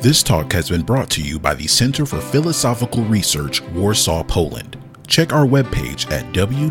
This 0.00 0.22
talk 0.22 0.50
has 0.54 0.70
been 0.70 0.80
brought 0.80 1.10
to 1.10 1.20
you 1.20 1.38
by 1.38 1.52
the 1.52 1.66
Center 1.66 2.06
for 2.06 2.22
Philosophical 2.22 3.04
Research, 3.04 3.60
Warsaw, 3.74 4.24
Poland. 4.24 4.78
Check 5.06 5.34
our 5.34 5.44
webpage 5.44 6.10
at 6.10 6.24
www.obf.edu.pl. 6.32 6.66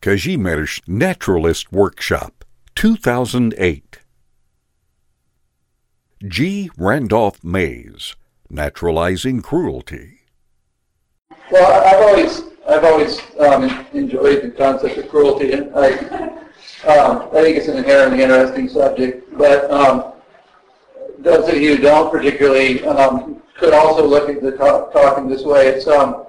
Kazimierz 0.00 0.80
Naturalist 0.86 1.72
Workshop, 1.72 2.44
2008. 2.76 3.98
G. 6.28 6.70
Randolph 6.76 7.42
Mayes, 7.42 8.14
Naturalizing 8.48 9.42
Cruelty. 9.42 10.21
Well, 11.50 11.84
I've 11.84 12.02
always, 12.06 12.42
I've 12.68 12.84
always 12.84 13.20
um, 13.38 13.86
enjoyed 13.92 14.42
the 14.42 14.50
concept 14.50 14.96
of 14.98 15.08
cruelty, 15.08 15.52
and 15.52 15.74
I, 15.74 15.92
um, 16.88 17.28
I 17.32 17.42
think 17.42 17.56
it's 17.56 17.68
an 17.68 17.76
inherently 17.76 18.22
interesting 18.22 18.68
subject. 18.68 19.36
But 19.36 19.70
um, 19.70 20.12
those 21.18 21.48
of 21.48 21.56
you 21.56 21.76
who 21.76 21.82
don't 21.82 22.10
particularly 22.10 22.84
um, 22.86 23.42
could 23.58 23.74
also 23.74 24.06
look 24.06 24.28
at 24.28 24.42
the 24.42 24.52
talk, 24.52 24.92
talking 24.92 25.28
this 25.28 25.42
way. 25.42 25.68
It's 25.68 25.86
um, 25.86 26.26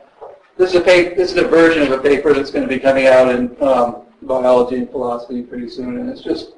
this 0.57 0.71
is 0.71 0.75
a 0.75 0.81
paper, 0.81 1.15
this 1.15 1.31
is 1.31 1.37
a 1.37 1.47
version 1.47 1.83
of 1.83 1.91
a 1.91 2.01
paper 2.01 2.33
that's 2.33 2.51
going 2.51 2.67
to 2.67 2.73
be 2.73 2.79
coming 2.79 3.07
out 3.07 3.29
in 3.29 3.55
um, 3.61 4.03
biology 4.23 4.77
and 4.77 4.89
philosophy 4.89 5.41
pretty 5.41 5.69
soon, 5.69 5.97
and 5.99 6.09
it's 6.09 6.21
just 6.21 6.53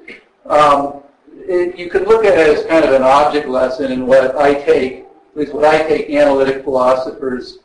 it, 1.48 1.78
you 1.78 1.88
could 1.88 2.08
look 2.08 2.24
at 2.24 2.38
it 2.38 2.58
as 2.58 2.66
kind 2.66 2.84
of 2.84 2.92
an 2.92 3.02
object 3.02 3.48
lesson 3.48 3.92
in 3.92 4.06
what 4.06 4.36
I 4.36 4.54
take, 4.54 5.04
at 5.04 5.36
least 5.36 5.54
what 5.54 5.64
I 5.64 5.86
take 5.86 6.10
analytic 6.10 6.64
philosophers 6.64 7.58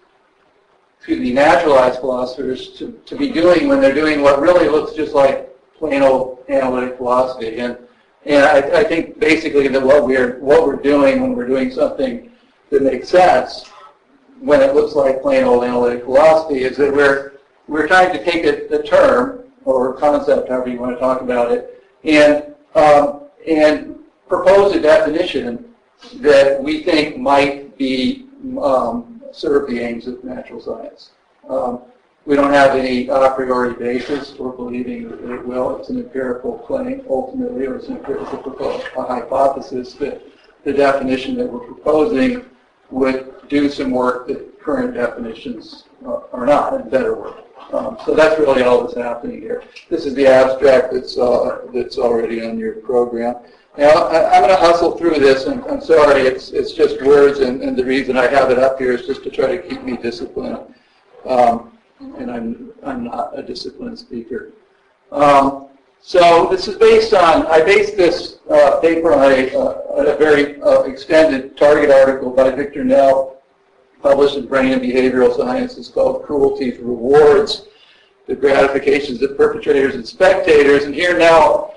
excuse 1.02 1.20
the 1.20 1.34
naturalized 1.34 2.00
philosophers 2.00 2.70
to, 2.78 2.92
to 3.08 3.16
be 3.16 3.32
doing 3.32 3.68
when 3.68 3.82
they're 3.82 3.92
doing 3.92 4.22
what 4.22 4.40
really 4.40 4.70
looks 4.70 4.94
just 4.94 5.16
like 5.16 5.50
plain 5.76 6.04
old 6.04 6.46
analytic 6.48 6.96
philosophy. 6.98 7.58
And 7.58 7.76
and 8.28 8.46
I, 8.46 8.82
I 8.82 8.84
think 8.84 9.20
basically 9.20 9.68
that 9.68 9.82
what 9.82 10.06
we're 10.06 10.40
what 10.42 10.68
we're 10.68 10.76
doing 10.76 11.22
when 11.22 11.36
we're 11.36 11.48
doing 11.48 11.72
something 11.72 12.32
that 12.70 12.84
makes 12.84 13.10
sense 13.10 13.68
when 14.42 14.62
it 14.62 14.76
looks 14.76 14.94
like 14.94 15.24
plain 15.24 15.44
old 15.44 15.64
analytic 15.64 16.04
philosophy 16.04 16.66
is 16.66 16.78
that 16.78 16.94
we're 16.94 17.34
we're 17.68 17.88
trying 17.88 18.14
to 18.14 18.24
take 18.24 18.46
a, 18.46 18.68
a 18.68 18.84
term 18.84 19.46
or 19.66 19.96
concept, 19.96 20.50
however 20.50 20.70
you 20.70 20.80
want 20.80 20.94
to 20.96 21.00
talk 21.00 21.22
about 21.22 21.52
it, 21.52 21.84
and 22.04 22.54
um, 22.76 23.22
and 23.48 23.96
propose 24.28 24.76
a 24.76 24.80
definition 24.80 25.74
that 26.18 26.62
we 26.62 26.84
think 26.84 27.18
might 27.18 27.76
be 27.76 28.28
um, 28.62 29.21
serve 29.32 29.70
the 29.70 29.80
aims 29.80 30.08
of 30.08 30.24
natural 30.24 30.62
science. 30.62 31.12
Um, 31.50 31.82
we 32.26 32.36
don't 32.36 32.54
have 32.54 32.76
any 32.76 33.08
a 33.08 33.32
priori 33.32 33.74
basis 33.74 34.32
for 34.32 34.54
believing 34.54 35.10
that 35.10 35.34
it 35.34 35.46
will. 35.46 35.78
It's 35.78 35.90
an 35.90 35.98
empirical 35.98 36.60
claim, 36.60 37.04
ultimately, 37.10 37.66
or 37.66 37.78
it's, 37.78 37.88
an, 37.88 37.98
a, 37.98 39.00
a 39.00 39.04
hypothesis 39.04 39.94
that 39.96 40.22
the 40.64 40.72
definition 40.72 41.36
that 41.38 41.52
we're 41.52 41.66
proposing 41.66 42.46
would 42.92 43.34
do 43.50 43.70
some 43.70 43.90
work 43.92 44.28
that 44.28 44.60
current 44.62 44.94
definitions 44.94 45.86
are 46.06 46.46
not, 46.46 46.74
and 46.74 46.92
better 46.92 47.16
work. 47.16 47.38
Um, 47.74 47.98
so 48.06 48.14
that's 48.14 48.40
really 48.40 48.64
all 48.64 48.82
that's 48.82 48.98
happening 48.98 49.42
here. 49.42 49.64
This 49.90 50.06
is 50.06 50.14
the 50.14 50.28
abstract 50.28 50.94
that's 50.94 51.18
uh, 51.18 51.68
that's 51.74 51.98
already 51.98 52.46
on 52.46 52.60
your 52.60 52.74
program. 52.74 53.36
Now, 53.78 54.08
I, 54.08 54.36
am 54.36 54.44
going 54.44 54.54
to 54.54 54.62
hustle 54.62 54.98
through 54.98 55.20
this, 55.20 55.46
and 55.46 55.64
I'm 55.66 55.80
sorry, 55.80 56.24
it's, 56.24 56.52
it's 56.52 56.74
just 56.74 57.02
words, 57.04 57.40
and, 57.40 57.62
and 57.62 57.78
the 57.78 57.86
reason 57.86 58.18
I 58.18 58.28
have 58.28 58.52
it 58.52 58.60
up 58.60 58.78
here 58.78 58.92
is 58.92 59.06
just 59.06 59.24
to 59.24 59.30
try 59.30 59.56
to 59.56 59.62
keep 59.62 59.82
me 59.84 59.96
disciplined. 59.96 60.60
Um, 61.26 61.78
and 62.18 62.30
I'm, 62.30 62.72
I'm 62.84 63.06
not 63.06 63.38
a 63.38 63.42
disciplined 63.42 63.98
speaker. 63.98 64.52
Um, 65.12 65.68
so 66.02 66.48
this 66.52 66.68
is 66.68 66.76
based 66.76 67.14
on, 67.14 67.46
I 67.48 67.62
based 67.62 67.96
this 67.96 68.40
uh, 68.50 68.80
paper 68.82 69.14
on 69.14 69.32
a, 69.32 69.56
uh, 69.58 70.14
a 70.14 70.18
very 70.18 70.62
uh, 70.62 70.82
extended 70.82 71.56
target 71.56 71.92
article 71.92 72.32
by 72.32 72.50
Victor 72.50 72.84
Nell, 72.84 73.38
published 74.02 74.36
in 74.36 74.48
Brain 74.48 74.74
and 74.74 74.82
Behavioral 74.82 75.36
Sciences 75.36 75.88
called 75.88 76.26
Cruelty 76.26 76.72
Rewards, 76.72 77.68
the 78.28 78.36
Gratifications 78.36 79.22
of 79.22 79.38
Perpetrators 79.38 79.96
and 79.96 80.06
Spectators. 80.06 80.84
And 80.84 80.94
here 80.94 81.18
now 81.18 81.76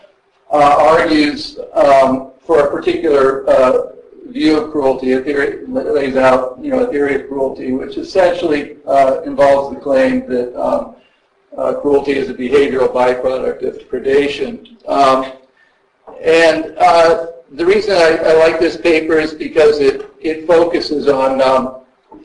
argues 0.51 1.59
um, 1.75 2.33
for 2.41 2.67
a 2.67 2.71
particular 2.71 3.49
uh, 3.49 3.93
view 4.27 4.59
of 4.59 4.73
cruelty, 4.73 5.13
a 5.13 5.21
theory 5.21 5.67
lays 5.67 6.17
out, 6.17 6.59
you 6.61 6.71
know, 6.71 6.87
a 6.87 6.91
theory 6.91 7.15
of 7.17 7.29
cruelty, 7.29 7.73
which 7.73 7.97
essentially 7.97 8.79
uh, 8.87 9.23
involves 9.23 9.75
the 9.75 9.81
claim 9.81 10.27
that 10.29 10.55
um, 10.61 10.97
uh, 11.57 11.75
cruelty 11.75 12.13
is 12.13 12.29
a 12.31 12.35
behavioral 12.35 12.93
byproduct 12.93 13.63
of 13.63 13.77
predation. 13.89 14.77
Um, 14.89 15.33
and 16.23 16.77
uh, 16.79 17.27
the 17.53 17.65
reason 17.65 17.97
I, 17.97 18.17
I, 18.17 18.33
like 18.35 18.59
this 18.59 18.77
paper 18.77 19.19
is 19.19 19.33
because 19.35 19.79
it, 19.79 20.11
it 20.21 20.47
focuses 20.47 21.09
on, 21.09 21.41
um, 21.41 21.81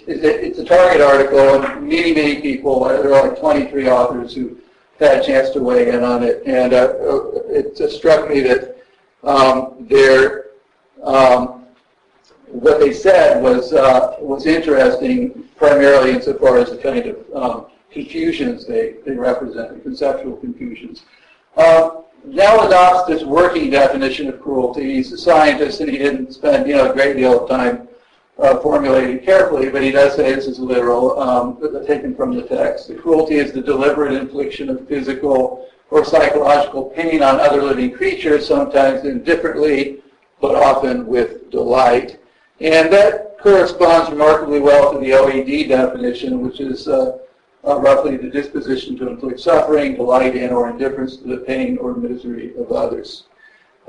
it's 0.07 0.59
a 0.59 0.65
target 0.65 1.01
article, 1.01 1.39
and 1.39 1.87
many, 1.87 2.13
many 2.13 2.41
people, 2.41 2.85
there 2.85 3.13
are 3.13 3.29
like 3.29 3.39
23 3.39 3.89
authors 3.89 4.33
who 4.33 4.57
had 4.99 5.19
a 5.19 5.23
chance 5.23 5.49
to 5.51 5.61
weigh 5.61 5.89
in 5.89 6.03
on 6.03 6.23
it, 6.23 6.43
and 6.45 6.73
uh, 6.73 6.93
it 7.47 7.91
struck 7.91 8.29
me 8.29 8.41
that 8.41 8.77
um, 9.23 9.87
um, 11.03 11.65
what 12.47 12.79
they 12.79 12.93
said 12.93 13.41
was 13.41 13.73
uh, 13.73 14.15
was 14.19 14.45
interesting, 14.45 15.47
primarily 15.55 16.11
insofar 16.11 16.57
as 16.57 16.71
the 16.71 16.77
kind 16.77 17.05
of 17.05 17.35
um, 17.35 17.65
confusions 17.91 18.65
they, 18.65 18.95
they 19.05 19.11
represent, 19.11 19.81
conceptual 19.83 20.37
confusions. 20.37 21.03
Uh, 21.57 22.01
Nell 22.25 22.67
adopts 22.67 23.07
this 23.07 23.23
working 23.23 23.69
definition 23.69 24.27
of 24.27 24.41
cruelty. 24.41 24.95
He's 24.95 25.11
a 25.11 25.17
scientist, 25.17 25.79
and 25.79 25.89
he 25.89 25.97
didn't 25.97 26.33
spend 26.33 26.67
you 26.67 26.75
know 26.75 26.91
a 26.91 26.93
great 26.93 27.17
deal 27.17 27.43
of 27.43 27.49
time 27.49 27.88
uh, 28.39 28.59
formulated 28.59 29.23
carefully, 29.23 29.69
but 29.69 29.83
he 29.83 29.91
does 29.91 30.15
say 30.15 30.33
this 30.33 30.47
is 30.47 30.59
literal, 30.59 31.19
um, 31.19 31.57
taken 31.85 32.15
from 32.15 32.33
the 32.35 32.43
text. 32.43 32.87
The 32.87 32.95
cruelty 32.95 33.35
is 33.35 33.51
the 33.51 33.61
deliberate 33.61 34.13
infliction 34.13 34.69
of 34.69 34.87
physical 34.87 35.67
or 35.91 36.05
psychological 36.05 36.85
pain 36.85 37.21
on 37.23 37.39
other 37.39 37.61
living 37.61 37.91
creatures, 37.91 38.47
sometimes 38.47 39.05
indifferently, 39.05 40.01
but 40.39 40.55
often 40.55 41.05
with 41.05 41.49
delight. 41.49 42.19
And 42.61 42.91
that 42.93 43.39
corresponds 43.39 44.09
remarkably 44.09 44.59
well 44.59 44.93
to 44.93 44.99
the 44.99 45.11
OED 45.11 45.69
definition, 45.69 46.41
which 46.41 46.59
is 46.59 46.87
uh, 46.87 47.17
uh, 47.65 47.79
roughly 47.79 48.17
the 48.17 48.29
disposition 48.29 48.97
to 48.97 49.09
inflict 49.09 49.39
suffering, 49.39 49.95
delight 49.95 50.35
in, 50.35 50.51
or 50.51 50.69
indifference 50.69 51.17
to 51.17 51.27
the 51.27 51.37
pain 51.37 51.77
or 51.77 51.95
misery 51.95 52.55
of 52.57 52.71
others. 52.71 53.23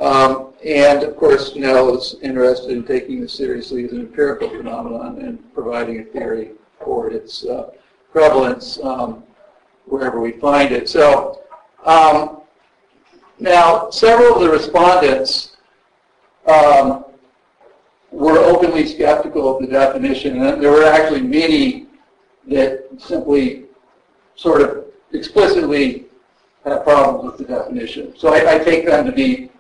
Um, 0.01 0.55
and 0.65 1.03
of 1.03 1.17
course, 1.17 1.55
Nell 1.57 1.97
is 1.97 2.17
interested 2.23 2.71
in 2.71 2.85
taking 2.85 3.21
this 3.21 3.35
seriously 3.35 3.85
as 3.85 3.93
an 3.93 4.01
empirical 4.01 4.49
phenomenon 4.49 5.21
and 5.21 5.55
providing 5.55 6.01
a 6.01 6.05
theory 6.05 6.53
for 6.83 7.11
its 7.11 7.45
uh, 7.45 7.71
prevalence 8.11 8.79
um, 8.83 9.23
wherever 9.87 10.21
we 10.21 10.33
find 10.33 10.73
it. 10.73 10.89
So 10.89 11.43
um, 11.85 12.41
now, 13.39 13.91
several 13.91 14.35
of 14.35 14.41
the 14.41 14.51
respondents 14.51 15.57
um, 16.47 17.05
were 18.11 18.39
openly 18.39 18.87
skeptical 18.87 19.57
of 19.57 19.63
the 19.63 19.69
definition, 19.69 20.43
and 20.43 20.63
there 20.63 20.71
were 20.71 20.85
actually 20.85 21.23
many 21.23 21.87
that 22.49 22.89
simply 22.99 23.65
sort 24.35 24.63
of 24.63 24.85
explicitly 25.13 26.07
had 26.65 26.83
problems 26.85 27.25
with 27.25 27.39
the 27.39 27.55
definition. 27.55 28.15
So 28.17 28.33
I, 28.33 28.55
I 28.55 28.59
take 28.59 28.87
them 28.87 29.05
to 29.07 29.13
be 29.13 29.51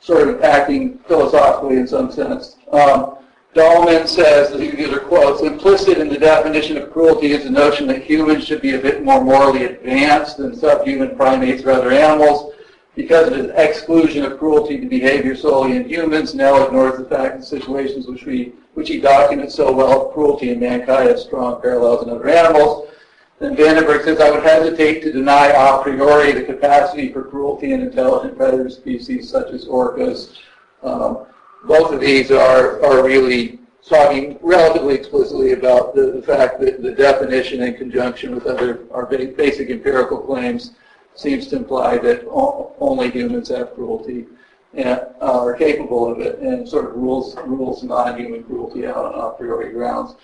sort 0.00 0.28
of 0.28 0.42
acting 0.42 0.98
philosophically 1.06 1.76
in 1.76 1.86
some 1.86 2.10
sense. 2.10 2.56
Um, 2.72 3.16
Dahlman 3.54 4.06
says, 4.06 4.50
that 4.50 4.58
these 4.58 4.88
are 4.92 5.00
quotes, 5.00 5.42
implicit 5.42 5.98
in 5.98 6.08
the 6.08 6.18
definition 6.18 6.76
of 6.76 6.92
cruelty 6.92 7.32
is 7.32 7.44
the 7.44 7.50
notion 7.50 7.86
that 7.88 8.02
humans 8.02 8.46
should 8.46 8.60
be 8.60 8.74
a 8.74 8.78
bit 8.78 9.02
more 9.02 9.24
morally 9.24 9.64
advanced 9.64 10.36
than 10.36 10.54
subhuman 10.54 11.16
primates 11.16 11.64
or 11.64 11.70
other 11.70 11.90
animals. 11.90 12.54
Because 12.94 13.28
of 13.28 13.36
his 13.36 13.50
exclusion 13.54 14.24
of 14.24 14.38
cruelty 14.38 14.78
to 14.78 14.86
behavior 14.86 15.34
solely 15.34 15.76
in 15.76 15.88
humans, 15.88 16.34
Nell 16.34 16.64
ignores 16.66 16.98
the 16.98 17.04
fact 17.04 17.38
that 17.38 17.44
situations 17.44 18.06
which, 18.06 18.26
we, 18.26 18.52
which 18.74 18.88
he 18.88 19.00
documents 19.00 19.54
so 19.54 19.72
well, 19.72 20.06
cruelty 20.10 20.50
in 20.50 20.60
mankind 20.60 21.08
have 21.08 21.18
strong 21.18 21.60
parallels 21.62 22.04
in 22.04 22.10
other 22.10 22.28
animals. 22.28 22.88
Then 23.38 23.56
Vandenberg 23.56 24.04
says, 24.04 24.20
I 24.20 24.30
would 24.30 24.42
hesitate 24.42 25.00
to 25.02 25.12
deny 25.12 25.46
a 25.46 25.80
priori 25.82 26.32
the 26.32 26.42
capacity 26.42 27.12
for 27.12 27.22
cruelty 27.22 27.72
in 27.72 27.82
intelligent 27.82 28.36
predator 28.36 28.68
species 28.68 29.30
such 29.30 29.52
as 29.52 29.66
orcas. 29.66 30.36
Um, 30.82 31.26
both 31.64 31.92
of 31.92 32.00
these 32.00 32.30
are, 32.30 32.84
are 32.84 33.04
really 33.04 33.60
talking 33.88 34.38
relatively 34.42 34.94
explicitly 34.94 35.52
about 35.52 35.94
the, 35.94 36.12
the 36.12 36.22
fact 36.22 36.60
that 36.60 36.82
the 36.82 36.92
definition 36.92 37.62
in 37.62 37.74
conjunction 37.74 38.34
with 38.34 38.46
other 38.46 38.84
our 38.92 39.06
basic 39.06 39.70
empirical 39.70 40.18
claims 40.18 40.72
seems 41.14 41.46
to 41.48 41.56
imply 41.56 41.98
that 41.98 42.26
only 42.28 43.10
humans 43.10 43.48
have 43.48 43.74
cruelty 43.74 44.26
and 44.74 45.00
uh, 45.20 45.42
are 45.42 45.54
capable 45.54 46.10
of 46.10 46.20
it 46.20 46.38
and 46.40 46.68
sort 46.68 46.84
of 46.86 46.94
rules 46.96 47.36
rules 47.46 47.82
non-human 47.82 48.44
cruelty 48.44 48.86
out 48.86 49.14
on 49.14 49.32
a 49.32 49.36
priori 49.36 49.72
grounds. 49.72 50.14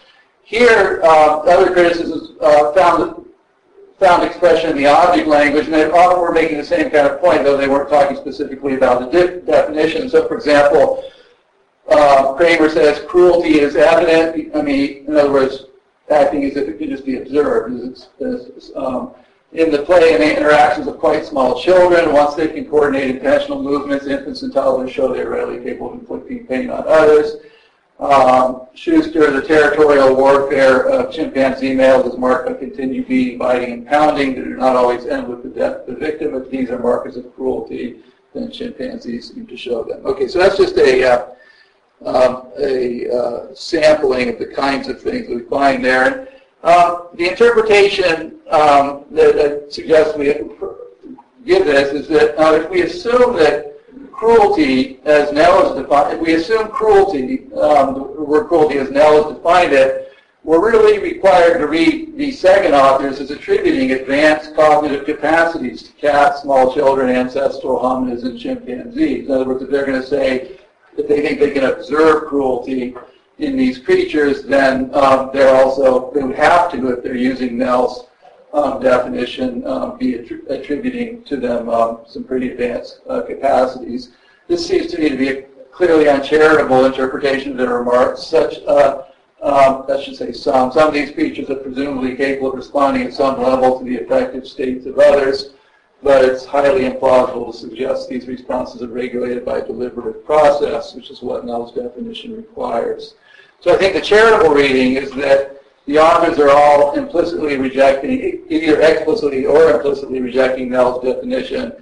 Here, 0.45 1.01
uh, 1.03 1.39
other 1.41 1.73
criticisms 1.73 2.33
uh, 2.41 2.73
found 2.73 3.25
found 3.99 4.25
expression 4.25 4.71
in 4.71 4.77
the 4.77 4.87
object 4.87 5.29
language, 5.29 5.67
and 5.67 5.75
they 5.75 5.89
often 5.91 6.21
were 6.21 6.33
making 6.33 6.59
the 6.59 6.65
same 6.65 6.91
kind 6.91 7.07
of 7.07 7.21
point, 7.21 7.45
though 7.45 7.57
they 7.57 7.69
weren't 7.69 7.89
talking 7.89 8.17
specifically 8.17 8.75
about 8.75 9.01
the 9.01 9.07
de 9.07 9.41
definition. 9.43 10.09
So, 10.11 10.27
for 10.27 10.35
example, 10.35 11.05
uh, 11.89 12.35
Kramer 12.35 12.69
says 12.69 13.01
cruelty 13.07 13.61
is 13.61 13.77
evident. 13.77 14.55
I 14.55 14.63
mean, 14.63 15.07
in 15.07 15.17
other 15.17 15.33
words, 15.33 15.67
acting 16.11 16.45
as 16.45 16.57
if 16.57 16.69
it 16.69 16.79
could 16.79 16.89
just 16.89 17.07
be 17.07 17.19
observed. 17.19 17.83
It's, 17.83 18.09
it's, 18.19 18.71
um, 18.75 19.15
in 19.53 19.71
the 19.71 19.83
play 19.83 20.15
and 20.15 20.23
the 20.23 20.37
interactions 20.37 20.89
of 20.89 20.99
quite 20.99 21.25
small 21.25 21.61
children, 21.61 22.13
once 22.13 22.35
they 22.35 22.49
can 22.49 22.69
coordinate 22.69 23.17
intentional 23.17 23.63
movements, 23.63 24.07
infants 24.07 24.43
and 24.43 24.53
toddlers 24.53 24.91
show 24.91 25.15
they're 25.15 25.31
readily 25.31 25.63
capable 25.63 25.95
of 25.95 26.01
inflicting 26.01 26.45
pain 26.47 26.71
on 26.71 26.83
others. 26.89 27.37
Um, 28.01 28.67
Schuster, 28.75 29.31
the 29.31 29.43
territorial 29.43 30.15
warfare 30.17 30.89
of 30.89 31.13
chimpanzee 31.13 31.75
males 31.75 32.13
is 32.13 32.19
marked 32.19 32.49
by 32.49 32.55
continued 32.55 33.07
beating, 33.07 33.39
biting, 33.39 33.73
and 33.73 33.87
pounding 33.87 34.35
that 34.35 34.45
do 34.45 34.57
not 34.57 34.75
always 34.75 35.07
end 35.07 35.29
with 35.29 35.43
the 35.45 35.49
death 35.49 35.81
of 35.81 35.87
the 35.87 35.95
victim, 35.95 36.33
but 36.33 36.51
these 36.51 36.71
are 36.71 36.79
markers 36.79 37.17
of 37.17 37.35
cruelty 37.35 38.01
then 38.35 38.51
chimpanzees 38.51 39.33
seem 39.33 39.47
to 39.47 39.57
show 39.57 39.85
them. 39.85 40.05
Okay, 40.05 40.29
so 40.29 40.39
that's 40.39 40.57
just 40.57 40.77
a, 40.77 41.05
uh, 41.05 41.27
um, 42.05 42.49
a 42.59 43.09
uh, 43.11 43.55
sampling 43.55 44.29
of 44.29 44.39
the 44.39 44.47
kinds 44.47 44.89
of 44.89 45.01
things 45.01 45.29
we 45.29 45.43
find 45.43 45.85
there. 45.85 46.29
Uh, 46.63 47.05
the 47.15 47.29
interpretation 47.29 48.41
um, 48.51 49.05
that 49.11 49.39
I 49.39 49.71
suggest 49.71 50.19
we 50.19 50.27
give 51.45 51.65
this 51.65 51.93
is 51.93 52.09
that 52.09 52.35
if 52.39 52.71
we 52.71 52.83
assume 52.83 53.37
that 53.37 53.74
cruelty, 54.15 55.01
as 55.05 55.33
Nell 55.33 55.69
has 55.69 55.83
defined, 55.83 56.15
if 56.15 56.21
we 56.21 56.35
assume 56.35 56.69
cruelty, 56.69 57.53
um, 57.55 57.95
the 57.95 58.23
word 58.23 58.49
cruelty 58.49 58.79
as 58.79 58.91
Nell 58.91 59.25
has 59.25 59.37
defined 59.37 59.73
it, 59.73 60.13
we're 60.45 60.65
really 60.65 60.99
required 60.99 61.59
to 61.59 61.67
read 61.67 62.17
the 62.17 62.31
second 62.31 62.75
authors 62.75 63.19
as 63.19 63.31
attributing 63.31 63.93
advanced 63.93 64.55
cognitive 64.55 65.07
capacities 65.07 65.83
to 65.85 65.93
cats, 65.93 66.43
small 66.43 66.73
children, 66.75 67.15
ancestral 67.15 67.79
hominids, 67.81 68.25
and 68.25 68.39
chimpanzees. 68.39 69.27
In 69.27 69.33
other 69.33 69.47
words, 69.47 69.63
if 69.63 69.71
they're 69.71 69.87
going 69.87 70.01
to 70.01 70.07
say 70.07 70.59
that 70.97 71.09
they 71.09 71.23
think 71.23 71.41
they 71.41 71.51
can 71.51 71.65
observe 71.65 72.29
cruelty 72.29 72.95
in 73.39 73.57
these 73.57 73.79
creatures, 73.79 74.45
then 74.45 74.95
um, 74.95 75.31
they're 75.33 75.55
also, 75.57 76.13
they 76.13 76.23
would 76.23 76.37
have 76.37 76.71
to, 76.73 76.91
if 76.91 77.03
they're 77.03 77.17
using 77.17 77.57
Nell's 77.57 78.09
um, 78.55 78.81
definition 78.81 79.67
um, 79.67 79.99
be 79.99 80.15
attributing 80.49 81.25
to 81.25 81.37
them 81.37 81.69
um, 81.69 82.01
some 82.07 82.23
pretty 82.23 82.51
advanced 82.51 83.01
uh, 83.09 83.21
capacities. 83.23 84.11
This 84.47 84.65
seems 84.67 84.91
to 84.93 84.99
me 84.99 85.09
to 85.09 85.17
be 85.17 85.29
a 85.29 85.43
clearly 85.73 86.09
uncharitable 86.09 86.85
interpretation 86.85 87.53
of 87.53 87.59
their 87.59 87.77
remarks. 87.77 88.23
Such, 88.23 88.63
uh, 88.69 89.03
um, 89.43 89.85
I 89.89 90.01
should 90.01 90.17
say 90.17 90.33
some, 90.33 90.71
some 90.71 90.89
of 90.89 90.95
these 90.95 91.11
creatures 91.11 91.51
are 91.51 91.57
presumably 91.57 92.15
capable 92.15 92.51
of 92.51 92.55
responding 92.55 93.03
at 93.03 93.13
some 93.13 93.43
level 93.43 93.79
to 93.81 93.85
the 93.85 93.99
affective 93.99 94.47
states 94.47 94.87
of 94.87 95.01
others, 95.01 95.55
but 96.01 96.25
it's 96.25 96.45
highly 96.45 96.89
implausible 96.89 97.51
to 97.51 97.59
suggest 97.59 98.09
these 98.09 98.29
responses 98.29 98.83
are 98.83 98.89
regulated 98.89 99.45
by 99.45 99.59
a 99.59 99.67
deliberative 99.67 100.25
process, 100.25 100.95
which 100.95 101.11
is 101.11 101.23
what 101.23 101.45
Nell's 101.45 101.75
definition 101.75 102.37
requires. 102.37 103.15
So 103.61 103.75
I 103.75 103.79
think 103.79 103.95
the 103.95 104.01
charitable 104.01 104.55
reading 104.55 104.95
is 104.95 105.11
that 105.13 105.64
the 105.87 105.99
authors 105.99 106.39
are 106.39 106.51
all 106.51 106.95
implicitly 106.95 107.57
rejecting, 107.57 108.45
either 108.49 108.81
explicitly 108.81 109.45
or 109.45 109.71
implicitly 109.71 110.21
rejecting 110.21 110.71
Nell's 110.71 111.05
definition 111.05 111.73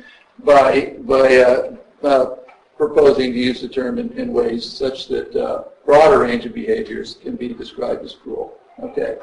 by, 0.45 0.97
by 1.01 1.37
uh, 1.37 1.77
uh, 2.03 2.37
proposing 2.77 3.33
to 3.33 3.39
use 3.39 3.61
the 3.61 3.69
term 3.69 3.99
in, 3.99 4.11
in 4.19 4.33
ways 4.33 4.69
such 4.69 5.07
that 5.09 5.35
uh, 5.37 5.65
broader 5.85 6.21
range 6.21 6.45
of 6.47 6.55
behaviors 6.55 7.15
can 7.23 7.37
be 7.37 7.55
described 7.55 8.05
as 8.05 8.15
cruel. 8.15 8.59
Okay. 8.83 9.19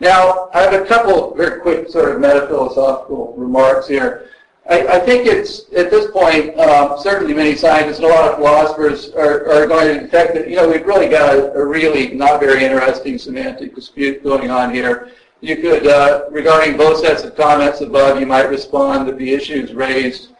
Now, 0.00 0.48
I 0.52 0.62
have 0.62 0.74
a 0.74 0.84
couple 0.84 1.34
very 1.34 1.60
quick 1.60 1.88
sort 1.88 2.14
of 2.14 2.20
metaphilosophical 2.20 3.34
remarks 3.36 3.88
here. 3.88 4.30
I, 4.68 4.98
think 4.98 5.26
it's, 5.26 5.72
at 5.74 5.90
this 5.90 6.10
point, 6.10 6.58
um, 6.58 6.98
certainly 7.00 7.32
many 7.32 7.56
scientists 7.56 7.96
and 7.98 8.06
a 8.06 8.08
lot 8.08 8.30
of 8.30 8.36
philosophers 8.36 9.10
are, 9.12 9.50
are 9.50 9.66
going 9.66 9.94
to 9.94 10.00
detect 10.04 10.34
that, 10.34 10.48
you 10.48 10.56
know, 10.56 10.68
we've 10.68 10.84
really 10.84 11.08
got 11.08 11.34
a, 11.34 11.52
a 11.54 11.64
really 11.64 12.12
not 12.12 12.38
very 12.38 12.64
interesting 12.64 13.16
semantic 13.16 13.74
dispute 13.74 14.22
going 14.22 14.50
on 14.50 14.72
here. 14.72 15.10
You 15.40 15.56
could, 15.56 15.86
uh, 15.86 16.24
regarding 16.30 16.76
both 16.76 17.00
sets 17.00 17.22
of 17.24 17.34
comments 17.34 17.80
above, 17.80 18.20
you 18.20 18.26
might 18.26 18.50
respond 18.50 19.08
that 19.08 19.16
the 19.16 19.32
issues 19.32 19.72
raised 19.72 20.32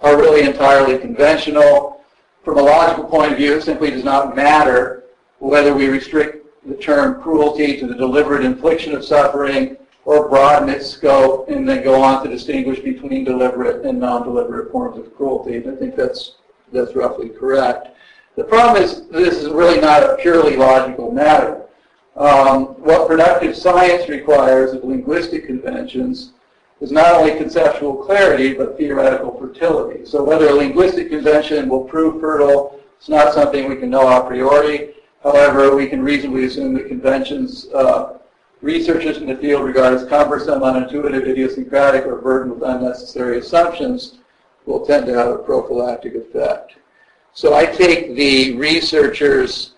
are 0.00 0.16
really 0.16 0.48
entirely 0.48 0.96
conventional. 0.98 2.00
From 2.44 2.58
a 2.58 2.62
logical 2.62 3.04
point 3.04 3.32
of 3.32 3.38
view, 3.38 3.56
it 3.56 3.62
simply 3.62 3.90
does 3.90 4.04
not 4.04 4.34
matter 4.34 5.04
whether 5.38 5.74
we 5.74 5.88
restrict 5.88 6.46
the 6.64 6.76
term 6.76 7.20
cruelty 7.20 7.78
to 7.78 7.86
the 7.86 7.94
deliberate 7.94 8.44
infliction 8.44 8.94
of 8.94 9.04
suffering 9.04 9.76
or 10.06 10.28
broaden 10.28 10.68
its 10.68 10.88
scope 10.88 11.48
and 11.50 11.68
then 11.68 11.82
go 11.82 12.00
on 12.00 12.22
to 12.22 12.30
distinguish 12.30 12.78
between 12.78 13.24
deliberate 13.24 13.84
and 13.84 13.98
non-deliberate 13.98 14.70
forms 14.70 14.96
of 14.96 15.14
cruelty. 15.16 15.56
And 15.56 15.68
I 15.68 15.74
think 15.74 15.96
that's, 15.96 16.36
that's 16.72 16.94
roughly 16.94 17.28
correct. 17.28 17.88
The 18.36 18.44
problem 18.44 18.82
is 18.82 19.08
this 19.08 19.34
is 19.34 19.48
really 19.50 19.80
not 19.80 20.04
a 20.04 20.16
purely 20.16 20.56
logical 20.56 21.10
matter. 21.10 21.62
Um, 22.16 22.66
what 22.82 23.08
productive 23.08 23.56
science 23.56 24.08
requires 24.08 24.72
of 24.72 24.84
linguistic 24.84 25.44
conventions 25.46 26.32
is 26.80 26.92
not 26.92 27.14
only 27.14 27.36
conceptual 27.36 27.96
clarity, 27.96 28.54
but 28.54 28.78
theoretical 28.78 29.36
fertility. 29.38 30.06
So 30.06 30.22
whether 30.22 30.48
a 30.48 30.52
linguistic 30.52 31.10
convention 31.10 31.68
will 31.68 31.84
prove 31.84 32.20
fertile, 32.20 32.80
it's 32.96 33.08
not 33.08 33.34
something 33.34 33.68
we 33.68 33.76
can 33.76 33.90
know 33.90 34.08
a 34.08 34.24
priori. 34.24 34.94
However, 35.22 35.74
we 35.74 35.88
can 35.88 36.00
reasonably 36.00 36.44
assume 36.44 36.74
that 36.74 36.86
conventions 36.86 37.66
uh, 37.74 38.18
researchers 38.62 39.18
in 39.18 39.26
the 39.26 39.36
field 39.36 39.64
regard 39.64 39.94
as 39.94 40.08
cumbersome, 40.08 40.60
unintuitive, 40.60 41.26
idiosyncratic, 41.26 42.06
or 42.06 42.16
burdened 42.16 42.54
with 42.54 42.68
unnecessary 42.68 43.38
assumptions 43.38 44.18
will 44.64 44.84
tend 44.84 45.06
to 45.06 45.14
have 45.14 45.28
a 45.28 45.38
prophylactic 45.38 46.14
effect. 46.14 46.74
So 47.32 47.54
I 47.54 47.66
take 47.66 48.16
the 48.16 48.56
researchers' 48.56 49.72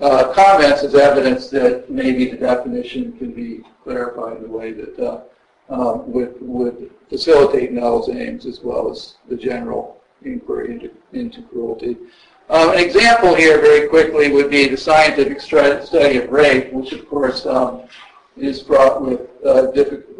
uh, 0.00 0.32
comments 0.32 0.82
as 0.82 0.94
evidence 0.94 1.50
that 1.50 1.90
maybe 1.90 2.30
the 2.30 2.38
definition 2.38 3.12
can 3.18 3.32
be 3.32 3.62
clarified 3.84 4.38
in 4.38 4.44
a 4.46 4.48
way 4.48 4.72
that 4.72 4.98
uh, 4.98 5.20
um, 5.68 6.10
would, 6.10 6.36
would 6.40 6.90
facilitate 7.08 7.72
Nell's 7.72 8.08
aims 8.08 8.46
as 8.46 8.60
well 8.60 8.90
as 8.90 9.16
the 9.28 9.36
general 9.36 10.00
inquiry 10.24 10.72
into, 10.72 10.90
into 11.12 11.42
cruelty. 11.42 11.96
Um, 12.50 12.70
an 12.70 12.78
example 12.78 13.34
here, 13.34 13.60
very 13.60 13.88
quickly, 13.88 14.30
would 14.32 14.50
be 14.50 14.68
the 14.68 14.76
scientific 14.76 15.40
study 15.40 16.18
of 16.18 16.30
rape, 16.30 16.72
which, 16.72 16.92
of 16.92 17.08
course, 17.08 17.46
um, 17.46 17.82
is 18.36 18.62
fraught 18.62 19.02
with 19.02 19.20
uh, 19.44 19.66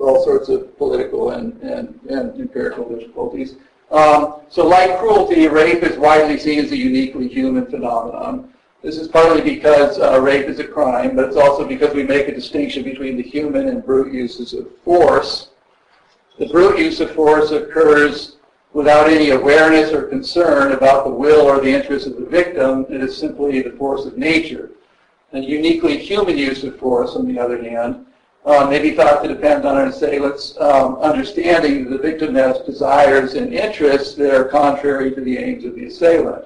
all 0.00 0.25
sorts 0.25 0.49
of 0.49 0.76
political 0.76 1.31
and, 1.31 1.61
and, 1.62 1.99
and 2.09 2.40
empirical 2.40 2.88
difficulties. 2.88 3.57
Um, 3.90 4.40
so 4.49 4.66
like 4.66 4.99
cruelty, 4.99 5.49
rape 5.49 5.83
is 5.83 5.99
widely 5.99 6.38
seen 6.38 6.59
as 6.59 6.73
a 6.73 6.76
uniquely 6.76 7.28
human 7.28 7.66
phenomenon. 7.66 8.52
This 8.83 8.97
is 8.97 9.07
partly 9.07 9.42
because 9.42 9.99
uh, 9.99 10.21
rape 10.21 10.47
is 10.47 10.59
a 10.59 10.66
crime, 10.66 11.14
but 11.14 11.26
it's 11.26 11.37
also 11.37 11.66
because 11.66 11.95
we 11.95 12.02
make 12.02 12.26
a 12.26 12.35
distinction 12.35 12.83
between 12.83 13.16
the 13.16 13.23
human 13.23 13.69
and 13.69 13.85
brute 13.85 14.12
uses 14.12 14.54
of 14.54 14.66
force. 14.85 15.50
The 16.38 16.49
brute 16.49 16.78
use 16.78 17.00
of 17.00 17.12
force 17.12 17.50
occurs 17.50 18.37
without 18.73 19.09
any 19.09 19.31
awareness 19.31 19.92
or 19.92 20.04
concern 20.04 20.73
about 20.73 21.04
the 21.04 21.11
will 21.11 21.42
or 21.42 21.61
the 21.61 21.73
interests 21.73 22.09
of 22.09 22.16
the 22.16 22.26
victim. 22.26 22.87
It 22.88 23.02
is 23.02 23.16
simply 23.16 23.61
the 23.62 23.73
force 23.73 24.07
of 24.07 24.16
nature. 24.16 24.71
And 25.32 25.44
uniquely 25.44 25.96
human 25.96 26.36
use 26.36 26.62
of 26.62 26.78
force, 26.78 27.16
on 27.16 27.26
the 27.26 27.38
other 27.38 27.62
hand, 27.62 28.06
uh, 28.44 28.66
may 28.66 28.80
be 28.80 28.90
thought 28.94 29.22
to 29.22 29.28
depend 29.28 29.64
on 29.64 29.78
an 29.78 29.88
assailant's 29.88 30.58
um, 30.60 30.96
understanding 30.96 31.84
that 31.84 31.90
the 31.90 32.02
victim 32.02 32.34
has 32.34 32.58
desires 32.60 33.34
and 33.34 33.54
interests 33.54 34.14
that 34.16 34.34
are 34.34 34.44
contrary 34.44 35.14
to 35.14 35.20
the 35.20 35.38
aims 35.38 35.64
of 35.64 35.74
the 35.74 35.86
assailant. 35.86 36.44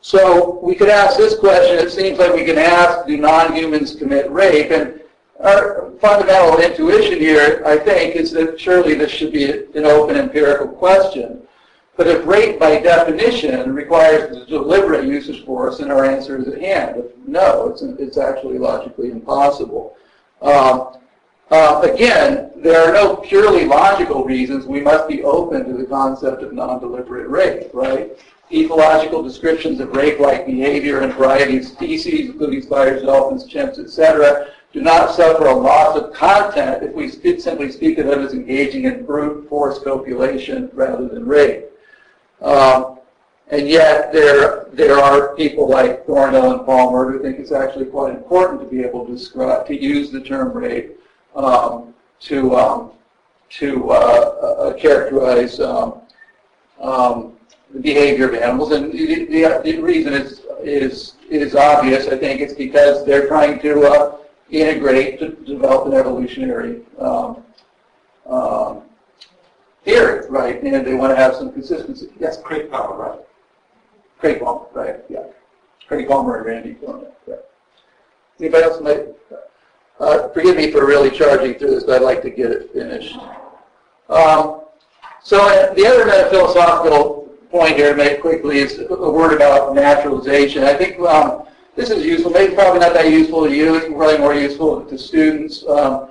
So 0.00 0.60
we 0.62 0.74
could 0.74 0.88
ask 0.88 1.16
this 1.18 1.36
question, 1.38 1.78
it 1.78 1.90
seems 1.90 2.18
like 2.18 2.32
we 2.32 2.44
can 2.44 2.58
ask, 2.58 3.06
do 3.06 3.16
non-humans 3.16 3.96
commit 3.96 4.30
rape? 4.30 4.70
And 4.70 5.00
our 5.40 5.90
fundamental 6.00 6.58
intuition 6.60 7.18
here, 7.18 7.62
I 7.66 7.76
think, 7.76 8.14
is 8.14 8.30
that 8.32 8.58
surely 8.58 8.94
this 8.94 9.10
should 9.10 9.32
be 9.32 9.50
an 9.50 9.84
open 9.84 10.16
empirical 10.16 10.68
question. 10.68 11.42
But 11.98 12.06
if 12.06 12.24
rape 12.28 12.60
by 12.60 12.78
definition 12.78 13.74
requires 13.74 14.30
the 14.30 14.46
deliberate 14.46 15.04
use 15.04 15.28
of 15.28 15.44
force, 15.44 15.78
then 15.78 15.90
our 15.90 16.04
answer 16.04 16.38
is 16.38 16.46
at 16.46 16.62
hand. 16.62 16.96
If 16.96 17.06
no, 17.26 17.70
it's, 17.70 17.82
it's 17.82 18.16
actually 18.16 18.56
logically 18.56 19.10
impossible. 19.10 19.96
Um, 20.40 20.98
uh, 21.50 21.80
again, 21.82 22.52
there 22.54 22.84
are 22.84 22.92
no 22.92 23.16
purely 23.16 23.64
logical 23.64 24.24
reasons 24.24 24.64
we 24.64 24.80
must 24.80 25.08
be 25.08 25.24
open 25.24 25.64
to 25.64 25.72
the 25.72 25.86
concept 25.86 26.44
of 26.44 26.52
non-deliberate 26.52 27.28
rape, 27.28 27.70
right? 27.74 28.16
Ecological 28.52 29.20
descriptions 29.20 29.80
of 29.80 29.90
rape-like 29.90 30.46
behavior 30.46 31.02
in 31.02 31.10
a 31.10 31.12
variety 31.12 31.56
of 31.56 31.64
species, 31.64 32.30
including 32.30 32.62
spiders, 32.62 33.02
dolphins, 33.02 33.52
chimps, 33.52 33.80
etc., 33.80 34.46
do 34.72 34.82
not 34.82 35.10
suffer 35.10 35.46
a 35.46 35.52
loss 35.52 35.96
of 35.96 36.12
content 36.12 36.84
if 36.84 36.92
we 36.92 37.08
simply 37.08 37.72
speak 37.72 37.98
of 37.98 38.06
them 38.06 38.20
as 38.20 38.34
engaging 38.34 38.84
in 38.84 39.04
brute 39.04 39.48
force 39.48 39.80
copulation 39.80 40.70
rather 40.74 41.08
than 41.08 41.26
rape. 41.26 41.64
Um, 42.40 42.98
and 43.50 43.68
yet 43.68 44.12
there, 44.12 44.66
there 44.72 44.98
are 44.98 45.34
people 45.34 45.68
like 45.68 46.06
Thornhill 46.06 46.52
and 46.52 46.66
Palmer 46.66 47.10
who 47.10 47.22
think 47.22 47.38
it's 47.38 47.52
actually 47.52 47.86
quite 47.86 48.14
important 48.14 48.60
to 48.60 48.66
be 48.66 48.82
able 48.82 49.06
to 49.06 49.12
describe, 49.12 49.66
to 49.66 49.80
use 49.80 50.10
the 50.10 50.20
term 50.20 50.52
rape 50.52 50.98
um, 51.34 51.94
to, 52.20 52.56
um, 52.56 52.92
to 53.50 53.90
uh, 53.90 53.94
uh, 53.94 54.72
characterize 54.74 55.60
um, 55.60 56.02
um, 56.80 57.36
the 57.72 57.80
behavior 57.80 58.28
of 58.28 58.34
animals. 58.34 58.72
And 58.72 58.92
the, 58.92 59.24
the, 59.24 59.60
the, 59.64 59.80
reason 59.80 60.12
is, 60.12 60.42
is, 60.62 61.14
is 61.30 61.54
obvious. 61.54 62.06
I 62.06 62.18
think 62.18 62.42
it's 62.42 62.54
because 62.54 63.06
they're 63.06 63.28
trying 63.28 63.60
to 63.60 63.82
uh, 63.82 64.16
integrate, 64.50 65.18
to 65.20 65.30
develop 65.30 65.86
an 65.86 65.94
evolutionary 65.94 66.82
um, 66.98 67.42
um, 68.26 68.82
theory, 69.84 70.28
right? 70.28 70.62
And 70.62 70.86
they 70.86 70.94
want 70.94 71.12
to 71.12 71.16
have 71.16 71.34
some 71.34 71.52
consistency. 71.52 72.08
Yes? 72.18 72.40
Craig 72.42 72.70
Palmer, 72.70 72.96
right? 72.96 73.20
Craig 74.18 74.40
Palmer, 74.40 74.66
right, 74.74 75.00
yeah. 75.08 75.24
Craig 75.86 76.08
Palmer 76.08 76.36
and 76.38 76.46
Randy 76.46 76.74
Thornhill, 76.74 77.12
right. 77.26 77.38
Anybody 78.40 78.64
else 78.64 78.80
might, 78.82 79.06
uh, 80.00 80.28
forgive 80.28 80.56
me 80.56 80.70
for 80.70 80.86
really 80.86 81.10
charging 81.10 81.54
through 81.54 81.70
this, 81.70 81.84
but 81.84 81.96
I'd 81.96 82.02
like 82.02 82.22
to 82.22 82.30
get 82.30 82.50
it 82.50 82.72
finished. 82.72 83.16
Um, 84.08 84.62
so 85.22 85.38
the 85.74 85.86
other 85.86 86.28
philosophical 86.30 87.28
point 87.50 87.76
here 87.76 87.90
to 87.90 87.96
make 87.96 88.20
quickly 88.20 88.58
is 88.58 88.78
a 88.78 89.10
word 89.10 89.34
about 89.34 89.74
naturalization. 89.74 90.64
I 90.64 90.74
think 90.74 91.00
um, 91.00 91.44
this 91.74 91.90
is 91.90 92.04
useful, 92.04 92.30
maybe 92.30 92.54
probably 92.54 92.80
not 92.80 92.92
that 92.94 93.10
useful 93.10 93.46
to 93.46 93.54
you, 93.54 93.76
it's 93.76 93.86
probably 93.86 94.18
more 94.18 94.34
useful 94.34 94.84
to 94.84 94.98
students. 94.98 95.66
Um, 95.66 96.10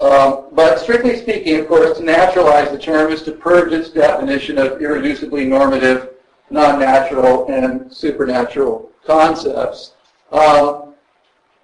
um, 0.00 0.48
but 0.52 0.78
strictly 0.78 1.16
speaking, 1.16 1.58
of 1.58 1.68
course, 1.68 1.98
to 1.98 2.04
naturalize 2.04 2.70
the 2.70 2.78
term 2.78 3.12
is 3.12 3.22
to 3.22 3.32
purge 3.32 3.72
its 3.72 3.88
definition 3.88 4.58
of 4.58 4.72
irreducibly 4.72 5.46
normative, 5.46 6.10
non-natural, 6.50 7.46
and 7.48 7.92
supernatural 7.92 8.90
concepts. 9.06 9.94
Um, 10.32 10.94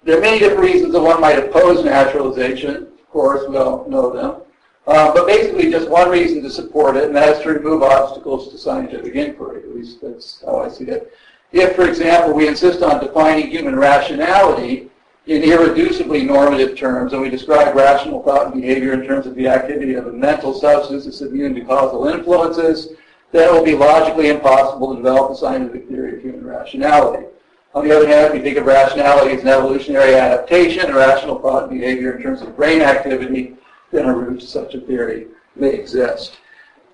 there 0.03 0.17
are 0.17 0.21
many 0.21 0.39
different 0.39 0.63
reasons 0.63 0.93
that 0.93 1.01
one 1.01 1.21
might 1.21 1.37
oppose 1.37 1.85
naturalization. 1.85 2.87
Of 2.87 3.09
course, 3.09 3.47
we 3.47 3.57
all 3.57 3.87
know 3.87 4.11
them. 4.11 4.41
Uh, 4.85 5.13
but 5.13 5.27
basically 5.27 5.71
just 5.71 5.89
one 5.89 6.09
reason 6.09 6.41
to 6.43 6.49
support 6.49 6.97
it, 6.97 7.05
and 7.05 7.15
that 7.15 7.37
is 7.37 7.43
to 7.43 7.49
remove 7.49 7.83
obstacles 7.83 8.49
to 8.51 8.57
scientific 8.57 9.15
inquiry. 9.15 9.63
At 9.63 9.75
least 9.75 10.01
that's 10.01 10.43
how 10.45 10.61
I 10.61 10.69
see 10.69 10.85
it. 10.85 11.13
If, 11.53 11.75
for 11.75 11.87
example, 11.87 12.33
we 12.33 12.47
insist 12.47 12.81
on 12.81 12.99
defining 12.99 13.49
human 13.49 13.77
rationality 13.77 14.89
in 15.25 15.41
irreducibly 15.41 16.25
normative 16.25 16.77
terms, 16.77 17.13
and 17.13 17.21
we 17.21 17.29
describe 17.29 17.75
rational 17.75 18.21
thought 18.23 18.51
and 18.51 18.61
behavior 18.61 18.93
in 18.93 19.05
terms 19.05 19.25
of 19.25 19.35
the 19.35 19.47
activity 19.47 19.93
of 19.93 20.07
a 20.07 20.11
mental 20.11 20.53
substance 20.53 21.05
that's 21.05 21.21
immune 21.21 21.55
to 21.55 21.61
causal 21.61 22.07
influences, 22.07 22.89
then 23.31 23.47
it 23.47 23.51
will 23.51 23.63
be 23.63 23.73
logically 23.73 24.29
impossible 24.29 24.91
to 24.91 24.97
develop 24.97 25.31
a 25.31 25.35
scientific 25.35 25.87
theory 25.87 26.17
of 26.17 26.21
human 26.21 26.45
rationality. 26.45 27.25
On 27.73 27.87
the 27.87 27.95
other 27.95 28.07
hand, 28.07 28.27
if 28.27 28.33
we 28.33 28.41
think 28.41 28.57
of 28.57 28.65
rationality 28.65 29.35
as 29.35 29.41
an 29.41 29.47
evolutionary 29.47 30.15
adaptation, 30.15 30.93
rational 30.93 31.39
thought 31.39 31.69
and 31.69 31.79
behavior 31.79 32.15
in 32.15 32.21
terms 32.21 32.41
of 32.41 32.55
brain 32.55 32.81
activity, 32.81 33.55
then 33.91 34.05
a 34.05 34.13
root 34.13 34.41
to 34.41 34.45
such 34.45 34.75
a 34.75 34.81
theory 34.81 35.27
may 35.55 35.73
exist. 35.73 36.37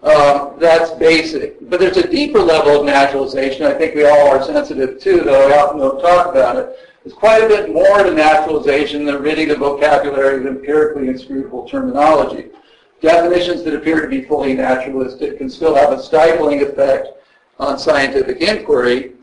Um, 0.04 0.54
that's 0.58 0.92
basic. 0.92 1.70
But 1.70 1.82
there's 1.82 1.98
a 1.98 2.08
deeper 2.08 2.40
level 2.40 2.80
of 2.80 2.86
naturalization 2.86 3.66
I 3.66 3.74
think 3.74 3.96
we 3.96 4.06
all 4.06 4.30
are 4.30 4.42
sensitive 4.42 5.00
to, 5.02 5.22
though 5.22 5.48
we 5.48 5.54
often 5.54 5.80
don't 5.80 6.00
talk 6.00 6.28
about 6.28 6.56
it. 6.56 6.78
There's 7.04 7.16
quite 7.16 7.44
a 7.44 7.48
bit 7.48 7.74
more 7.74 8.04
to 8.04 8.14
naturalization 8.14 9.06
than 9.06 9.22
ridding 9.22 9.48
the 9.48 9.56
vocabulary 9.56 10.40
of 10.40 10.46
empirically 10.46 11.08
inscrutable 11.08 11.68
terminology. 11.68 12.50
Definitions 13.02 13.64
that 13.64 13.74
appear 13.74 14.02
to 14.02 14.08
be 14.08 14.26
fully 14.26 14.54
naturalistic 14.54 15.38
can 15.38 15.50
still 15.50 15.74
have 15.76 15.94
a 15.94 16.04
stifling 16.04 16.62
effect 16.62 17.08
on 17.58 17.80
scientific 17.80 18.42
inquiry. 18.42 19.14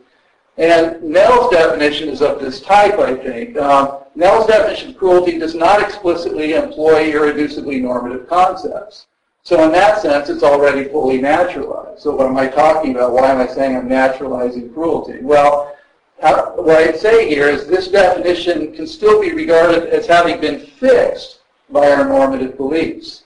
And 0.56 1.02
Nell's 1.02 1.50
definition 1.50 2.08
is 2.08 2.22
of 2.22 2.40
this 2.40 2.62
type, 2.62 2.98
I 2.98 3.14
think. 3.14 3.58
Um, 3.58 3.98
Nell's 4.14 4.46
definition 4.46 4.90
of 4.90 4.96
cruelty 4.96 5.38
does 5.38 5.54
not 5.54 5.82
explicitly 5.82 6.54
employ 6.54 7.12
irreducibly 7.12 7.82
normative 7.82 8.26
concepts. 8.26 9.06
So 9.42 9.62
in 9.62 9.70
that 9.72 10.00
sense, 10.00 10.30
it's 10.30 10.42
already 10.42 10.88
fully 10.88 11.20
naturalized. 11.20 12.00
So 12.00 12.16
what 12.16 12.26
am 12.26 12.38
I 12.38 12.48
talking 12.48 12.92
about? 12.96 13.12
Why 13.12 13.30
am 13.30 13.38
I 13.38 13.46
saying 13.46 13.76
I'm 13.76 13.86
naturalizing 13.86 14.72
cruelty? 14.72 15.20
Well, 15.20 15.75
what 16.18 16.76
I'd 16.76 16.98
say 16.98 17.28
here 17.28 17.48
is 17.48 17.66
this 17.66 17.88
definition 17.88 18.74
can 18.74 18.86
still 18.86 19.20
be 19.20 19.32
regarded 19.32 19.88
as 19.90 20.06
having 20.06 20.40
been 20.40 20.60
fixed 20.60 21.40
by 21.70 21.90
our 21.90 22.04
normative 22.04 22.56
beliefs. 22.56 23.24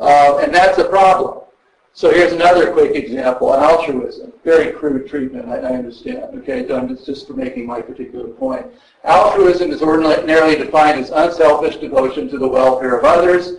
Uh, 0.00 0.38
and 0.42 0.54
that's 0.54 0.78
a 0.78 0.84
problem. 0.84 1.44
So 1.92 2.12
here's 2.12 2.32
another 2.32 2.72
quick 2.72 2.94
example, 2.94 3.52
altruism. 3.52 4.32
Very 4.44 4.72
crude 4.72 5.08
treatment, 5.08 5.48
I, 5.48 5.56
I 5.56 5.72
understand. 5.74 6.38
Okay, 6.38 6.64
done 6.64 6.96
just 7.04 7.26
for 7.26 7.32
making 7.32 7.66
my 7.66 7.80
particular 7.80 8.28
point. 8.28 8.66
Altruism 9.04 9.72
is 9.72 9.82
ordinarily 9.82 10.54
defined 10.54 11.00
as 11.00 11.10
unselfish 11.10 11.76
devotion 11.76 12.28
to 12.28 12.38
the 12.38 12.46
welfare 12.46 12.96
of 12.96 13.04
others. 13.04 13.54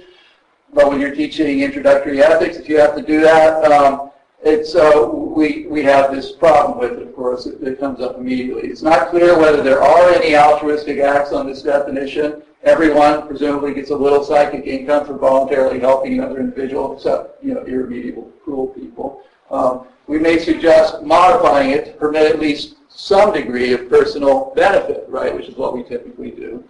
But 0.74 0.88
when 0.88 1.02
you're 1.02 1.16
teaching 1.16 1.62
introductory 1.62 2.22
ethics, 2.22 2.56
if 2.56 2.70
you 2.70 2.80
have 2.80 2.96
to 2.96 3.02
do 3.02 3.20
that, 3.22 3.70
um, 3.72 4.09
it's 4.42 4.76
uh, 4.76 5.10
we 5.12 5.68
we 5.68 5.84
have 5.84 6.14
this 6.14 6.32
problem 6.32 6.80
with 6.80 7.00
it. 7.00 7.08
Of 7.08 7.16
course, 7.16 7.46
it, 7.46 7.62
it, 7.62 7.80
comes 7.80 8.00
up 8.00 8.18
immediately. 8.18 8.70
It's 8.70 8.82
not 8.82 9.10
clear 9.10 9.38
whether 9.38 9.62
there 9.62 9.82
are 9.82 10.10
any 10.12 10.36
altruistic 10.36 11.00
acts 11.00 11.34
on 11.34 11.48
this 11.48 11.62
definition. 11.62 12.42
Everyone 12.64 13.28
presumably 13.28 13.74
gets 13.74 13.90
a 13.90 13.96
little 13.96 14.24
psychic 14.24 14.66
income 14.66 15.06
for 15.06 15.18
voluntarily 15.18 15.80
helping 15.80 16.14
another 16.14 16.40
individual, 16.40 16.96
except 16.96 17.44
you 17.44 17.54
know 17.54 17.66
irremediable, 17.66 18.32
cruel 18.44 18.68
people. 18.68 19.24
Um, 19.52 19.88
we 20.08 20.20
may 20.20 20.40
suggest 20.40 21.04
modifying 21.04 21.72
it 21.72 21.86
to 21.86 21.92
permit 21.94 22.32
at 22.32 22.40
least 22.40 22.76
some 22.88 23.34
degree 23.34 23.74
of 23.74 23.90
personal 23.90 24.54
benefit, 24.56 25.06
right, 25.08 25.36
which 25.36 25.48
is 25.48 25.56
what 25.56 25.76
we 25.76 25.84
typically 25.84 26.32
do. 26.32 26.64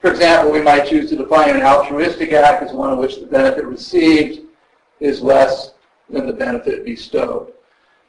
For 0.00 0.10
example, 0.10 0.52
we 0.52 0.60
might 0.60 0.88
choose 0.88 1.08
to 1.10 1.16
define 1.16 1.50
an 1.50 1.62
altruistic 1.62 2.32
act 2.32 2.62
as 2.64 2.72
one 2.72 2.92
in 2.92 2.98
which 2.98 3.20
the 3.20 3.26
benefit 3.26 3.64
received 3.64 4.40
is 4.98 5.22
less 5.22 5.71
than 6.12 6.26
the 6.26 6.32
benefit 6.32 6.84
bestowed. 6.84 7.52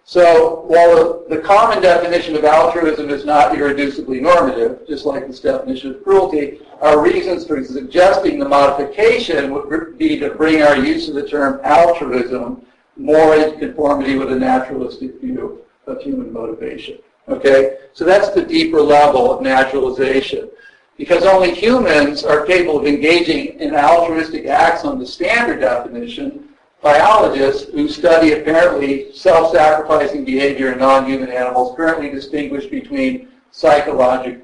So 0.05 0.65
while 0.67 1.23
the, 1.29 1.37
common 1.37 1.81
definition 1.81 2.35
of 2.35 2.43
altruism 2.43 3.09
is 3.09 3.25
not 3.25 3.53
irreducibly 3.53 4.21
normative, 4.21 4.85
just 4.85 5.05
like 5.05 5.27
this 5.27 5.39
definition 5.39 5.95
of 5.95 6.03
cruelty, 6.03 6.59
our 6.81 7.01
reasons 7.01 7.45
for 7.47 7.63
suggesting 7.63 8.37
the 8.37 8.47
modification 8.47 9.53
would 9.53 9.97
be 9.97 10.19
to 10.19 10.31
bring 10.31 10.61
our 10.61 10.75
use 10.77 11.07
of 11.07 11.15
the 11.15 11.27
term 11.27 11.61
altruism 11.63 12.65
more 12.97 13.35
into 13.35 13.57
conformity 13.57 14.17
with 14.17 14.31
a 14.31 14.35
naturalistic 14.35 15.21
view 15.21 15.63
of 15.87 16.01
human 16.01 16.31
motivation. 16.31 16.99
Okay? 17.29 17.77
So 17.93 18.03
that's 18.03 18.29
the 18.29 18.43
deeper 18.43 18.81
level 18.81 19.31
of 19.31 19.41
naturalization. 19.41 20.49
Because 20.97 21.23
only 21.23 21.55
humans 21.55 22.23
are 22.23 22.45
capable 22.45 22.79
of 22.79 22.85
engaging 22.85 23.59
in 23.59 23.73
altruistic 23.73 24.45
acts 24.45 24.85
on 24.85 24.99
the 24.99 25.05
standard 25.05 25.61
definition, 25.61 26.49
biologists 26.83 27.71
who 27.71 27.87
study 27.87 28.33
apparently 28.33 29.13
self-sacrificing 29.13 30.25
behavior 30.25 30.73
in 30.73 30.79
non-human 30.79 31.31
animals 31.31 31.75
currently 31.77 32.09
distinguish 32.09 32.65
between 32.65 33.29
psychological 33.51 34.41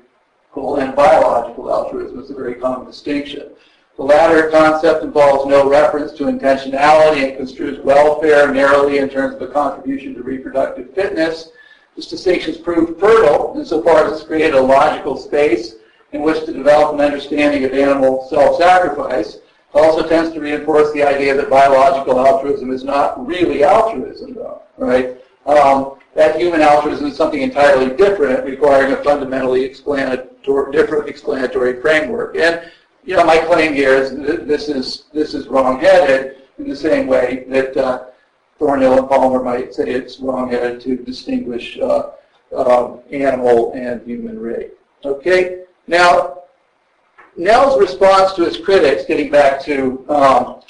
and 0.77 0.95
biological 0.95 1.71
altruism. 1.71 2.19
It's 2.19 2.29
a 2.29 2.33
very 2.33 2.55
common 2.55 2.87
distinction. 2.87 3.51
The 3.97 4.03
latter 4.03 4.49
concept 4.49 5.03
involves 5.03 5.49
no 5.49 5.69
reference 5.69 6.13
to 6.13 6.23
intentionality 6.23 7.27
and 7.27 7.37
construes 7.37 7.83
welfare 7.83 8.49
narrowly 8.53 8.99
in 8.99 9.09
terms 9.09 9.35
of 9.35 9.41
a 9.41 9.47
contribution 9.47 10.15
to 10.15 10.23
reproductive 10.23 10.93
fitness. 10.93 11.49
This 11.97 12.07
distinction 12.07 12.53
is 12.53 12.61
proved 12.61 12.97
fertile 13.01 13.53
insofar 13.57 14.05
as 14.05 14.13
it's 14.13 14.23
created 14.23 14.53
a 14.53 14.61
logical 14.61 15.17
space 15.17 15.75
in 16.13 16.21
which 16.21 16.45
to 16.45 16.53
develop 16.53 16.93
an 16.93 17.01
understanding 17.01 17.65
of 17.65 17.73
animal 17.73 18.25
self-sacrifice 18.29 19.39
also 19.73 20.07
tends 20.07 20.33
to 20.33 20.39
reinforce 20.39 20.91
the 20.93 21.03
idea 21.03 21.35
that 21.35 21.49
biological 21.49 22.25
altruism 22.25 22.71
is 22.71 22.83
not 22.83 23.25
really 23.25 23.63
altruism, 23.63 24.33
though, 24.33 24.61
right? 24.77 25.17
Um, 25.45 25.95
that 26.15 26.39
human 26.39 26.61
altruism 26.61 27.07
is 27.07 27.15
something 27.15 27.41
entirely 27.41 27.95
different, 27.95 28.43
requiring 28.45 28.91
a 28.93 29.03
fundamentally 29.03 29.63
explanatory, 29.63 30.71
different 30.71 31.07
explanatory 31.07 31.81
framework. 31.81 32.35
And 32.35 32.69
you 33.03 33.15
know, 33.15 33.23
my 33.23 33.37
claim 33.37 33.73
here 33.73 33.93
is 33.93 34.11
that 34.17 34.47
this 34.47 34.69
is 34.69 35.05
this 35.13 35.33
is 35.33 35.47
wrong-headed 35.47 36.43
in 36.57 36.67
the 36.67 36.75
same 36.75 37.07
way 37.07 37.45
that 37.47 37.77
uh, 37.77 38.05
Thornhill 38.57 38.99
and 38.99 39.09
Palmer 39.09 39.41
might 39.41 39.73
say 39.73 39.89
it's 39.89 40.19
wrong-headed 40.19 40.81
to 40.81 40.97
distinguish 40.97 41.79
uh, 41.79 42.11
uh, 42.55 42.97
animal 43.11 43.71
and 43.73 44.05
human 44.05 44.39
rape. 44.39 44.77
Okay, 45.05 45.63
now 45.87 46.38
Nell's 47.39 47.79
response 47.79 48.33
to 48.33 48.43
his 48.43 48.57
critics, 48.57 49.05
getting 49.05 49.31
back 49.31 49.63
to 49.63 50.05
um, 50.09 50.61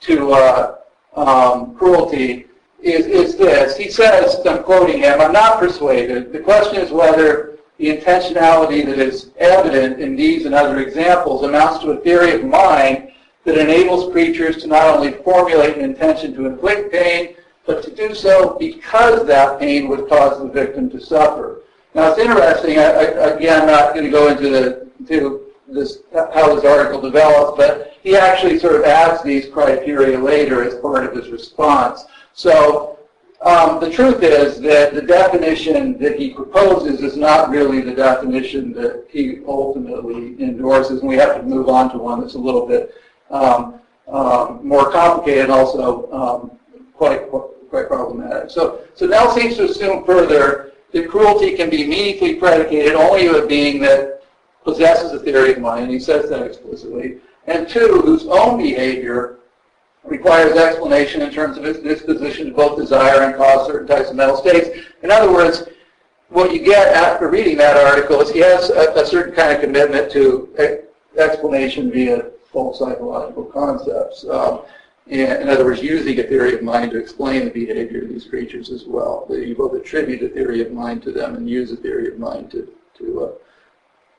to 0.00 0.30
uh, 0.30 0.76
um, 1.14 1.74
cruelty, 1.74 2.46
is, 2.82 3.06
is 3.06 3.36
this. 3.36 3.78
He 3.78 3.90
says, 3.90 4.40
I'm 4.46 4.62
quoting 4.62 4.98
him, 4.98 5.22
I'm 5.22 5.32
not 5.32 5.58
persuaded. 5.58 6.34
The 6.34 6.40
question 6.40 6.76
is 6.76 6.92
whether 6.92 7.58
the 7.78 7.96
intentionality 7.96 8.84
that 8.84 8.98
is 8.98 9.30
evident 9.38 9.98
in 9.98 10.14
these 10.16 10.44
and 10.44 10.54
other 10.54 10.80
examples 10.80 11.44
amounts 11.44 11.82
to 11.82 11.92
a 11.92 12.00
theory 12.02 12.32
of 12.32 12.44
mind 12.44 13.10
that 13.44 13.56
enables 13.56 14.12
creatures 14.12 14.58
to 14.58 14.66
not 14.66 14.94
only 14.94 15.12
formulate 15.22 15.78
an 15.78 15.84
intention 15.84 16.34
to 16.34 16.44
inflict 16.44 16.92
pain, 16.92 17.36
but 17.64 17.82
to 17.82 17.94
do 17.94 18.14
so 18.14 18.58
because 18.58 19.26
that 19.26 19.58
pain 19.58 19.88
would 19.88 20.10
cause 20.10 20.38
the 20.42 20.48
victim 20.48 20.90
to 20.90 21.00
suffer. 21.00 21.62
Now 21.94 22.10
it's 22.10 22.18
interesting, 22.18 22.78
I, 22.78 22.82
I, 22.82 23.02
again, 23.36 23.62
I'm 23.62 23.66
not 23.66 23.94
going 23.94 24.04
to 24.04 24.10
go 24.10 24.28
into 24.28 24.50
the, 24.50 24.90
to 25.08 25.45
this, 25.68 25.98
how 26.12 26.54
this 26.54 26.64
article 26.64 27.00
develops, 27.00 27.56
but 27.56 27.94
he 28.02 28.16
actually 28.16 28.58
sort 28.58 28.76
of 28.76 28.84
adds 28.84 29.22
these 29.22 29.48
criteria 29.48 30.18
later 30.18 30.62
as 30.62 30.76
part 30.76 31.04
of 31.04 31.14
his 31.14 31.30
response. 31.30 32.04
So 32.34 32.98
um, 33.42 33.80
the 33.80 33.90
truth 33.90 34.22
is 34.22 34.60
that 34.60 34.94
the 34.94 35.02
definition 35.02 35.98
that 35.98 36.18
he 36.18 36.32
proposes 36.32 37.00
is 37.00 37.16
not 37.16 37.50
really 37.50 37.80
the 37.80 37.94
definition 37.94 38.72
that 38.72 39.06
he 39.08 39.40
ultimately 39.46 40.40
endorses, 40.42 41.00
and 41.00 41.08
we 41.08 41.16
have 41.16 41.36
to 41.36 41.42
move 41.42 41.68
on 41.68 41.90
to 41.92 41.98
one 41.98 42.20
that's 42.20 42.34
a 42.34 42.38
little 42.38 42.66
bit 42.66 42.94
um, 43.30 43.80
um, 44.08 44.60
more 44.66 44.90
complicated 44.90 45.44
and 45.44 45.52
also 45.52 46.10
um, 46.12 46.58
quite, 46.94 47.28
quite 47.30 47.88
problematic. 47.88 48.50
So, 48.50 48.80
so 48.94 49.06
Nell 49.06 49.34
seems 49.34 49.56
to 49.56 49.64
assume 49.64 50.04
further 50.04 50.72
that 50.92 51.08
cruelty 51.08 51.56
can 51.56 51.68
be 51.68 51.86
meaningfully 51.86 52.36
predicated 52.36 52.94
only 52.94 53.26
of 53.26 53.48
being 53.48 53.80
that 53.82 54.15
possesses 54.66 55.12
a 55.12 55.20
theory 55.20 55.52
of 55.52 55.60
mind, 55.60 55.84
and 55.84 55.92
he 55.92 55.98
says 56.00 56.28
that 56.28 56.42
explicitly, 56.42 57.18
and 57.46 57.68
two, 57.68 58.02
whose 58.04 58.26
own 58.26 58.58
behavior 58.58 59.38
requires 60.04 60.56
explanation 60.56 61.22
in 61.22 61.30
terms 61.30 61.56
of 61.56 61.64
its 61.64 61.80
disposition 61.80 62.46
to 62.46 62.52
both 62.52 62.76
desire 62.76 63.22
and 63.22 63.36
cause 63.36 63.66
certain 63.66 63.86
types 63.86 64.10
of 64.10 64.16
mental 64.16 64.36
states. 64.36 64.68
In 65.02 65.10
other 65.10 65.32
words, 65.32 65.68
what 66.28 66.52
you 66.52 66.58
get 66.58 66.94
after 66.94 67.28
reading 67.28 67.56
that 67.58 67.76
article 67.76 68.20
is 68.20 68.30
he 68.30 68.40
has 68.40 68.70
a, 68.70 68.92
a 68.94 69.06
certain 69.06 69.34
kind 69.34 69.52
of 69.52 69.60
commitment 69.60 70.10
to 70.12 70.52
explanation 71.16 71.90
via 71.90 72.30
full 72.52 72.74
psychological 72.74 73.44
concepts. 73.44 74.24
Um, 74.28 74.62
in 75.06 75.48
other 75.48 75.64
words, 75.64 75.80
using 75.82 76.18
a 76.18 76.24
theory 76.24 76.54
of 76.54 76.62
mind 76.62 76.90
to 76.90 76.98
explain 76.98 77.44
the 77.44 77.50
behavior 77.50 78.02
of 78.02 78.08
these 78.08 78.24
creatures 78.24 78.70
as 78.70 78.86
well. 78.86 79.24
You 79.30 79.54
both 79.54 79.74
attribute 79.74 80.22
a 80.24 80.28
theory 80.28 80.62
of 80.62 80.72
mind 80.72 81.04
to 81.04 81.12
them 81.12 81.36
and 81.36 81.48
use 81.48 81.70
a 81.70 81.76
theory 81.76 82.08
of 82.08 82.18
mind 82.18 82.50
to, 82.50 82.72
to 82.98 83.24
uh, 83.24 83.32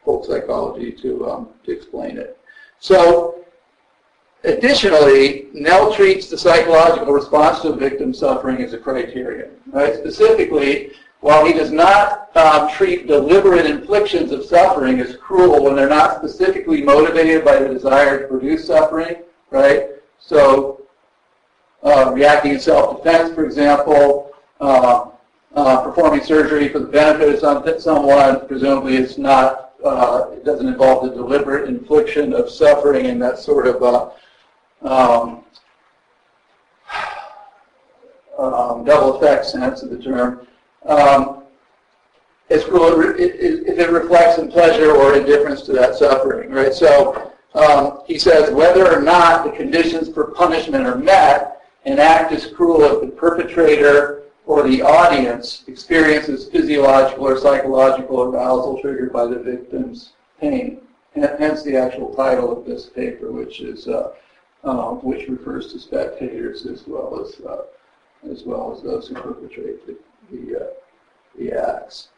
folk 0.08 0.26
psychology 0.26 0.92
to, 0.94 1.30
um, 1.30 1.50
to 1.66 1.72
explain 1.72 2.18
it. 2.18 2.40
So 2.80 3.38
Additionally, 4.44 5.48
Nell 5.54 5.94
treats 5.94 6.30
the 6.30 6.38
psychological 6.38 7.12
response 7.12 7.62
to 7.62 7.70
a 7.70 7.76
victim's 7.76 8.20
suffering 8.20 8.62
as 8.62 8.72
a 8.72 8.78
criterion. 8.78 9.50
Right? 9.72 9.96
Specifically, 9.96 10.92
while 11.20 11.46
he 11.46 11.54
does 11.54 11.72
not 11.72 12.36
um, 12.38 12.70
treat 12.70 13.08
deliberate 13.08 13.66
inflictions 13.66 14.32
of 14.32 14.46
suffering 14.46 15.00
as 15.00 15.18
cruel 15.18 15.64
when 15.64 15.76
they're 15.76 15.90
not 15.90 16.18
specifically 16.18 16.82
motivated 16.82 17.44
by 17.44 17.58
the 17.58 17.68
desire 17.68 18.22
to 18.22 18.28
produce 18.28 18.68
suffering, 18.68 19.18
right? 19.50 19.90
So, 20.20 20.84
uh, 21.84 22.12
reacting 22.14 22.54
in 22.54 22.60
self-defense, 22.60 23.34
for 23.34 23.44
example, 23.44 24.32
uh, 24.62 25.10
uh, 25.56 25.82
performing 25.82 26.24
surgery 26.24 26.70
for 26.70 26.80
the 26.80 26.86
benefit 26.86 27.44
of 27.44 27.82
someone, 27.82 28.48
presumably 28.48 28.98
it's 28.98 29.18
not, 29.18 29.67
uh, 29.84 30.30
it 30.32 30.44
doesn't 30.44 30.68
involve 30.68 31.04
the 31.04 31.16
deliberate 31.16 31.68
infliction 31.68 32.34
of 32.34 32.50
suffering 32.50 33.08
and 33.08 33.22
that 33.22 33.38
sort 33.40 33.68
of 33.68 33.84
uh, 33.84 34.10
um, 34.82 35.44
um, 38.38 38.84
double 38.86 39.18
effect 39.18 39.46
sense 39.46 39.82
of 39.82 39.90
the 39.90 39.98
term, 39.98 40.48
um, 40.86 41.44
it's 42.50 42.64
if 42.66 43.80
it 43.80 43.90
reflects 43.92 44.38
in 44.38 44.50
pleasure 44.50 44.92
or 44.92 45.16
indifference 45.16 45.64
to 45.64 45.74
that 45.74 45.96
suffering, 45.96 46.50
right? 46.50 46.74
So 46.74 47.34
um, 47.56 48.02
he 48.06 48.18
says 48.18 48.52
whether 48.52 48.90
or 48.90 49.02
not 49.02 49.44
the 49.44 49.52
conditions 49.52 50.10
for 50.10 50.32
punishment 50.32 50.86
are 50.86 50.98
met, 50.98 51.62
an 51.86 52.00
act 52.00 52.32
is 52.32 52.46
cruel 52.46 52.84
if 52.84 53.02
the 53.02 53.08
perpetrator 53.08 54.17
or 54.48 54.64
the 54.64 54.82
audience 54.82 55.66
experiences 55.68 56.50
physiological 56.50 57.28
or 57.28 57.38
psychological 57.38 58.24
arousal 58.24 58.82
triggered 58.82 59.12
by 59.12 59.28
the 59.28 59.38
victim's 59.38 60.14
pain. 60.40 60.80
Hence 61.14 61.64
the 61.64 61.76
actual 61.76 62.14
title 62.16 62.58
of 62.58 62.66
this 62.66 62.86
paper, 62.86 63.32
which 63.32 63.60
is 63.60 63.88
uh, 63.88 64.14
uh, 64.64 64.92
which 64.92 65.28
refers 65.28 65.72
to 65.74 65.80
spectators 65.80 66.66
as 66.66 66.88
well 66.88 67.20
as 67.20 67.42
uh, 67.46 67.64
as 68.32 68.44
well 68.44 68.74
as 68.74 68.84
those 68.84 69.08
who 69.08 69.16
perpetrate 69.16 69.86
the 69.86 69.98
the, 70.32 70.62
uh, 70.62 70.68
the 71.38 71.52
acts. 71.52 72.10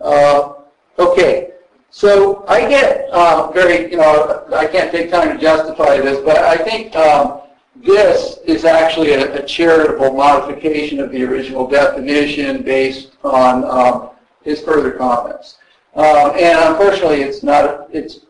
Uh, 0.00 0.54
okay, 0.98 1.52
so 1.90 2.44
I 2.48 2.68
get 2.68 3.08
uh, 3.10 3.50
very 3.52 3.90
you 3.90 3.96
know 3.96 4.44
I 4.52 4.66
can't 4.66 4.90
take 4.90 5.10
time 5.10 5.36
to 5.36 5.40
justify 5.40 5.98
this, 6.00 6.18
but 6.20 6.38
I 6.38 6.56
think 6.56 6.94
um, 6.96 7.42
this 7.84 8.38
is 8.44 8.64
actually 8.64 9.12
a, 9.12 9.42
a, 9.42 9.46
charitable 9.46 10.12
modification 10.12 11.00
of 11.00 11.10
the 11.10 11.22
original 11.24 11.66
definition 11.66 12.62
based 12.62 13.12
on 13.22 13.64
um, 13.64 14.10
his 14.42 14.60
further 14.60 14.92
comments. 14.92 15.58
Um, 15.94 16.32
and 16.36 16.58
unfortunately, 16.58 17.22
it's 17.22 17.42
not 17.42 17.88
it's 17.92 18.20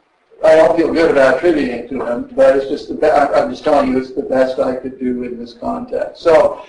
I 0.44 0.54
don't 0.54 0.76
feel 0.76 0.92
good 0.92 1.10
about 1.10 1.38
attributing 1.38 1.70
it 1.70 1.88
to 1.90 2.04
him, 2.04 2.30
but 2.34 2.56
it's 2.56 2.68
just 2.68 2.88
the 2.88 2.94
be- 2.94 3.10
I'm 3.10 3.50
just 3.50 3.64
telling 3.64 3.90
you 3.90 3.98
it's 3.98 4.12
the 4.12 4.22
best 4.22 4.58
I 4.60 4.76
could 4.76 4.98
do 5.00 5.24
in 5.24 5.38
this 5.38 5.54
context. 5.54 6.22
So 6.22 6.64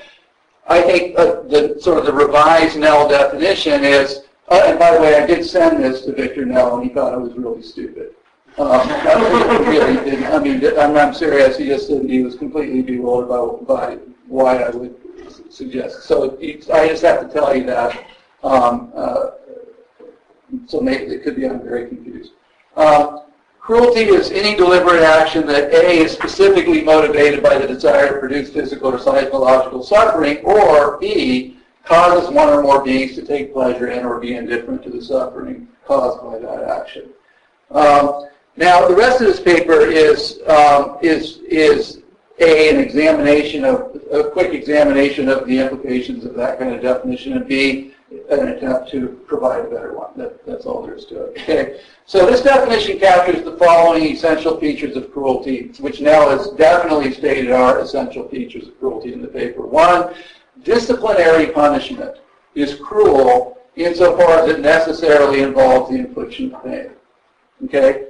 I 0.68 0.82
think 0.82 1.18
uh, 1.18 1.42
the 1.44 1.78
sort 1.80 2.00
of 2.00 2.06
the 2.06 2.14
revised 2.14 2.80
Nell 2.80 3.08
definition 3.08 3.84
is, 3.84 4.22
uh, 4.50 4.64
and 4.66 4.80
by 4.80 4.92
the 4.94 5.00
way, 5.00 5.16
I 5.16 5.26
did 5.26 5.46
send 5.46 5.84
this 5.84 6.02
to 6.06 6.14
Victor 6.14 6.46
Nell, 6.46 6.78
and 6.78 6.88
he 6.88 6.94
thought 6.94 7.14
it 7.14 7.20
was 7.20 7.34
really 7.36 7.62
stupid. 7.62 8.16
Um, 8.60 8.90
really 9.70 10.04
didn't. 10.04 10.26
I 10.26 10.40
mean, 10.40 10.78
I'm, 10.78 10.98
I'm 10.98 11.14
serious. 11.14 11.58
He 11.58 11.68
just 11.68 11.88
said 11.88 12.04
he 12.04 12.22
was 12.22 12.36
completely 12.36 12.82
bewildered 12.82 13.30
by, 13.30 13.74
by 13.74 13.98
why 14.28 14.58
I 14.58 14.70
would 14.70 14.96
suggest. 15.50 16.04
So 16.04 16.38
I 16.42 16.88
just 16.90 17.04
have 17.04 17.22
to 17.22 17.34
tell 17.34 17.56
you 17.56 17.66
that. 17.68 18.06
Um, 18.44 18.92
uh, 18.94 19.32
so 20.68 20.82
maybe 20.82 21.06
it 21.06 21.24
could 21.24 21.38
be 21.38 21.48
I'm 21.48 21.64
very 21.64 21.88
confused. 21.88 22.34
Um, 22.76 23.22
Cruelty 23.60 24.02
is 24.02 24.32
any 24.32 24.58
deliberate 24.58 25.04
action 25.04 25.46
that 25.46 25.72
A 25.72 26.00
is 26.00 26.12
specifically 26.12 26.82
motivated 26.82 27.44
by 27.44 27.58
the 27.60 27.68
desire 27.68 28.14
to 28.14 28.20
produce 28.20 28.50
physical 28.50 28.94
or 28.94 29.00
psychological 29.00 29.84
suffering, 29.84 30.40
or 30.40 30.98
B 30.98 31.58
causes 31.86 32.30
one 32.30 32.50
or 32.50 32.64
more 32.64 32.84
beings 32.84 33.16
to 33.16 33.22
take 33.24 33.54
pleasure 33.54 33.88
in 33.88 34.06
or 34.06 34.20
be 34.20 34.36
indifferent 34.36 34.84
to 34.84 34.90
the 34.90 35.02
suffering 35.02 35.68
caused 35.86 36.22
by 36.24 36.40
that 36.40 36.64
action. 36.64 37.10
Um, 37.72 38.28
now, 38.56 38.88
the 38.88 38.96
rest 38.96 39.22
of 39.22 39.28
this 39.28 39.40
paper 39.40 39.82
is 39.82 40.40
um, 40.48 40.98
is 41.02 41.38
is 41.48 42.02
a 42.40 42.70
an 42.70 42.80
examination 42.80 43.64
of 43.64 44.02
a 44.12 44.30
quick 44.32 44.54
examination 44.54 45.30
of 45.30 45.48
the 45.48 45.60
implications 45.60 46.26
of 46.26 46.36
that 46.36 46.60
kind 46.60 46.74
of 46.74 46.82
definition, 46.82 47.34
and 47.34 47.48
B 47.48 47.94
an 48.30 48.48
attempt 48.48 48.90
to 48.92 49.08
provide 49.28 49.66
a 49.66 49.70
better 49.70 49.94
one. 49.96 50.12
That, 50.16 50.46
that's 50.46 50.66
all 50.66 50.82
there 50.82 50.96
is 50.96 51.06
to 51.06 51.26
it. 51.26 51.42
Okay. 51.42 51.80
So 52.06 52.26
this 52.26 52.42
definition 52.42 53.00
captures 53.00 53.44
the 53.44 53.56
following 53.58 54.04
essential 54.04 54.60
features 54.60 54.96
of 54.96 55.12
cruelty, 55.12 55.72
which 55.80 56.02
Nell 56.02 56.30
has 56.30 56.50
definitely 56.52 57.14
stated 57.14 57.52
are 57.52 57.80
essential 57.80 58.28
features 58.28 58.68
of 58.68 58.80
cruelty 58.80 59.14
in 59.14 59.22
the 59.22 59.28
paper. 59.28 59.62
One, 59.62 60.16
disciplinary 60.64 61.48
punishment 61.48 62.18
is 62.56 62.76
cruel 62.76 63.60
insofar 63.76 64.40
as 64.40 64.50
it 64.50 64.60
necessarily 64.60 65.44
involves 65.44 65.92
the 65.92 65.98
infliction 65.98 66.54
of 66.54 66.64
pain. 66.64 66.90
Okay? 67.66 68.08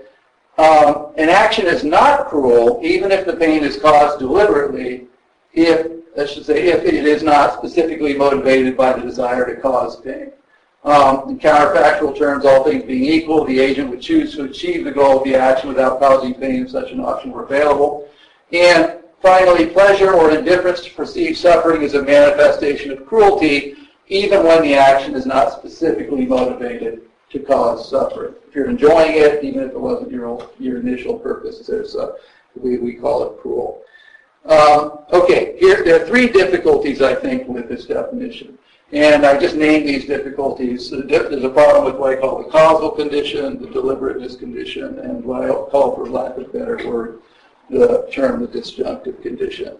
Um, 0.59 1.13
an 1.15 1.29
action 1.29 1.67
is 1.67 1.85
not 1.85 2.27
cruel 2.27 2.81
even 2.83 3.13
if 3.13 3.25
the 3.25 3.37
pain 3.37 3.63
is 3.63 3.79
caused 3.79 4.19
deliberately 4.19 5.07
if 5.53 5.87
I 6.19 6.25
should 6.25 6.45
say, 6.45 6.67
if 6.67 6.83
it 6.83 7.05
is 7.05 7.23
not 7.23 7.53
specifically 7.53 8.13
motivated 8.13 8.75
by 8.75 8.91
the 8.91 9.01
desire 9.01 9.45
to 9.45 9.61
cause 9.61 10.01
pain. 10.01 10.33
Um, 10.83 11.29
in 11.29 11.39
counterfactual 11.39 12.17
terms, 12.17 12.43
all 12.43 12.65
things 12.65 12.83
being 12.83 13.05
equal, 13.05 13.45
the 13.45 13.57
agent 13.57 13.89
would 13.89 14.01
choose 14.01 14.35
to 14.35 14.43
achieve 14.43 14.83
the 14.83 14.91
goal 14.91 15.19
of 15.19 15.23
the 15.23 15.33
action 15.33 15.69
without 15.69 15.97
causing 15.97 16.33
pain 16.33 16.63
if 16.63 16.71
such 16.71 16.91
an 16.91 16.99
option 16.99 17.31
were 17.31 17.45
available. 17.45 18.09
And 18.51 18.95
finally, 19.21 19.67
pleasure 19.67 20.11
or 20.11 20.31
indifference 20.31 20.81
to 20.81 20.91
perceived 20.93 21.37
suffering 21.37 21.83
is 21.83 21.93
a 21.93 22.01
manifestation 22.01 22.91
of 22.91 23.05
cruelty, 23.05 23.75
even 24.07 24.43
when 24.43 24.61
the 24.61 24.75
action 24.75 25.15
is 25.15 25.25
not 25.25 25.53
specifically 25.53 26.25
motivated 26.25 27.08
to 27.29 27.39
cause 27.39 27.89
suffering. 27.89 28.33
If 28.47 28.55
you're 28.55 28.69
enjoying 28.69 29.13
it, 29.13 29.43
even 29.43 29.63
if 29.63 29.71
it 29.71 29.79
wasn't 29.79 30.11
your, 30.11 30.49
your 30.59 30.79
initial 30.79 31.17
purpose, 31.19 31.65
there's 31.67 31.95
a, 31.95 32.13
we, 32.55 32.77
we 32.77 32.93
call 32.93 33.23
it 33.23 33.39
cruel. 33.41 33.83
Um, 34.45 34.99
okay, 35.13 35.57
here 35.59 35.83
there 35.83 36.01
are 36.01 36.07
three 36.07 36.27
difficulties 36.27 37.01
I 37.01 37.13
think 37.13 37.47
with 37.47 37.69
this 37.69 37.85
definition. 37.85 38.57
And 38.91 39.23
I 39.23 39.37
just 39.37 39.55
named 39.55 39.87
these 39.87 40.05
difficulties. 40.05 40.89
There's 40.89 41.43
a 41.43 41.49
problem 41.49 41.85
with 41.85 41.97
what 41.97 42.17
I 42.17 42.19
call 42.19 42.41
the 42.41 42.49
causal 42.49 42.89
condition, 42.89 43.61
the 43.61 43.67
deliberateness 43.67 44.35
condition, 44.35 44.97
and 44.99 45.23
what 45.23 45.43
I 45.43 45.49
call, 45.49 45.95
for 45.95 46.07
lack 46.07 46.37
of 46.37 46.45
a 46.45 46.49
better 46.49 46.89
word, 46.89 47.21
the 47.69 48.09
term 48.11 48.41
the 48.41 48.47
disjunctive 48.47 49.21
condition. 49.21 49.77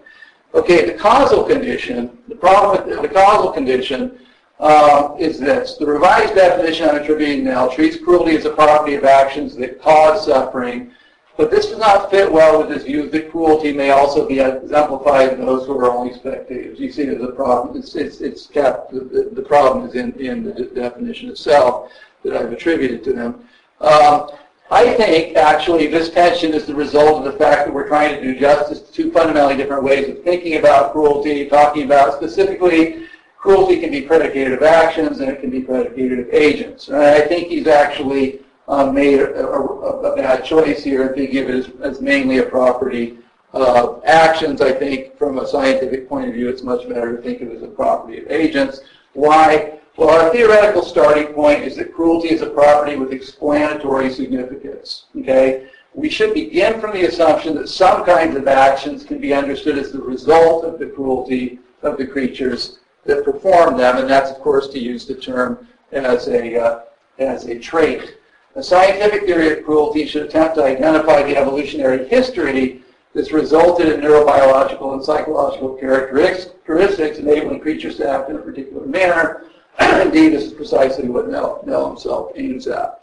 Okay, 0.54 0.86
the 0.86 0.94
causal 0.94 1.44
condition, 1.44 2.20
the 2.28 2.36
problem 2.36 2.86
with 2.86 2.96
the, 2.96 3.02
the 3.02 3.12
causal 3.12 3.52
condition 3.52 4.20
uh, 4.60 5.16
is 5.18 5.40
this. 5.40 5.78
The 5.78 5.86
revised 5.86 6.36
definition 6.36 6.90
I'm 6.90 6.98
attributing 6.98 7.46
now 7.46 7.68
treats 7.68 7.98
cruelty 7.98 8.36
as 8.36 8.46
a 8.46 8.52
property 8.52 8.96
of 8.96 9.06
actions 9.06 9.56
that 9.56 9.82
cause 9.82 10.26
suffering 10.26 10.92
But 11.40 11.52
this 11.52 11.68
does 11.68 11.80
not 11.80 12.12
fit 12.12 12.30
well 12.30 12.60
with 12.60 12.70
his 12.70 12.84
view 12.84 13.10
that 13.10 13.32
cruelty 13.32 13.72
may 13.72 13.92
also 13.92 14.28
be 14.28 14.42
exemplified 14.42 15.32
in 15.32 15.46
those 15.46 15.66
who 15.66 15.80
are 15.80 15.90
only 15.90 16.14
spectators. 16.14 16.78
You 16.78 16.92
see, 16.92 17.06
there's 17.06 17.24
a 17.24 17.32
problem. 17.32 17.78
It's, 17.78 17.96
it's, 17.96 18.20
it's 18.20 18.48
kept, 18.48 18.92
the, 18.92 19.30
the 19.32 19.42
problem 19.42 19.88
is 19.88 19.96
in, 19.96 20.12
in 20.20 20.44
the 20.44 20.52
definition 20.52 21.30
itself 21.30 21.94
that 22.26 22.36
I've 22.36 22.52
attributed 22.52 23.06
to 23.06 23.14
them. 23.14 23.48
Um, 23.80 24.32
I 24.70 24.94
think, 24.96 25.38
actually, 25.38 25.88
this 25.88 26.10
tension 26.10 26.54
is 26.54 26.66
the 26.66 26.76
result 26.76 27.26
of 27.26 27.32
the 27.32 27.40
fact 27.40 27.66
that 27.66 27.74
we're 27.74 27.88
trying 27.88 28.14
to 28.16 28.22
do 28.22 28.38
justice 28.38 28.82
to 28.82 28.92
two 28.92 29.10
fundamentally 29.10 29.56
different 29.56 29.84
ways 29.84 30.10
of 30.10 30.22
thinking 30.26 30.58
about 30.58 30.92
cruelty, 30.92 31.48
talking 31.48 31.84
about 31.86 32.16
specifically 32.16 33.06
cruelty 33.40 33.80
can 33.80 33.90
be 33.90 34.02
predicated 34.02 34.54
of 34.54 34.64
actions 34.64 35.22
and 35.22 35.32
it 35.32 35.40
can 35.40 35.50
be 35.50 35.62
predicated 35.62 36.20
of 36.20 36.30
agents. 36.34 36.90
And 36.90 36.98
I 36.98 37.22
think 37.22 37.48
he's 37.48 37.68
actually 37.68 38.42
um, 38.68 38.94
made 38.94 39.20
a, 39.20 39.48
a, 39.48 39.62
a, 39.62 40.16
bad 40.16 40.44
choice 40.44 40.84
here 40.84 41.08
and 41.08 41.16
thinking 41.16 41.44
of 41.44 41.50
it 41.50 41.56
as, 41.56 41.70
as 41.82 42.02
mainly 42.02 42.40
a 42.40 42.44
property 42.44 43.18
of 43.54 44.04
actions. 44.06 44.62
I 44.62 44.74
think 44.74 45.18
from 45.18 45.40
a 45.40 45.48
scientific 45.48 46.08
point 46.08 46.28
of 46.28 46.36
view, 46.36 46.50
it's 46.50 46.64
much 46.64 46.88
better 46.88 47.16
to 47.16 47.24
think 47.24 47.42
of 47.42 47.50
it 47.50 47.56
as 47.56 47.64
a 47.64 47.68
property 47.68 48.20
of 48.20 48.30
agents. 48.30 48.82
Why? 49.14 49.80
Well, 49.96 50.10
our 50.10 50.32
theoretical 50.32 50.84
starting 50.84 51.34
point 51.34 51.64
is 51.64 51.78
that 51.78 51.94
cruelty 51.94 52.30
is 52.30 52.42
a 52.42 52.50
property 52.50 52.98
with 52.98 53.12
explanatory 53.12 54.12
significance. 54.14 55.06
Okay? 55.18 55.70
We 55.94 56.10
should 56.10 56.34
begin 56.34 56.80
from 56.80 56.94
the 56.94 57.06
assumption 57.06 57.56
that 57.56 57.70
some 57.70 58.06
kinds 58.06 58.36
of 58.36 58.48
actions 58.48 59.04
can 59.04 59.20
be 59.20 59.34
understood 59.34 59.78
as 59.78 59.92
the 59.92 60.02
result 60.02 60.66
of 60.66 60.78
the 60.78 60.86
cruelty 60.88 61.60
of 61.82 61.98
the 61.98 62.06
creatures 62.06 62.80
that 63.10 63.26
perform 63.26 63.78
them, 63.78 63.98
and 63.98 64.10
that's, 64.10 64.32
of 64.32 64.40
course, 64.40 64.70
to 64.70 64.80
use 64.80 65.06
the 65.06 65.16
term 65.16 65.68
as 65.92 66.28
a, 66.28 66.58
uh, 66.58 66.82
as 67.18 67.46
a 67.46 67.60
trait. 67.60 68.18
A 68.56 68.64
scientific 68.64 69.26
theory 69.26 69.60
of 69.60 69.66
cruelty 69.66 70.06
should 70.06 70.24
attempt 70.24 70.56
to 70.56 70.64
identify 70.64 71.24
the 71.24 71.38
evolutionary 71.38 72.08
history 72.08 72.84
that's 73.14 73.32
resulted 73.32 73.88
in 73.88 74.02
neurobiological 74.02 74.94
and 74.94 75.04
psychological 75.04 75.76
characteristics 75.76 77.18
enabling 77.20 77.60
creatures 77.60 77.98
to 77.98 78.10
act 78.10 78.30
in 78.30 78.36
a 78.36 78.40
particular 78.40 78.86
manner. 78.86 79.46
Indeed, 79.80 80.34
this 80.34 80.44
is 80.44 80.54
precisely 80.54 81.10
what 81.10 81.30
Nell 81.30 81.90
himself 81.90 82.32
aims 82.36 82.68
at. 82.68 83.02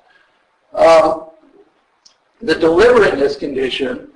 Uh, 0.72 1.24
the 2.40 2.54
deliberateness 2.54 3.36
condition 3.36 4.08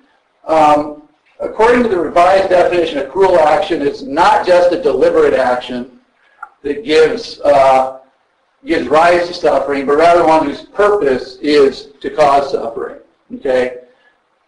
um, 0.44 0.99
According 1.40 1.82
to 1.84 1.88
the 1.88 1.98
revised 1.98 2.50
definition, 2.50 2.98
a 2.98 3.06
cruel 3.06 3.38
action 3.38 3.80
is 3.80 4.02
not 4.02 4.46
just 4.46 4.72
a 4.72 4.82
deliberate 4.82 5.34
action 5.34 6.00
that 6.62 6.84
gives, 6.84 7.40
uh, 7.40 8.00
gives 8.64 8.86
rise 8.88 9.26
to 9.28 9.34
suffering, 9.34 9.86
but 9.86 9.96
rather 9.96 10.26
one 10.26 10.44
whose 10.44 10.66
purpose 10.66 11.36
is 11.40 11.88
to 12.00 12.10
cause 12.10 12.52
suffering. 12.52 12.98
Okay? 13.36 13.78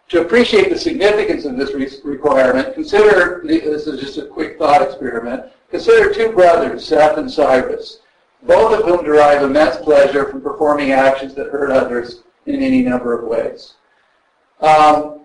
To 0.09 0.21
appreciate 0.21 0.69
the 0.69 0.77
significance 0.77 1.45
of 1.45 1.57
this 1.57 1.73
re 1.73 1.89
requirement, 2.03 2.75
consider, 2.75 3.41
this 3.43 3.87
is 3.87 3.99
just 3.99 4.19
a 4.19 4.27
quick 4.27 4.59
thought 4.59 4.83
experiment, 4.83 5.45
consider 5.71 6.13
two 6.13 6.31
brothers, 6.31 6.85
Seth 6.85 7.17
and 7.17 7.31
Cyrus, 7.31 8.01
both 8.43 8.77
of 8.77 8.85
whom 8.85 9.03
derive 9.03 9.41
immense 9.41 9.77
pleasure 9.77 10.29
from 10.29 10.41
performing 10.41 10.91
actions 10.91 11.33
that 11.33 11.47
hurt 11.47 11.71
others 11.71 12.21
in 12.45 12.61
any 12.61 12.83
number 12.83 13.17
of 13.17 13.27
ways. 13.27 13.73
Um, 14.61 15.22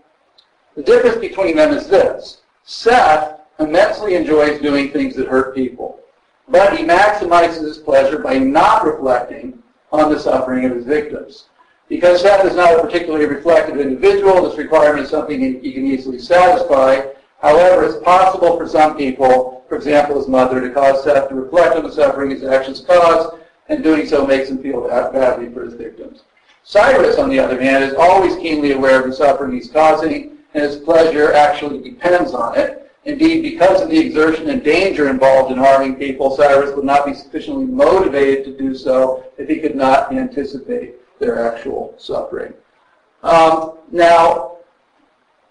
the 0.79 0.85
difference 0.85 1.17
between 1.17 1.57
them 1.57 1.73
is 1.73 1.89
this. 1.89 2.43
Seth 2.63 3.41
immensely 3.59 4.15
enjoys 4.15 4.61
doing 4.61 4.93
things 4.93 5.17
that 5.17 5.27
hurt 5.27 5.53
people, 5.53 5.99
but 6.47 6.79
he 6.79 6.85
maximizes 6.85 7.65
his 7.65 7.79
pleasure 7.79 8.21
by 8.21 8.39
not 8.39 8.85
reflecting 8.85 9.61
on 9.91 10.09
the 10.09 10.21
suffering 10.21 10.67
of 10.67 10.77
his 10.77 10.85
victims. 10.85 11.47
Because 11.89 12.21
Seth 12.21 12.45
is 12.45 12.55
not 12.55 12.79
a 12.79 12.81
particularly 12.81 13.27
reflective 13.27 13.81
individual, 13.81 14.49
this 14.49 14.57
requirement 14.57 15.03
is 15.03 15.11
something 15.11 15.41
he 15.41 15.73
can 15.73 15.85
easily 15.85 16.21
satisfy. 16.21 17.09
However, 17.43 17.83
it's 17.83 18.05
possible 18.05 18.57
for 18.57 18.69
some 18.69 18.97
people, 18.97 19.65
for 19.69 19.75
example 19.75 20.17
his 20.17 20.29
mother, 20.29 20.61
to 20.61 20.71
cause 20.73 21.03
Seth 21.03 21.29
to 21.31 21.35
reflect 21.35 21.75
on 21.75 21.83
the 21.83 21.93
suffering 21.93 22.31
his 22.31 22.45
actions 22.45 22.83
cause, 22.83 23.37
and 23.69 23.83
doing 23.83 24.07
so 24.07 24.25
makes 24.25 24.49
him 24.49 24.63
feel 24.63 24.87
badly 24.87 25.53
for 25.53 25.65
his 25.65 25.75
victims. 25.75 26.23
Cyrus, 26.63 27.19
on 27.19 27.31
the 27.31 27.41
other 27.41 27.61
hand, 27.61 27.83
is 27.83 27.95
always 27.95 28.37
keenly 28.37 28.71
aware 28.71 29.01
of 29.01 29.09
the 29.09 29.13
suffering 29.13 29.55
he's 29.55 29.73
causing, 29.73 30.38
and 30.55 30.63
his 30.63 30.77
pleasure 30.77 31.33
actually 31.33 31.79
depends 31.83 32.35
on 32.35 32.57
it. 32.59 32.91
Indeed, 33.05 33.43
because 33.43 33.81
of 33.81 33.89
the 33.89 33.99
exertion 33.99 34.51
and 34.51 34.63
danger 34.63 35.09
involved 35.09 35.51
in 35.53 35.59
harming 35.59 35.97
people, 35.97 36.37
Cyrus 36.37 36.75
would 36.75 36.85
not 36.85 37.07
be 37.07 37.15
sufficiently 37.15 37.65
motivated 37.65 38.45
to 38.45 38.57
do 38.57 38.75
so 38.75 39.25
if 39.39 39.49
he 39.49 39.61
could 39.61 39.77
not 39.77 40.13
anticipate 40.13 40.97
their 41.19 41.49
actual 41.49 41.95
suffering. 41.97 42.53
Um, 43.23 43.79
now, 43.91 44.59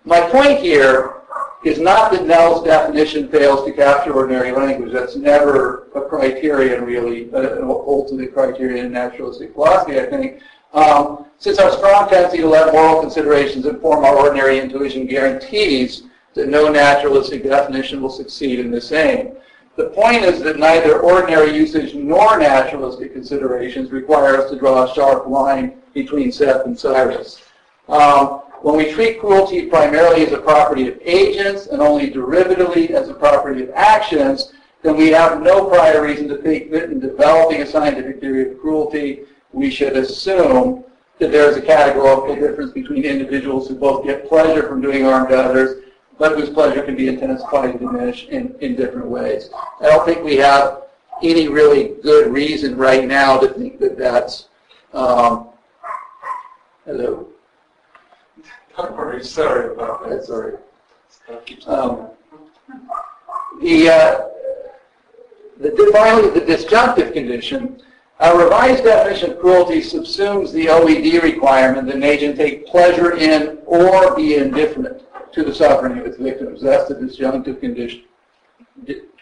my 0.05 0.21
point 0.21 0.60
here 0.60 1.16
is 1.63 1.80
not 1.80 2.12
that 2.12 2.26
Nell's 2.26 2.63
definition 2.63 3.30
fails 3.30 3.65
to 3.65 3.72
capture 3.72 4.13
ordinary 4.13 4.52
language. 4.52 4.93
That's 4.93 5.15
never 5.15 5.88
a 5.96 6.02
criterion, 6.02 6.86
really, 6.86 7.24
an 7.34 7.63
ultimate 7.63 8.34
criterion 8.34 8.86
in 8.86 8.91
naturalistic 8.91 9.54
philosophy, 9.54 10.00
I 10.00 10.06
think. 10.06 10.41
Um, 10.74 11.26
since 11.39 11.60
our 11.60 11.72
strong 11.72 12.10
tendency 12.10 12.38
to 12.39 12.48
let 12.48 12.74
moral 12.74 13.02
considerations 13.02 13.65
inform 13.65 14.06
our 14.06 14.15
ordinary 14.15 14.60
intuition 14.60 15.08
guarantees 15.08 16.04
that 16.34 16.50
no 16.50 16.70
naturalistic 16.70 17.43
definition 17.43 18.02
will 18.02 18.10
succeed 18.10 18.60
in 18.60 18.70
this 18.70 18.91
aim. 18.91 19.34
The 19.76 19.89
point 19.89 20.24
is 20.24 20.41
that 20.41 20.58
neither 20.58 21.00
ordinary 21.00 21.56
usage 21.56 21.93
nor 21.93 22.39
naturalistic 22.39 23.13
considerations 23.13 23.91
require 23.91 24.38
us 24.38 24.50
to 24.50 24.58
draw 24.58 24.84
a 24.84 24.93
sharp 24.93 25.28
line 25.28 25.82
between 25.93 26.32
Seth 26.32 26.65
and 26.65 26.78
Cyrus. 26.78 27.41
Um, 27.88 28.41
when 28.62 28.76
we 28.76 28.91
treat 28.91 29.20
cruelty 29.20 29.67
primarily 29.67 30.26
as 30.26 30.34
a 30.34 30.38
property 30.38 30.88
of 30.88 31.00
agents 31.02 31.67
and 31.67 31.82
only 31.82 32.10
derivatively 32.10 32.89
as 32.91 33.10
a 33.10 33.13
property 33.13 33.63
of 33.63 33.70
actions, 33.72 34.54
then 34.82 34.98
we 34.98 35.10
have 35.10 35.41
no 35.41 35.65
prior 35.65 36.02
reason 36.02 36.28
to 36.30 36.38
think 36.38 36.72
that 36.72 36.86
in 36.86 37.00
developing 37.00 37.62
a 37.62 37.67
scientific 37.67 38.20
theory 38.20 38.52
of 38.52 38.60
cruelty, 38.60 39.24
we 39.52 39.70
should 39.70 39.96
assume 39.96 40.84
that 41.20 41.32
there 41.32 41.50
is 41.50 41.58
a 41.58 41.62
categorical 41.62 42.36
difference 42.36 42.72
between 42.72 43.04
individuals 43.04 43.67
who 43.67 43.76
both 43.76 44.04
get 44.04 44.28
pleasure 44.28 44.67
from 44.67 44.82
doing 44.82 45.04
harm 45.04 45.28
to 45.28 45.36
others, 45.36 45.84
but 46.17 46.38
whose 46.38 46.50
pleasure 46.50 46.84
can 46.84 46.96
be 46.96 47.08
intensified 47.08 47.72
and 47.72 47.80
diminished 47.80 48.30
in, 48.30 48.56
in 48.62 48.76
different 48.76 49.08
ways. 49.08 49.50
I 49.82 49.88
don't 49.88 50.06
think 50.06 50.24
we 50.24 50.38
have 50.38 50.84
any 51.24 51.48
really 51.48 51.96
good 52.04 52.32
reason 52.32 52.78
right 52.78 53.06
now 53.06 53.38
to 53.39 53.48
think 53.50 53.80
that 53.80 53.98
that's, 53.98 54.50
um, 54.93 55.50
hello. 56.86 57.28
Don't 58.77 58.95
worry, 58.95 59.23
sorry 59.23 59.73
about 59.73 60.07
that. 60.07 60.23
Sorry. 60.23 60.53
Um, 61.65 62.09
the, 63.61 63.89
uh, 63.89 64.27
the, 65.59 65.89
finally, 65.91 66.29
the 66.29 66.45
disjunctive 66.45 67.11
condition 67.13 67.81
a 68.19 68.35
revised 68.35 68.83
definition 68.83 69.31
of 69.31 69.39
cruelty 69.39 69.79
subsumes 69.79 70.51
the 70.51 70.65
OED 70.65 71.21
requirement 71.21 71.85
that 71.85 71.95
an 71.95 72.03
agent 72.03 72.35
take 72.35 72.65
pleasure 72.65 73.15
in 73.15 73.59
or 73.67 74.15
be 74.15 74.35
indifferent 74.35 75.03
to 75.33 75.43
the 75.43 75.53
suffering 75.53 75.99
of 75.99 76.07
its 76.07 76.17
victims. 76.17 76.61
That's 76.61 76.87
the 76.87 76.95
disjunctive 76.95 77.59
condition. 77.59 78.05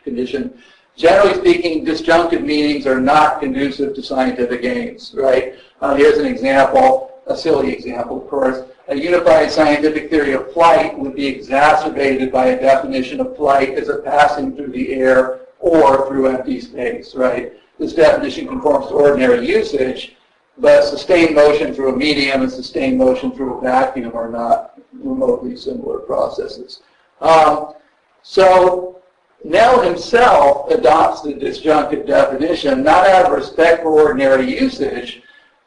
condition. 0.01 0.57
Generally 0.95 1.39
speaking, 1.39 1.83
disjunctive 1.83 2.41
meanings 2.41 2.87
are 2.87 3.01
not 3.01 3.41
conducive 3.41 3.93
to 3.95 4.01
scientific 4.01 4.63
aims, 4.63 5.13
right? 5.17 5.55
Uh, 5.81 5.95
here's 5.95 6.17
an 6.17 6.25
example, 6.25 7.19
a 7.27 7.35
silly 7.35 7.73
example, 7.73 8.21
of 8.23 8.29
course. 8.29 8.63
A 8.88 8.95
unified 8.95 9.52
scientific 9.52 10.12
theory 10.12 10.34
of 10.34 10.54
flight 10.54 10.98
would 10.98 11.15
be 11.15 11.26
exacerbated 11.26 12.32
by 12.32 12.48
a 12.48 12.60
definition 12.60 13.19
of 13.19 13.36
flight 13.36 13.69
as 13.69 13.89
a 13.89 13.98
passing 13.98 14.56
through 14.56 14.71
the 14.71 14.93
air 14.93 15.41
or 15.60 16.08
through 16.08 16.28
empty 16.28 16.62
space, 16.62 17.15
right? 17.15 17.54
This 17.80 17.93
definition 17.93 18.48
conforms 18.48 18.88
to 18.88 18.93
ordinary 18.93 19.48
usage, 19.48 20.15
but 20.60 20.84
sustained 20.84 21.36
motion 21.36 21.74
through 21.74 21.93
a 21.93 21.98
medium 21.98 22.43
and 22.43 22.52
sustained 22.52 22.98
motion 22.98 23.32
through 23.32 23.58
a 23.58 23.62
vacuum 23.62 24.15
are 24.15 24.30
not 24.30 24.80
remotely 24.93 25.58
similar 25.58 26.00
processes. 26.00 26.82
Um, 27.21 27.74
so 28.21 29.02
Nell 29.43 29.82
himself 29.82 30.69
adopts 30.71 31.21
the 31.21 31.34
disjunctive 31.34 32.06
definition 32.06 32.84
not 32.84 33.08
out 33.08 33.26
of 33.26 33.32
respect 33.32 33.82
for 33.82 34.00
ordinary 34.00 34.60
usage, 34.60 35.24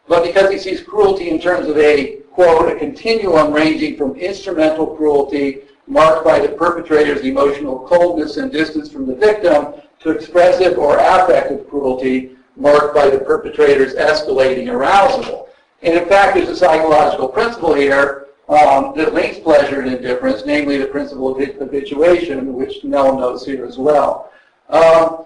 but 0.07 0.25
because 0.25 0.51
he 0.51 0.59
sees 0.59 0.81
cruelty 0.81 1.31
in 1.31 1.41
terms 1.41 1.69
of 1.69 1.77
a, 1.79 2.21
quote, 2.39 2.71
a 2.71 2.79
continuum 2.79 3.53
ranging 3.53 3.97
from 3.97 4.15
instrumental 4.15 4.87
cruelty 4.87 5.63
marked 5.89 6.25
by 6.25 6.39
the 6.39 6.51
perpetrator's 6.51 7.23
emotional 7.23 7.81
coldness 7.81 8.37
and 8.37 8.53
distance 8.53 8.89
from 8.89 9.09
the 9.09 9.15
victim 9.17 9.75
to 9.99 10.11
expressive 10.11 10.79
or 10.79 10.99
affective 10.99 11.69
cruelty 11.69 12.37
marked 12.55 12.95
by 12.95 13.11
the 13.11 13.19
perpetrator's 13.19 13.97
escalating 13.97 14.73
arousal. 14.73 15.49
And 15.83 15.99
in 15.99 16.09
fact, 16.09 16.37
there's 16.37 16.49
a 16.49 16.55
psychological 16.55 17.27
principle 17.27 17.75
here 17.75 18.29
um, 18.49 18.93
that 18.95 19.15
links 19.15 19.41
pleasure 19.41 19.81
and 19.81 19.93
indifference, 19.93 20.45
namely 20.47 20.79
the 20.79 20.87
principle 20.87 21.37
of 21.37 21.45
habituation, 21.45 22.55
which 22.55 22.85
Nell 22.85 23.19
knows 23.19 23.45
here 23.45 23.67
as 23.67 23.79
well. 23.79 24.31
Um, 24.69 25.25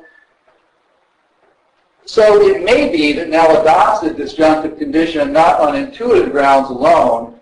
so 2.05 2.41
it 2.41 2.65
may 2.65 2.91
be 2.91 3.13
that 3.13 3.29
Nell 3.29 3.61
adopts 3.61 4.01
the 4.01 4.13
disjunctive 4.13 4.79
condition 4.79 5.33
not 5.33 5.61
on 5.61 5.77
intuitive 5.77 6.33
grounds 6.33 6.71
alone, 6.71 7.39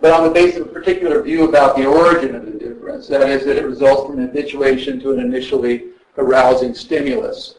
but 0.00 0.12
on 0.12 0.24
the 0.24 0.30
basis 0.30 0.60
of 0.60 0.68
a 0.68 0.72
particular 0.72 1.22
view 1.22 1.48
about 1.48 1.76
the 1.76 1.86
origin 1.86 2.34
of 2.34 2.46
the 2.46 2.52
difference. 2.52 3.06
That 3.08 3.28
is, 3.28 3.44
that 3.44 3.56
it 3.56 3.64
results 3.64 4.06
from 4.06 4.18
habituation 4.18 5.00
to 5.00 5.12
an 5.12 5.20
initially 5.20 5.88
arousing 6.16 6.74
stimulus. 6.74 7.56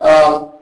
Um, 0.00 0.52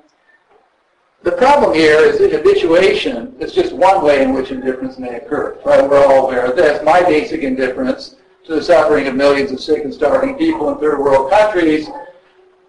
the 1.23 1.33
problem 1.33 1.75
here 1.75 1.99
is 1.99 2.19
that 2.19 2.33
habituation 2.33 3.35
is 3.41 3.53
just 3.53 3.73
one 3.73 4.05
way 4.05 4.23
in 4.23 4.33
which 4.33 4.51
indifference 4.51 4.99
may 4.99 5.17
occur. 5.17 5.59
Right? 5.65 5.89
We're 5.89 6.05
all 6.05 6.27
aware 6.27 6.47
of 6.47 6.57
this. 6.57 6.83
My 6.85 7.03
basic 7.03 7.43
indifference 7.43 8.17
to 8.45 8.55
the 8.55 8.63
suffering 8.63 9.07
of 9.09 9.15
millions 9.15 9.53
of 9.53 9.61
sick 9.61 9.85
and 9.85 9.93
starving 9.93 10.37
people 10.37 10.71
in 10.71 10.79
third 10.79 10.99
world 10.99 11.31
countries 11.31 11.89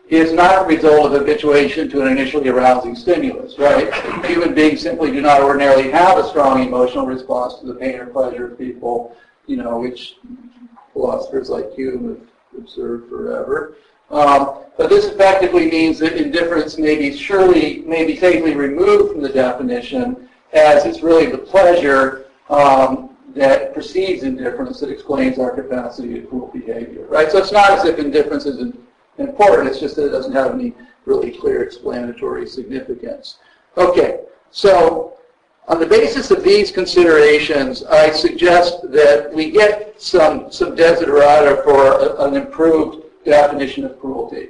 is 0.10 0.34
not 0.34 0.64
a 0.64 0.68
result 0.68 1.06
of 1.06 1.20
habituation 1.20 1.88
to 1.90 2.02
an 2.02 2.08
initially 2.08 2.50
arousing 2.50 2.96
stimulus, 2.96 3.60
right? 3.60 3.94
Human 4.26 4.56
beings 4.56 4.82
simply 4.82 5.12
do 5.12 5.22
not 5.22 5.42
ordinarily 5.42 5.92
have 5.92 6.18
a 6.18 6.28
strong 6.28 6.64
emotional 6.64 7.06
response 7.06 7.56
to 7.60 7.68
the 7.68 7.76
pain 7.76 8.00
or 8.00 8.08
pleasure 8.08 8.52
of 8.52 8.58
people, 8.58 9.16
you 9.46 9.56
know, 9.56 9.80
which 9.80 10.18
philosophers 10.94 11.50
like 11.50 11.72
Hume 11.74 12.10
have 12.10 12.62
observed 12.64 13.08
forever. 13.08 13.76
Um, 14.10 14.64
but 14.78 14.90
this 14.90 15.06
effectively 15.06 15.70
means 15.70 16.00
that 16.00 16.14
indifference 16.14 16.80
may 16.80 16.98
be 16.98 17.16
surely, 17.16 17.82
may 17.82 18.06
be 18.06 18.18
safely 18.18 18.56
removed 18.56 19.12
from 19.12 19.22
the 19.22 19.30
definition 19.30 20.28
as 20.54 20.86
it's 20.86 21.04
really 21.04 21.28
the 21.28 21.38
pleasure 21.38 22.26
um, 22.50 23.16
that 23.36 23.76
precedes 23.76 24.24
indifference 24.24 24.80
that 24.80 24.90
explains 24.90 25.38
our 25.38 25.52
capacity 25.52 26.16
to 26.16 26.26
cruel 26.26 26.48
behavior, 26.48 27.06
right? 27.08 27.32
So 27.32 27.38
it's 27.38 27.52
not 27.52 27.70
as 27.70 27.86
if 27.86 28.00
indifference 28.00 28.48
isn't 28.48 28.89
important. 29.20 29.70
It's 29.70 29.80
just 29.80 29.96
that 29.96 30.08
it 30.08 30.10
doesn't 30.10 30.34
have 30.34 30.54
any 30.54 30.74
really 31.06 31.32
clear 31.32 31.64
explanatory 31.64 32.48
significance. 32.48 33.40
Okay, 33.78 34.22
so 34.52 35.18
on 35.68 35.80
the 35.80 35.86
basis 35.86 36.32
of 36.32 36.44
these 36.44 36.72
considerations, 36.72 37.84
I 37.84 38.12
suggest 38.12 38.92
that 38.92 39.32
we 39.34 39.52
get 39.52 40.02
some, 40.02 40.52
some 40.52 40.76
desiderata 40.76 41.64
for 41.64 41.94
a, 41.94 42.28
an 42.28 42.36
improved 42.36 43.04
definition 43.24 43.86
of 43.86 44.00
cruelty. 44.00 44.50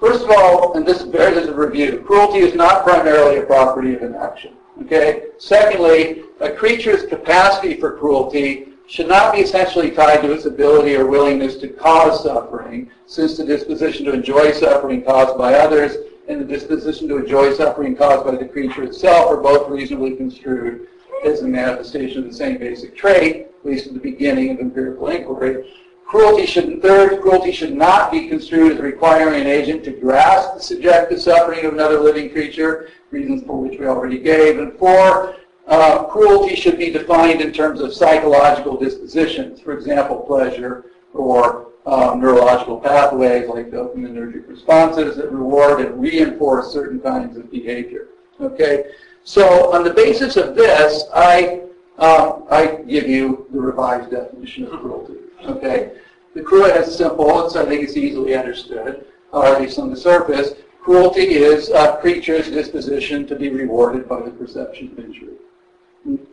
First 0.00 0.24
of 0.24 0.30
all, 0.30 0.76
and 0.76 0.86
this 0.86 1.02
bears 1.02 1.36
as 1.38 1.48
a 1.48 1.54
review, 1.54 2.02
cruelty 2.06 2.40
is 2.40 2.54
not 2.54 2.84
primarily 2.84 3.38
a 3.38 3.46
property 3.46 3.94
of 3.94 4.02
an 4.02 4.14
action. 4.14 4.54
Okay? 4.82 5.26
Secondly, 5.38 6.22
a 6.40 6.50
creature's 6.50 7.06
capacity 7.06 7.80
for 7.80 7.96
cruelty 7.96 8.68
should 8.88 9.08
not 9.08 9.34
be 9.34 9.40
essentially 9.40 9.90
tied 9.90 10.22
to 10.22 10.32
its 10.32 10.46
ability 10.46 10.94
or 10.94 11.06
willingness 11.06 11.56
to 11.56 11.68
cause 11.68 12.22
suffering, 12.22 12.90
since 13.06 13.36
the 13.36 13.44
disposition 13.44 14.04
to 14.04 14.12
enjoy 14.12 14.52
suffering 14.52 15.02
caused 15.02 15.36
by 15.36 15.54
others 15.54 15.96
and 16.28 16.40
the 16.40 16.44
disposition 16.44 17.08
to 17.08 17.18
enjoy 17.18 17.52
suffering 17.54 17.96
caused 17.96 18.24
by 18.24 18.36
the 18.36 18.46
creature 18.46 18.84
itself 18.84 19.30
are 19.30 19.36
both 19.36 19.68
reasonably 19.68 20.16
construed 20.16 20.88
as 21.24 21.42
a 21.42 21.46
manifestation 21.46 22.18
of 22.18 22.28
the 22.28 22.34
same 22.34 22.58
basic 22.58 22.96
trait, 22.96 23.46
at 23.60 23.66
least 23.66 23.86
at 23.86 23.94
the 23.94 24.00
beginning 24.00 24.50
of 24.50 24.58
empirical 24.58 25.08
inquiry. 25.08 25.72
Cruelty 26.04 26.46
should, 26.46 26.80
third, 26.82 27.20
cruelty 27.20 27.50
should 27.50 27.74
not 27.74 28.12
be 28.12 28.28
construed 28.28 28.72
as 28.72 28.78
requiring 28.78 29.40
an 29.40 29.46
agent 29.48 29.82
to 29.84 29.90
grasp 29.90 30.54
the 30.54 30.60
subjective 30.60 31.20
suffering 31.20 31.64
of 31.64 31.72
another 31.72 31.98
living 31.98 32.30
creature, 32.30 32.90
reasons 33.10 33.42
for 33.44 33.60
which 33.60 33.78
we 33.78 33.86
already 33.86 34.18
gave. 34.18 34.58
And 34.58 34.78
four, 34.78 35.36
uh, 35.66 36.04
cruelty 36.04 36.54
should 36.54 36.78
be 36.78 36.90
defined 36.90 37.40
in 37.40 37.52
terms 37.52 37.80
of 37.80 37.92
psychological 37.92 38.76
dispositions, 38.76 39.60
for 39.60 39.72
example, 39.72 40.20
pleasure 40.20 40.86
or 41.12 41.68
um, 41.86 42.20
neurological 42.20 42.78
pathways 42.78 43.48
like 43.48 43.70
dopaminergic 43.70 44.48
responses 44.48 45.16
that 45.16 45.30
reward 45.30 45.80
and 45.80 46.00
reinforce 46.00 46.72
certain 46.72 47.00
kinds 47.00 47.36
of 47.36 47.50
behavior. 47.50 48.08
Okay, 48.40 48.84
so 49.24 49.72
on 49.72 49.82
the 49.82 49.92
basis 49.92 50.36
of 50.36 50.54
this, 50.54 51.04
I 51.14 51.62
um, 51.98 52.44
I 52.50 52.82
give 52.86 53.08
you 53.08 53.46
the 53.50 53.60
revised 53.60 54.10
definition 54.10 54.64
of 54.64 54.80
cruelty. 54.80 55.14
Okay, 55.46 55.92
the 56.34 56.42
cruelty 56.42 56.78
is 56.80 56.94
simple, 56.94 57.48
so 57.48 57.62
I 57.62 57.66
think 57.66 57.82
it's 57.82 57.96
easily 57.96 58.34
understood, 58.34 59.06
or 59.32 59.46
at 59.46 59.60
least 59.60 59.78
on 59.78 59.90
the 59.90 59.96
surface. 59.96 60.52
Cruelty 60.80 61.34
is 61.34 61.70
a 61.70 61.98
creature's 62.00 62.50
disposition 62.50 63.26
to 63.26 63.34
be 63.34 63.48
rewarded 63.48 64.08
by 64.08 64.20
the 64.20 64.30
perception 64.30 64.92
of 64.92 64.98
injury 65.00 65.36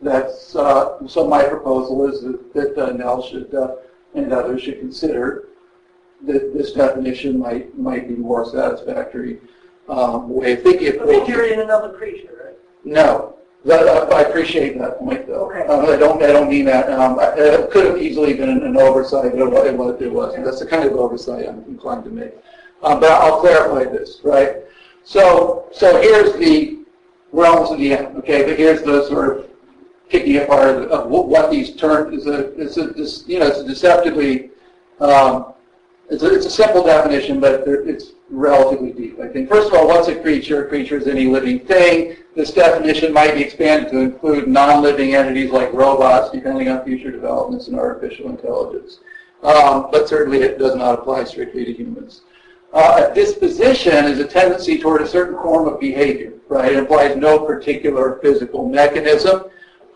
that's 0.02 0.54
uh, 0.54 1.06
so 1.06 1.26
my 1.26 1.44
proposal 1.44 2.08
is 2.08 2.22
that, 2.22 2.54
that 2.54 2.78
uh, 2.78 2.92
Nell 2.92 3.22
should 3.22 3.54
uh, 3.54 3.76
and 4.14 4.32
others 4.32 4.62
should 4.62 4.78
consider 4.78 5.48
that 6.22 6.54
this 6.54 6.72
definition 6.72 7.38
might 7.38 7.76
might 7.76 8.08
be 8.08 8.14
more 8.14 8.48
satisfactory 8.48 9.40
um, 9.88 10.28
way 10.28 10.52
of 10.52 10.62
thinking. 10.62 10.98
But 10.98 11.28
you're 11.28 11.52
in 11.52 11.60
another 11.60 11.92
creature, 11.92 12.44
right? 12.44 12.58
No, 12.84 13.36
that, 13.64 13.86
uh, 13.86 14.14
I 14.14 14.22
appreciate 14.22 14.78
that 14.78 14.98
point 14.98 15.26
though. 15.26 15.50
Okay. 15.50 15.66
Uh, 15.66 15.92
I 15.92 15.96
don't 15.96 16.22
I 16.22 16.28
don't 16.28 16.48
mean 16.48 16.66
that. 16.66 16.90
Um, 16.90 17.18
it 17.20 17.70
could 17.70 17.86
have 17.86 17.98
easily 17.98 18.34
been 18.34 18.50
an, 18.50 18.76
oversight, 18.76 19.32
but 19.32 19.66
it, 19.66 19.76
was, 19.76 20.00
it 20.00 20.12
wasn't. 20.12 20.44
That's 20.44 20.60
the 20.60 20.66
kind 20.66 20.84
of 20.84 20.92
oversight 20.92 21.48
I'm 21.48 21.64
inclined 21.64 22.04
to 22.04 22.10
make. 22.10 22.34
Um, 22.82 23.00
but 23.00 23.10
I'll 23.10 23.40
clarify 23.40 23.90
this, 23.90 24.20
right? 24.22 24.58
So 25.02 25.68
so 25.72 26.00
here's 26.00 26.34
the 26.34 26.84
we're 27.32 27.46
almost 27.46 27.72
at 27.72 27.78
the 27.78 27.92
end. 27.92 28.16
Okay, 28.18 28.44
but 28.44 28.56
here's 28.56 28.82
the 28.82 29.08
sort 29.08 29.38
of 29.38 29.50
picking 30.14 30.36
apart 30.36 30.68
of, 30.68 30.90
of 30.92 31.08
what 31.08 31.50
these 31.50 31.74
terms 31.74 32.20
is 32.20 32.26
a 32.28 32.38
it's 32.60 32.76
a 32.76 33.30
you 33.30 33.40
know 33.40 33.48
it's 33.48 33.58
a 33.58 33.66
deceptively 33.66 34.50
um, 35.00 35.54
it's 36.08 36.22
a, 36.22 36.34
it's 36.34 36.46
a 36.46 36.50
simple 36.50 36.84
definition, 36.84 37.40
but 37.40 37.64
it's 37.66 38.12
relatively 38.30 38.92
deep. 38.92 39.18
I 39.20 39.28
think 39.28 39.48
first 39.48 39.68
of 39.68 39.74
all, 39.74 39.88
what's 39.88 40.06
a 40.08 40.14
creature? 40.20 40.66
A 40.66 40.68
creature 40.68 40.98
is 40.98 41.08
any 41.08 41.26
living 41.26 41.60
thing. 41.60 42.16
This 42.36 42.52
definition 42.52 43.12
might 43.12 43.34
be 43.34 43.42
expanded 43.42 43.90
to 43.90 43.98
include 43.98 44.46
non-living 44.46 45.14
entities 45.14 45.50
like 45.50 45.72
robots, 45.72 46.30
depending 46.30 46.68
on 46.68 46.84
future 46.84 47.10
developments 47.10 47.68
in 47.68 47.74
artificial 47.74 48.28
intelligence. 48.28 49.00
Um, 49.42 49.88
but 49.90 50.08
certainly 50.08 50.42
it 50.42 50.58
does 50.58 50.76
not 50.76 50.98
apply 50.98 51.24
strictly 51.24 51.64
to 51.64 51.72
humans. 51.72 52.22
Uh, 52.72 53.08
a 53.10 53.14
disposition 53.14 54.04
is 54.04 54.18
a 54.18 54.26
tendency 54.26 54.78
toward 54.78 55.00
a 55.00 55.08
certain 55.08 55.36
form 55.42 55.66
of 55.66 55.80
behavior, 55.80 56.34
right? 56.48 56.72
It 56.72 56.78
implies 56.78 57.16
no 57.16 57.38
particular 57.38 58.18
physical 58.20 58.68
mechanism. 58.68 59.44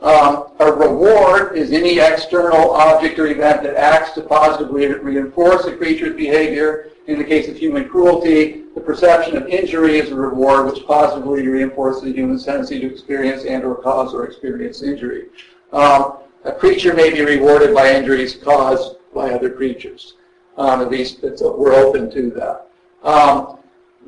Um, 0.00 0.46
a 0.60 0.72
reward 0.72 1.56
is 1.56 1.72
any 1.72 1.98
external 1.98 2.70
object 2.70 3.18
or 3.18 3.26
event 3.26 3.64
that 3.64 3.74
acts 3.74 4.12
to 4.12 4.22
positively 4.22 4.86
reinforce 4.86 5.64
a 5.66 5.76
creature's 5.76 6.14
behavior. 6.14 6.90
In 7.08 7.18
the 7.18 7.24
case 7.24 7.48
of 7.48 7.56
human 7.56 7.88
cruelty, 7.88 8.64
the 8.74 8.80
perception 8.80 9.36
of 9.36 9.48
injury 9.48 9.98
is 9.98 10.10
a 10.10 10.14
reward 10.14 10.66
which 10.66 10.86
positively 10.86 11.48
reinforces 11.48 12.02
the 12.02 12.12
human's 12.12 12.44
tendency 12.44 12.78
to 12.78 12.86
experience 12.86 13.44
and 13.44 13.64
or 13.64 13.74
cause 13.74 14.14
or 14.14 14.24
experience 14.24 14.82
injury. 14.82 15.26
Um, 15.72 16.18
a 16.44 16.52
creature 16.52 16.94
may 16.94 17.12
be 17.12 17.22
rewarded 17.22 17.74
by 17.74 17.92
injuries 17.92 18.36
caused 18.36 18.96
by 19.12 19.30
other 19.30 19.50
creatures. 19.50 20.14
Um, 20.56 20.80
at 20.80 20.90
least 20.90 21.22
we're 21.22 21.74
open 21.74 22.10
to 22.12 22.30
that. 22.30 22.68
Um, 23.02 23.58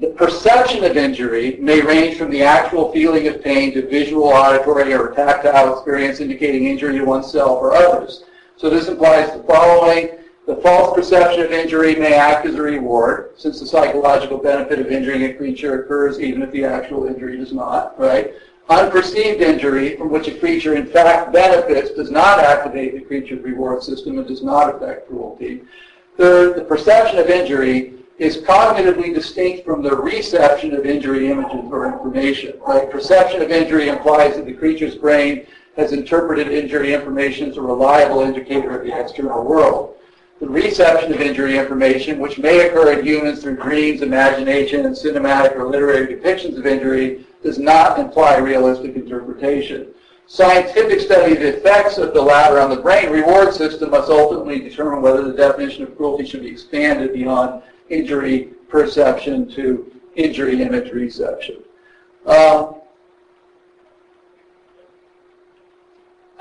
the 0.01 0.09
perception 0.09 0.83
of 0.85 0.97
injury 0.97 1.59
may 1.61 1.83
range 1.83 2.17
from 2.17 2.31
the 2.31 2.43
actual 2.43 2.91
feeling 2.91 3.29
of 3.29 3.45
pain 3.45 3.75
to 3.75 3.87
visual, 3.87 4.29
auditory, 4.29 4.95
or 4.95 5.13
tactile 5.13 5.75
experience 5.75 6.21
indicating 6.21 6.65
injury 6.65 6.99
to 6.99 7.05
oneself 7.05 7.61
or 7.61 7.75
others. 7.75 8.25
So 8.57 8.71
this 8.71 8.89
implies 8.89 9.31
the 9.33 9.43
following. 9.43 10.17
The 10.47 10.57
false 10.57 10.97
perception 10.97 11.43
of 11.43 11.53
injury 11.53 11.97
may 11.97 12.15
act 12.15 12.47
as 12.47 12.55
a 12.55 12.63
reward, 12.63 13.33
since 13.37 13.61
the 13.61 13.67
psychological 13.67 14.39
benefit 14.39 14.79
of 14.79 14.91
injuring 14.91 15.25
a 15.25 15.35
creature 15.35 15.83
occurs 15.83 16.19
even 16.19 16.41
if 16.43 16.51
the 16.51 16.65
actual 16.65 17.07
injury 17.07 17.37
does 17.37 17.53
not, 17.53 17.99
right? 18.01 18.33
Unperceived 18.71 19.41
injury, 19.41 19.97
from 19.97 20.11
which 20.11 20.29
a 20.29 20.39
creature 20.39 20.77
in 20.77 20.87
fact 20.87 21.33
benefits, 21.33 21.91
does 21.91 22.11
not 22.11 22.39
activate 22.39 22.95
the 22.95 23.01
creature's 23.01 23.45
reward 23.45 23.83
system 23.83 24.19
and 24.19 24.27
does 24.27 24.43
not 24.43 24.75
affect 24.75 25.09
cruelty. 25.09 25.61
Third, 26.17 26.57
the 26.57 26.65
perception 26.65 27.19
of 27.19 27.29
injury 27.29 28.00
is 28.21 28.37
cognitively 28.37 29.15
distinct 29.15 29.65
from 29.65 29.83
the 29.83 29.97
reception 29.97 30.75
of 30.75 30.85
injury 30.85 31.31
images 31.31 31.65
or 31.73 31.87
information. 31.87 32.53
Right? 32.61 32.89
Perception 32.91 33.41
of 33.41 33.51
injury 33.51 33.89
implies 33.89 34.37
that 34.37 34.45
the 34.45 34.53
creature's 34.53 34.95
brain 34.95 35.47
has 35.77 35.93
interpreted 35.93 36.49
injury 36.49 36.93
information 36.93 37.49
as 37.49 37.57
a 37.57 37.63
reliable 37.63 38.21
indicator 38.21 38.79
of 38.79 38.87
the 38.87 39.01
external 39.01 39.43
world. 39.43 39.97
The 40.39 40.49
reception 40.49 41.15
of 41.15 41.21
injury 41.23 41.57
information, 41.57 42.19
which 42.19 42.39
may 42.39 42.69
occur 42.69 42.93
in 42.93 43.07
humans 43.07 43.41
through 43.41 43.57
dreams, 43.57 44.03
imagination, 44.03 44.85
and 44.85 44.95
cinematic 44.95 45.57
or 45.57 45.71
literary 45.71 46.15
depictions 46.15 46.59
of 46.59 46.67
injury, 46.67 47.25
does 47.43 47.59
not 47.59 47.99
imply 47.99 48.37
realistic 48.37 48.97
interpretation. 48.97 49.95
Scientific 50.27 51.01
study 51.01 51.33
of 51.33 51.41
the 51.41 51.57
effects 51.57 51.97
of 51.97 52.13
the 52.13 52.21
latter 52.21 52.61
on 52.61 52.69
the 52.69 52.77
brain 52.77 53.09
reward 53.09 53.55
system 53.55 53.91
must 53.91 54.11
ultimately 54.11 54.61
determine 54.61 55.01
whether 55.01 55.23
the 55.23 55.33
definition 55.33 55.85
of 55.85 55.97
cruelty 55.97 56.27
should 56.27 56.43
be 56.43 56.51
expanded 56.51 57.15
beyond 57.15 57.63
injury 57.90 58.50
perception 58.68 59.48
to 59.50 59.92
injury 60.16 60.62
image 60.62 60.92
reception. 60.92 61.62
Um, 62.26 62.76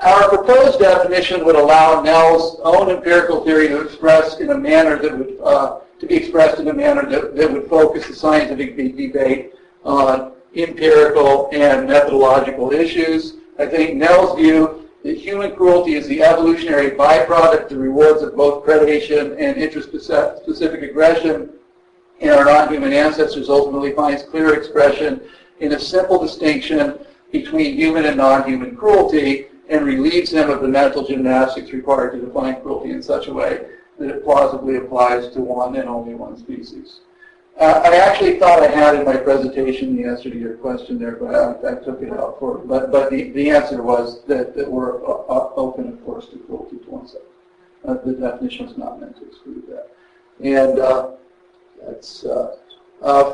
our 0.00 0.28
proposed 0.30 0.78
definition 0.78 1.44
would 1.44 1.56
allow 1.56 2.00
Nell's 2.00 2.58
own 2.64 2.90
empirical 2.90 3.44
theory 3.44 3.68
to 3.68 3.82
express 3.82 4.40
in 4.40 4.50
a 4.50 4.56
manner 4.56 4.96
that 4.96 5.18
would 5.18 5.38
uh, 5.42 5.80
to 5.98 6.06
be 6.06 6.14
expressed 6.14 6.58
in 6.58 6.68
a 6.68 6.72
manner 6.72 7.04
that, 7.04 7.36
that 7.36 7.52
would 7.52 7.68
focus 7.68 8.06
the 8.06 8.14
scientific 8.14 8.76
debate 8.76 9.52
on 9.84 10.32
empirical 10.56 11.50
and 11.52 11.86
methodological 11.86 12.72
issues. 12.72 13.34
I 13.58 13.66
think 13.66 13.96
Nell's 13.96 14.38
view 14.38 14.89
that 15.02 15.16
human 15.16 15.54
cruelty 15.56 15.94
is 15.94 16.06
the 16.08 16.22
evolutionary 16.22 16.90
byproduct, 16.90 17.68
the 17.68 17.78
rewards 17.78 18.22
of 18.22 18.36
both 18.36 18.64
predation 18.64 19.36
and 19.38 19.56
intraspecific 19.56 20.82
aggression 20.82 21.50
in 22.20 22.30
our 22.30 22.44
non-human 22.44 22.92
ancestors 22.92 23.48
ultimately 23.48 23.92
finds 23.92 24.22
clear 24.22 24.54
expression 24.54 25.20
in 25.60 25.72
a 25.72 25.80
simple 25.80 26.20
distinction 26.20 26.98
between 27.32 27.74
human 27.76 28.04
and 28.04 28.18
non-human 28.18 28.76
cruelty 28.76 29.46
and 29.70 29.86
relieves 29.86 30.30
them 30.30 30.50
of 30.50 30.60
the 30.60 30.68
mental 30.68 31.06
gymnastics 31.06 31.72
required 31.72 32.12
to 32.12 32.20
define 32.20 32.60
cruelty 32.60 32.90
in 32.90 33.02
such 33.02 33.28
a 33.28 33.32
way 33.32 33.66
that 33.98 34.10
it 34.10 34.24
plausibly 34.24 34.76
applies 34.76 35.32
to 35.32 35.40
one 35.40 35.76
and 35.76 35.88
only 35.88 36.14
one 36.14 36.36
species. 36.36 37.00
Uh, 37.60 37.82
I 37.84 37.96
actually 37.96 38.38
thought 38.38 38.62
I 38.62 38.68
had 38.68 38.94
in 38.94 39.04
my 39.04 39.18
presentation 39.18 39.94
the 39.94 40.08
answer 40.08 40.30
to 40.30 40.38
your 40.38 40.54
question 40.54 40.98
there, 40.98 41.16
but 41.16 41.34
I, 41.34 41.72
I 41.72 41.74
took 41.84 42.00
it 42.00 42.10
out 42.10 42.38
for. 42.38 42.56
But 42.56 42.90
but 42.90 43.10
the, 43.10 43.30
the 43.32 43.50
answer 43.50 43.82
was 43.82 44.24
that, 44.24 44.56
that 44.56 44.70
we're 44.70 45.04
uh, 45.06 45.24
uh 45.28 45.52
open, 45.56 45.88
of 45.88 46.02
course, 46.02 46.28
to 46.28 46.38
cruelty 46.38 46.78
to 46.78 46.90
oneself. 46.90 47.24
Uh, 47.86 47.94
the 48.02 48.14
definition 48.14 48.66
is 48.66 48.78
not 48.78 48.98
meant 48.98 49.14
to 49.16 49.26
exclude 49.26 49.64
that. 49.68 49.90
And 50.42 50.78
uh, 50.78 51.10
that's 51.86 52.24
uh, 52.24 52.56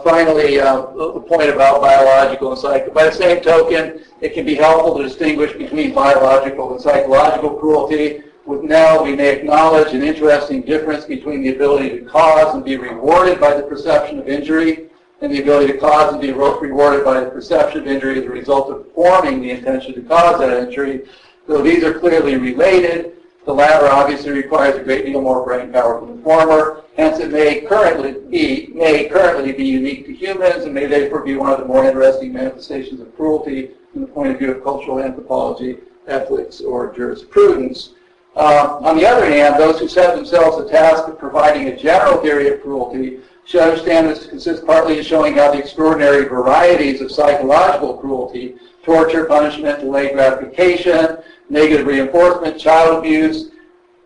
finally 0.02 0.56
the 0.56 1.24
point 1.28 1.50
about 1.50 1.80
biological 1.80 2.50
and 2.50 2.60
psychical. 2.60 2.94
By 2.94 3.04
the 3.04 3.12
same 3.12 3.40
token, 3.40 4.04
it 4.20 4.34
can 4.34 4.44
be 4.44 4.56
helpful 4.56 4.96
to 4.96 5.04
distinguish 5.04 5.52
between 5.52 5.94
biological 5.94 6.72
and 6.72 6.80
psychological 6.80 7.50
cruelty. 7.50 8.22
With 8.46 8.62
now, 8.62 9.02
we 9.02 9.16
may 9.16 9.34
acknowledge 9.34 9.92
an 9.92 10.04
interesting 10.04 10.62
difference 10.62 11.04
between 11.04 11.42
the 11.42 11.48
ability 11.48 11.98
to 11.98 12.04
cause 12.04 12.54
and 12.54 12.64
be 12.64 12.76
rewarded 12.76 13.40
by 13.40 13.56
the 13.56 13.64
perception 13.64 14.20
of 14.20 14.28
injury 14.28 14.88
and 15.20 15.32
the 15.32 15.42
ability 15.42 15.72
to 15.72 15.78
cause 15.78 16.12
and 16.12 16.22
be 16.22 16.30
rewarded 16.30 17.04
by 17.04 17.18
the 17.18 17.30
perception 17.30 17.80
of 17.80 17.88
injury 17.88 18.20
as 18.20 18.24
a 18.24 18.30
result 18.30 18.70
of 18.70 18.86
forming 18.94 19.40
the 19.40 19.50
intention 19.50 19.94
to 19.94 20.02
cause 20.02 20.38
that 20.38 20.64
injury. 20.64 21.02
Though 21.48 21.60
these 21.60 21.82
are 21.82 21.98
clearly 21.98 22.36
related, 22.36 23.14
the 23.46 23.52
latter 23.52 23.88
obviously 23.88 24.30
requires 24.30 24.76
a 24.76 24.84
great 24.84 25.06
deal 25.06 25.22
more 25.22 25.44
brain 25.44 25.72
power 25.72 26.00
than 26.00 26.16
the 26.16 26.22
former. 26.22 26.84
Hence, 26.96 27.18
it 27.18 27.32
may 27.32 27.62
currently 27.62 28.12
be 28.30 28.68
may 28.72 29.08
currently 29.08 29.52
be 29.52 29.64
unique 29.64 30.06
to 30.06 30.14
humans, 30.14 30.64
and 30.64 30.74
may 30.74 30.86
therefore 30.86 31.24
be 31.24 31.34
one 31.34 31.52
of 31.52 31.58
the 31.58 31.64
more 31.64 31.84
interesting 31.84 32.32
manifestations 32.32 33.00
of 33.00 33.14
cruelty 33.16 33.70
from 33.92 34.02
the 34.02 34.06
point 34.06 34.30
of 34.30 34.38
view 34.38 34.52
of 34.52 34.62
cultural 34.62 35.00
anthropology, 35.00 35.78
ethics, 36.06 36.60
or 36.60 36.94
jurisprudence. 36.94 37.90
Uh, 38.36 38.78
on 38.82 38.98
the 38.98 39.06
other 39.06 39.24
hand, 39.24 39.58
those 39.58 39.80
who 39.80 39.88
set 39.88 40.14
themselves 40.14 40.58
the 40.58 40.70
task 40.70 41.08
of 41.08 41.18
providing 41.18 41.68
a 41.68 41.76
general 41.76 42.20
theory 42.20 42.48
of 42.48 42.60
cruelty 42.60 43.20
should 43.46 43.62
understand 43.62 44.08
this 44.08 44.26
consists 44.26 44.62
partly 44.62 44.98
in 44.98 45.04
showing 45.04 45.34
how 45.34 45.50
the 45.50 45.58
extraordinary 45.58 46.24
varieties 46.28 47.00
of 47.00 47.10
psychological 47.10 47.96
cruelty, 47.96 48.56
torture, 48.82 49.24
punishment, 49.24 49.80
delayed 49.80 50.12
gratification, 50.12 51.16
negative 51.48 51.86
reinforcement, 51.86 52.60
child 52.60 52.98
abuse, 52.98 53.52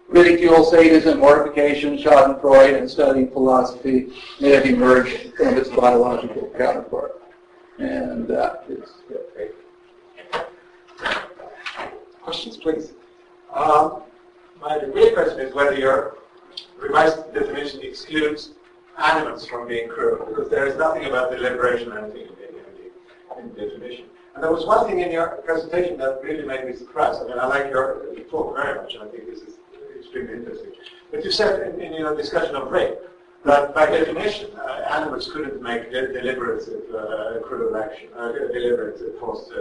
ridicule, 0.08 0.64
sadism, 0.64 1.18
mortification, 1.18 1.98
schadenfreude, 1.98 2.78
and 2.78 2.88
studying 2.88 3.30
philosophy 3.30 4.12
may 4.40 4.50
have 4.50 4.64
emerged 4.64 5.34
from 5.36 5.56
its 5.56 5.70
biological 5.70 6.52
counterpart. 6.56 7.20
And 7.78 8.28
that 8.28 8.64
is 8.68 8.90
great. 9.08 9.52
Questions, 12.22 12.56
please. 12.58 12.92
Um, 13.52 14.02
my 14.60 14.78
real 14.94 15.12
question 15.14 15.40
is 15.40 15.54
whether 15.54 15.74
your 15.74 16.18
revised 16.78 17.32
definition 17.32 17.80
excludes 17.82 18.50
animals 18.98 19.46
from 19.46 19.66
being 19.66 19.88
cruel, 19.88 20.26
because 20.26 20.50
there 20.50 20.66
is 20.66 20.76
nothing 20.76 21.04
about 21.06 21.30
deliberation 21.30 21.92
or 21.92 21.98
anything 21.98 22.28
in 22.28 22.34
the, 22.34 23.40
in 23.40 23.54
the 23.54 23.60
definition. 23.60 24.06
And 24.34 24.44
there 24.44 24.52
was 24.52 24.66
one 24.66 24.86
thing 24.86 25.00
in 25.00 25.10
your 25.10 25.28
presentation 25.44 25.96
that 25.98 26.20
really 26.22 26.46
made 26.46 26.64
me 26.64 26.76
surprised. 26.76 27.22
I 27.22 27.26
mean, 27.26 27.38
I 27.38 27.46
like 27.46 27.70
your 27.70 28.06
talk 28.30 28.54
very 28.56 28.76
much, 28.76 28.94
and 28.94 29.02
I 29.04 29.06
think 29.08 29.26
this 29.26 29.40
is 29.40 29.54
extremely 29.98 30.34
interesting. 30.34 30.72
But 31.10 31.24
you 31.24 31.32
said 31.32 31.74
in, 31.74 31.80
in 31.80 31.94
your 31.94 32.16
discussion 32.16 32.54
of 32.54 32.70
rape 32.70 32.98
that 33.44 33.74
by 33.74 33.86
definition, 33.86 34.50
uh, 34.56 34.84
animals 34.90 35.30
couldn't 35.32 35.60
make 35.62 35.90
de 35.90 36.12
deliberate 36.12 36.62
uh, 36.94 37.40
cruel 37.40 37.76
action, 37.76 38.08
uh, 38.16 38.32
deliberate 38.32 39.00
forced 39.18 39.50
uh, 39.52 39.58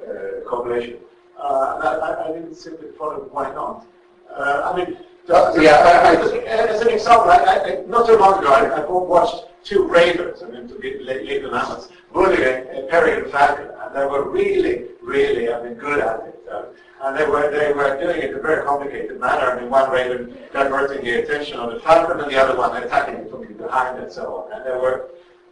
uh, 0.00 0.48
copulation. 0.48 0.98
Uh, 1.40 1.98
I, 2.02 2.28
I, 2.28 2.32
didn't 2.32 2.54
simply 2.54 2.88
follow 2.98 3.28
why 3.32 3.52
not. 3.54 3.86
Uh, 4.30 4.72
I 4.72 4.76
mean, 4.76 4.98
just, 5.26 5.60
yeah, 5.60 5.76
I, 5.76 6.14
as 6.46 6.80
an 6.82 6.88
example, 6.88 7.30
I, 7.30 7.82
not 7.86 8.06
too 8.06 8.16
long 8.16 8.40
ago, 8.40 8.52
I, 8.52 8.84
watched 8.84 9.46
two 9.64 9.86
raiders, 9.88 10.42
I 10.42 10.50
mean, 10.50 10.68
to 10.68 10.74
be 10.74 10.98
legal 10.98 11.50
mammals, 11.50 11.90
bullying 12.12 12.42
a 12.42 12.86
peregrine 12.90 13.30
falcon, 13.32 13.70
and 13.80 13.96
they 13.96 14.04
were 14.04 14.28
really, 14.28 14.88
really, 15.02 15.52
I 15.52 15.62
mean, 15.62 15.74
good 15.74 16.00
at 16.00 16.20
it. 16.20 16.40
Uh, 16.50 16.64
and 17.02 17.16
they 17.16 17.24
were 17.24 17.50
they 17.50 17.72
were 17.72 17.98
doing 17.98 18.20
it 18.20 18.30
in 18.30 18.36
a 18.36 18.42
very 18.42 18.62
complicated 18.64 19.18
manner. 19.18 19.52
I 19.52 19.60
mean, 19.60 19.70
one 19.70 19.90
raider 19.90 20.28
diverting 20.52 21.02
the 21.02 21.22
attention 21.22 21.58
of 21.58 21.72
the 21.72 21.80
falcon, 21.80 22.20
and 22.20 22.30
the 22.30 22.38
other 22.38 22.58
one 22.58 22.76
attacking 22.82 23.14
it 23.14 23.30
from 23.30 23.50
behind, 23.54 23.98
and 24.02 24.12
so 24.12 24.36
on. 24.36 24.52
And 24.52 24.66
they 24.66 24.78
were, 24.78 25.08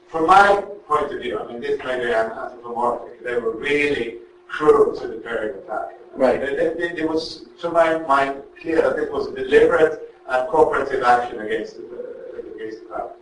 from 0.08 0.26
my 0.26 0.62
point 0.86 1.12
of 1.12 1.20
view, 1.22 1.38
I 1.38 1.46
mean, 1.46 1.60
this 1.60 1.78
may 1.82 1.98
be 1.98 2.12
anthropomorphic. 2.12 3.24
They 3.24 3.36
were 3.36 3.56
really 3.56 4.18
cruel 4.48 4.98
to 5.00 5.08
the 5.08 5.16
peregrine 5.16 5.66
falcon. 5.66 5.96
Right. 6.14 6.40
It, 6.42 7.08
was, 7.08 7.46
to 7.60 7.70
my 7.70 7.98
mind, 8.00 8.42
clear 8.60 8.82
that 8.82 8.98
it 8.98 9.12
was 9.12 9.28
a 9.28 9.34
deliberate 9.34 10.12
and 10.28 10.48
cooperative 10.48 11.02
action 11.04 11.40
against 11.40 11.76
the, 11.76 12.42
against 12.54 12.82
the 12.82 12.88
falcon. 12.88 13.16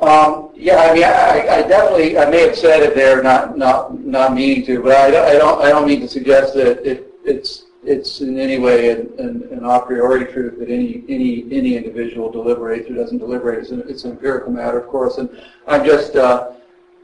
Um, 0.00 0.50
yeah, 0.54 0.78
I 0.78 0.94
mean, 0.94 1.04
I, 1.04 1.46
I, 1.56 1.62
definitely, 1.68 2.16
I 2.16 2.30
may 2.30 2.46
have 2.46 2.56
said 2.56 2.82
it 2.82 2.94
there, 2.94 3.22
not 3.22 3.58
not 3.58 4.00
not 4.02 4.32
meaning 4.32 4.64
to, 4.64 4.82
but 4.82 4.92
I, 4.92 5.32
I 5.32 5.32
don't 5.34 5.60
I 5.60 5.68
don't 5.68 5.86
mean 5.86 6.00
to 6.00 6.08
suggest 6.08 6.54
that 6.54 6.82
it, 6.90 7.12
it's 7.22 7.66
it's 7.84 8.22
in 8.22 8.38
any 8.38 8.58
way 8.58 8.90
an, 8.90 9.10
an, 9.18 9.48
an 9.50 9.64
a 9.64 9.80
priori 9.80 10.24
truth 10.24 10.58
that 10.58 10.70
any 10.70 11.04
any 11.10 11.44
any 11.52 11.76
individual 11.76 12.30
deliberates 12.30 12.88
or 12.88 12.94
doesn't 12.94 13.18
deliberate. 13.18 13.58
It's 13.58 13.72
an, 13.72 13.84
it's 13.88 14.04
an 14.04 14.12
empirical 14.12 14.50
matter, 14.50 14.78
of 14.78 14.88
course, 14.88 15.18
and 15.18 15.28
I'm 15.66 15.84
just 15.84 16.16
uh, 16.16 16.52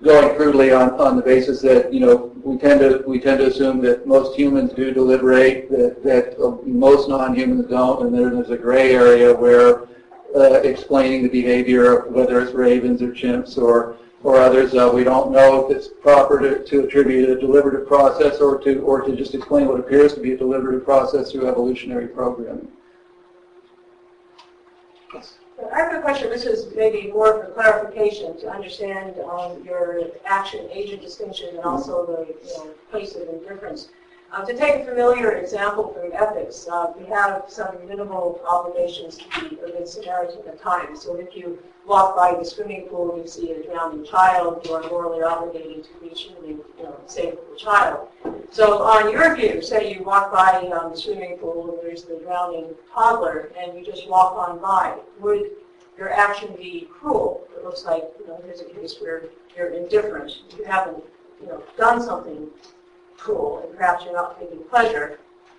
going 0.02 0.36
crudely 0.36 0.72
on, 0.72 0.90
on 1.00 1.16
the 1.16 1.22
basis 1.22 1.60
that 1.62 1.92
you 1.92 2.00
know 2.00 2.32
we 2.42 2.58
tend 2.58 2.80
to 2.80 3.02
we 3.06 3.18
tend 3.20 3.40
to 3.40 3.46
assume 3.46 3.80
that 3.82 4.06
most 4.06 4.38
humans 4.38 4.72
do 4.72 4.92
deliberate, 4.92 5.70
that 5.70 6.02
that 6.02 6.38
uh, 6.40 6.56
most 6.64 7.08
non-humans 7.08 7.66
don't, 7.68 8.06
and 8.06 8.14
then 8.14 8.34
there's 8.34 8.50
a 8.50 8.56
gray 8.56 8.94
area 8.94 9.34
where 9.34 9.88
uh, 10.34 10.60
explaining 10.62 11.22
the 11.22 11.28
behavior 11.28 11.98
of 11.98 12.12
whether 12.12 12.40
it's 12.40 12.52
ravens 12.52 13.02
or 13.02 13.10
chimps 13.12 13.56
or 13.58 13.96
or 14.22 14.36
others. 14.36 14.74
Uh, 14.74 14.90
we 14.92 15.04
don't 15.04 15.30
know 15.30 15.66
if 15.66 15.76
it's 15.76 15.88
proper 15.88 16.38
to, 16.38 16.64
to 16.64 16.84
attribute 16.84 17.30
a 17.30 17.40
deliberative 17.40 17.86
process 17.86 18.40
or 18.40 18.58
to 18.60 18.80
or 18.80 19.00
to 19.02 19.16
just 19.16 19.34
explain 19.34 19.66
what 19.66 19.80
appears 19.80 20.14
to 20.14 20.20
be 20.20 20.32
a 20.32 20.36
deliberative 20.36 20.84
process 20.84 21.32
through 21.32 21.48
evolutionary 21.48 22.08
programming. 22.08 22.68
I 25.72 25.78
have 25.78 25.94
a 25.94 26.02
question. 26.02 26.28
This 26.28 26.44
is 26.44 26.74
maybe 26.74 27.10
more 27.10 27.42
for 27.42 27.50
clarification 27.52 28.38
to 28.40 28.50
understand 28.50 29.18
um, 29.20 29.64
your 29.64 30.02
action-agent 30.26 31.00
distinction 31.00 31.56
and 31.56 31.64
also 31.64 32.04
the 32.04 32.26
you 32.46 32.56
know, 32.58 32.74
place 32.90 33.14
of 33.14 33.28
indifference. 33.28 33.88
Uh, 34.32 34.44
to 34.44 34.54
take 34.54 34.82
a 34.82 34.84
familiar 34.84 35.32
example 35.36 35.94
from 35.94 36.12
ethics, 36.12 36.68
uh, 36.70 36.92
we 36.98 37.06
have 37.06 37.44
some 37.48 37.74
minimal 37.88 38.40
obligations 38.46 39.16
to 39.16 39.48
be 39.48 39.56
a 39.56 39.70
good 39.70 39.88
Samaritan 39.88 40.46
at 40.46 40.60
times. 40.60 41.02
So 41.02 41.16
if 41.16 41.34
you 41.34 41.58
walk 41.86 42.16
by 42.16 42.34
the 42.36 42.44
swimming 42.44 42.88
pool 42.88 43.14
and 43.14 43.22
you 43.22 43.28
see 43.28 43.52
a 43.52 43.62
drowning 43.62 44.04
child, 44.04 44.66
you 44.66 44.74
are 44.74 44.82
morally 44.88 45.22
obligated 45.22 45.84
to 45.84 45.90
and 46.02 46.48
you 46.48 46.64
know, 46.82 46.98
save 47.06 47.36
the 47.50 47.56
child. 47.56 48.08
So 48.50 48.82
on 48.82 49.10
your 49.12 49.36
view, 49.36 49.62
say 49.62 49.94
you 49.94 50.02
walk 50.02 50.32
by 50.32 50.68
um, 50.76 50.90
the 50.90 50.96
swimming 50.96 51.38
pool 51.38 51.70
and 51.70 51.82
there's 51.82 52.04
the 52.04 52.18
drowning 52.24 52.74
toddler 52.92 53.52
and 53.58 53.78
you 53.78 53.84
just 53.84 54.08
walk 54.08 54.36
on 54.36 54.58
by, 54.58 54.98
would 55.20 55.50
your 55.96 56.12
action 56.12 56.54
be 56.56 56.88
cruel? 56.92 57.46
It 57.56 57.64
looks 57.64 57.84
like 57.84 58.04
you 58.18 58.26
know, 58.26 58.40
there's 58.42 58.60
a 58.60 58.64
case 58.64 58.96
where 59.00 59.24
you're 59.56 59.70
indifferent. 59.70 60.32
You 60.58 60.64
haven't 60.64 61.02
you 61.40 61.46
know, 61.46 61.62
done 61.76 62.02
something 62.02 62.48
cruel, 63.16 63.62
and 63.66 63.76
perhaps 63.76 64.04
you're 64.04 64.14
not 64.14 64.38
taking 64.38 64.62
pleasure 64.64 65.18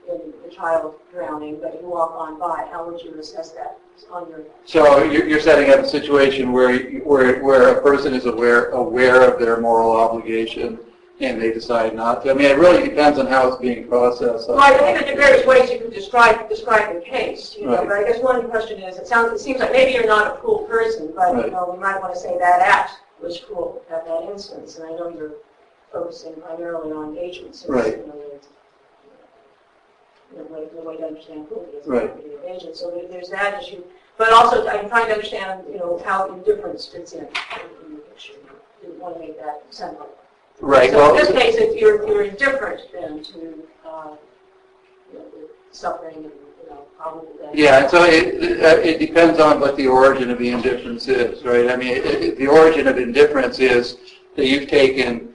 in 0.09 0.33
the 0.43 0.53
child 0.53 0.95
drowning, 1.11 1.59
but 1.61 1.79
you 1.81 1.87
walk 1.87 2.11
on 2.11 2.39
by. 2.39 2.67
How 2.71 2.89
would 2.89 3.01
you 3.01 3.13
assess 3.19 3.51
that 3.51 3.77
on 4.11 4.29
your? 4.29 4.41
So 4.65 5.03
you're 5.03 5.39
setting 5.39 5.71
up 5.71 5.79
a 5.79 5.87
situation 5.87 6.51
where 6.51 6.79
where 7.01 7.43
where 7.43 7.77
a 7.77 7.81
person 7.81 8.13
is 8.13 8.25
aware 8.25 8.69
aware 8.69 9.29
of 9.29 9.39
their 9.39 9.59
moral 9.59 9.91
obligation 9.91 10.79
and 11.19 11.41
they 11.41 11.51
decide 11.51 11.95
not 11.95 12.23
to. 12.23 12.31
I 12.31 12.33
mean, 12.33 12.45
it 12.45 12.57
really 12.57 12.87
depends 12.87 13.17
on 13.17 13.27
how 13.27 13.47
it's 13.47 13.57
being 13.57 13.87
processed. 13.87 14.49
Well, 14.49 14.59
I 14.59 14.77
think 14.77 14.99
that 14.99 15.05
there 15.05 15.15
are 15.15 15.17
various 15.17 15.47
ways 15.47 15.69
you 15.71 15.79
can 15.79 15.89
describe 15.89 16.47
describe 16.49 16.93
the 16.93 17.01
case. 17.01 17.55
You 17.57 17.65
know, 17.65 17.77
right. 17.77 17.87
but 17.87 17.97
I 17.97 18.03
guess 18.03 18.21
one 18.21 18.47
question 18.49 18.81
is, 18.81 18.97
it 18.97 19.07
sounds, 19.07 19.33
it 19.33 19.43
seems 19.43 19.59
like 19.59 19.71
maybe 19.71 19.93
you're 19.93 20.07
not 20.07 20.35
a 20.35 20.39
cruel 20.39 20.59
person, 20.59 21.11
but 21.15 21.33
right. 21.33 21.45
you 21.45 21.51
know, 21.51 21.71
we 21.73 21.79
might 21.79 21.99
want 21.99 22.13
to 22.13 22.19
say 22.19 22.37
that 22.37 22.61
act 22.61 22.99
was 23.21 23.39
cruel 23.39 23.81
at 23.89 24.05
that 24.05 24.29
instance, 24.31 24.77
and 24.77 24.87
I 24.87 24.91
know 24.91 25.09
you're 25.09 25.33
focusing 25.91 26.35
primarily 26.35 26.91
on 26.91 27.09
engagement. 27.09 27.55
So 27.55 27.73
right. 27.73 27.97
You 27.97 28.07
know, 28.07 28.39
the, 30.35 30.43
way, 30.45 30.67
the 30.75 30.81
way 30.81 30.97
to 30.97 31.05
understand 31.05 31.47
cruelty 31.47 31.77
is 31.77 31.87
right. 31.87 32.09
of 32.09 32.21
agent. 32.45 32.75
So 32.75 32.91
there, 32.91 33.07
there's 33.07 33.29
that 33.29 33.61
issue. 33.61 33.83
But 34.17 34.33
also, 34.33 34.67
I'm 34.67 34.89
trying 34.89 35.07
to 35.07 35.13
understand, 35.13 35.63
you 35.71 35.77
know, 35.77 36.01
how 36.05 36.33
indifference 36.33 36.87
fits 36.87 37.13
in, 37.13 37.21
in 37.21 37.27
the 37.91 37.97
picture. 38.09 38.33
You 38.83 38.93
want 38.99 39.15
to 39.15 39.19
make 39.19 39.39
that 39.39 39.63
central. 39.69 40.09
Right. 40.59 40.89
So 40.89 40.97
well, 40.97 41.11
in 41.11 41.17
this 41.17 41.31
case, 41.31 41.55
if 41.55 41.79
you're, 41.79 42.07
you're 42.07 42.23
indifferent 42.23 42.81
then 42.91 43.23
to 43.23 43.63
uh, 43.85 44.15
you 45.13 45.19
know, 45.19 45.25
the 45.31 45.49
suffering 45.71 46.15
and, 46.15 46.25
you 46.25 46.69
know, 46.69 46.85
probable 46.97 47.27
death. 47.39 47.51
Yeah, 47.53 47.81
and 47.81 47.91
so 47.91 48.03
it, 48.05 48.35
it 48.41 48.99
depends 48.99 49.39
on 49.39 49.59
what 49.59 49.75
the 49.77 49.87
origin 49.87 50.31
of 50.31 50.39
the 50.39 50.49
indifference 50.49 51.07
is, 51.07 51.43
right? 51.43 51.69
I 51.69 51.75
mean, 51.75 51.97
it- 51.97 52.37
the 52.37 52.47
origin 52.47 52.87
of 52.87 52.97
indifference 52.97 53.59
is 53.59 53.97
that 54.35 54.47
you've 54.47 54.67
taken 54.67 55.26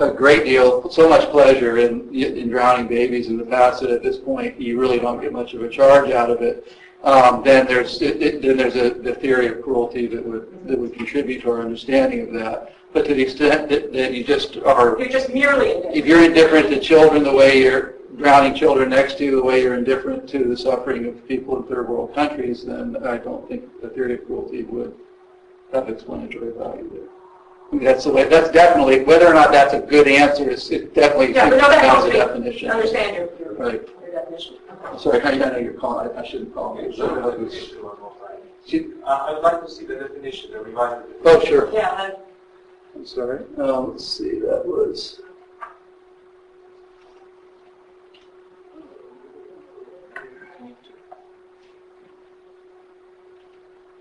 a 0.00 0.10
great 0.10 0.44
deal, 0.44 0.90
so 0.90 1.08
much 1.08 1.30
pleasure 1.30 1.78
in, 1.78 2.14
in 2.14 2.48
drowning 2.48 2.88
babies 2.88 3.28
in 3.28 3.36
the 3.36 3.44
past 3.44 3.82
that 3.82 3.90
at 3.90 4.02
this 4.02 4.16
point 4.18 4.60
you 4.60 4.80
really 4.80 4.98
don't 4.98 5.20
get 5.20 5.32
much 5.32 5.54
of 5.54 5.62
a 5.62 5.68
charge 5.68 6.10
out 6.10 6.30
of 6.30 6.42
it. 6.42 6.72
Um, 7.02 7.42
then 7.42 7.66
there's 7.66 8.02
it, 8.02 8.20
it, 8.22 8.42
then 8.42 8.56
there's 8.58 8.76
a, 8.76 8.90
the 8.90 9.14
theory 9.14 9.46
of 9.46 9.62
cruelty 9.62 10.06
that 10.08 10.24
would 10.24 10.66
that 10.66 10.78
would 10.78 10.92
contribute 10.92 11.42
to 11.42 11.50
our 11.50 11.60
understanding 11.60 12.20
of 12.20 12.32
that. 12.34 12.74
But 12.92 13.06
to 13.06 13.14
the 13.14 13.22
extent 13.22 13.70
that, 13.70 13.92
that 13.92 14.12
you 14.12 14.24
just 14.24 14.58
are 14.58 14.98
You're 14.98 15.08
just 15.08 15.32
merely 15.32 15.70
indifferent. 15.70 15.96
if 15.96 16.06
you're 16.06 16.24
indifferent 16.24 16.68
to 16.70 16.80
children 16.80 17.22
the 17.22 17.32
way 17.32 17.62
you're 17.62 17.94
drowning 18.16 18.54
children 18.54 18.90
next 18.90 19.16
to 19.18 19.24
you, 19.24 19.36
the 19.36 19.42
way 19.42 19.62
you're 19.62 19.76
indifferent 19.76 20.28
to 20.30 20.44
the 20.44 20.56
suffering 20.56 21.06
of 21.06 21.26
people 21.26 21.56
in 21.56 21.62
third 21.68 21.88
world 21.88 22.14
countries, 22.14 22.64
then 22.64 22.96
I 23.06 23.16
don't 23.16 23.48
think 23.48 23.80
the 23.80 23.88
theory 23.88 24.14
of 24.14 24.26
cruelty 24.26 24.64
would 24.64 24.94
have 25.72 25.88
explanatory 25.88 26.52
value 26.52 26.90
there. 26.92 27.19
I 27.70 27.76
mean, 27.76 27.84
that's 27.84 28.04
the 28.04 28.12
way, 28.12 28.24
that's 28.28 28.50
definitely, 28.50 29.04
whether 29.04 29.26
or 29.28 29.34
not 29.34 29.52
that's 29.52 29.74
a 29.74 29.80
good 29.80 30.08
answer, 30.08 30.48
is 30.50 30.70
it 30.70 30.92
definitely 30.94 31.34
Yeah, 31.34 31.50
but 31.50 31.56
no, 31.56 31.68
that 31.68 31.82
depends 31.82 31.86
helps 31.86 32.02
on 32.02 32.08
the 32.08 32.12
me 32.12 32.18
definition. 32.18 32.70
understand 32.70 33.16
your, 33.16 33.28
your, 33.38 33.54
Right. 33.54 33.88
your 34.02 34.10
definition. 34.12 34.56
Sorry, 34.98 35.22
I 35.22 35.36
know 35.36 35.56
you're 35.58 35.72
calling, 35.74 36.10
I 36.16 36.24
shouldn't 36.26 36.52
call 36.52 36.72
Okay, 36.74 36.86
you. 36.88 36.96
so 36.96 37.14
the 37.14 37.30
definition 37.30 37.82
one 37.84 38.00
more. 38.00 38.12
She- 38.66 38.92
Uh, 39.04 39.34
I'd 39.36 39.42
like 39.42 39.64
to 39.64 39.70
see 39.70 39.84
the 39.86 39.94
definition, 39.96 40.50
the 40.52 40.60
revised 40.60 41.06
definition. 41.22 41.22
Oh, 41.24 41.44
sure. 41.44 41.70
Yeah, 41.72 41.90
I- 41.92 42.16
I'm 42.96 43.06
sorry. 43.06 43.44
Um, 43.58 43.90
let's 43.92 44.06
see, 44.06 44.40
that 44.40 44.66
was. 44.66 45.20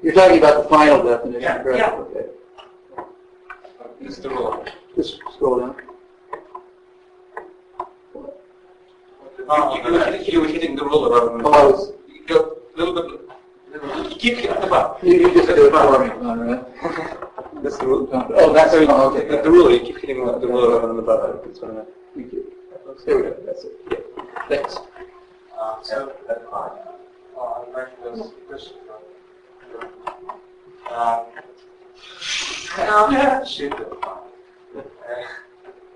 You're 0.02 0.14
talking 0.14 0.38
about 0.38 0.64
the 0.64 0.70
final 0.70 1.04
definition, 1.04 1.42
Yeah. 1.42 1.62
correct? 1.64 1.80
Yeah. 1.80 1.94
Okay. 1.96 2.26
This 4.02 4.18
is 4.18 4.24
the 4.24 4.30
rule. 4.30 4.66
Just 4.96 5.20
scroll 5.34 5.60
down. 5.60 5.76
You 9.38 9.92
were 9.92 10.00
hitting- 10.06 10.26
you 10.34 10.42
were 10.42 10.48
hitting 10.48 10.76
the 10.76 10.84
rule 10.86 11.12
around. 11.12 11.42
Oh, 11.46 11.52
I 11.52 11.66
was- 11.66 11.94
Go 12.28 12.58
a 12.76 12.78
little 12.80 12.94
bit, 12.94 13.06
little- 13.72 14.10
keep 14.12 14.38
hitting 14.38 14.62
the 14.62 14.68
button. 14.68 15.08
You, 15.08 15.16
you 15.20 15.34
just 15.34 15.48
do 15.48 15.66
it 15.68 15.72
for 15.72 16.00
me. 16.00 17.62
That's 17.64 17.78
the 17.78 17.88
rule. 17.88 18.08
Oh, 18.14 18.54
that's, 18.54 18.74
oh, 18.74 18.86
The, 18.86 19.24
okay. 19.26 19.42
the 19.42 19.50
rule, 19.52 19.72
you 19.72 19.80
keep 19.80 19.98
hitting 19.98 20.24
the 20.26 20.48
rule 20.48 20.76
around 20.78 20.96
the 20.98 21.02
button. 21.02 21.40
That's 21.44 21.60
what 21.62 21.72
I 21.72 21.74
meant. 21.74 21.88
You. 22.16 22.52
There 23.06 23.16
we 23.18 23.22
go, 23.24 23.36
that's 23.46 23.64
it. 23.64 23.72
Yeah. 23.92 23.98
Thanks. 24.48 24.78
Uh, 25.60 25.76
so, 25.82 26.12
that's 26.28 26.44
fine. 26.50 26.72
Uh, 27.40 27.64
like 27.74 28.04
to 28.04 28.10
ask 28.12 28.22
a 28.32 28.48
question. 28.48 28.74
Uh, 30.92 31.24
Shoot. 33.46 33.74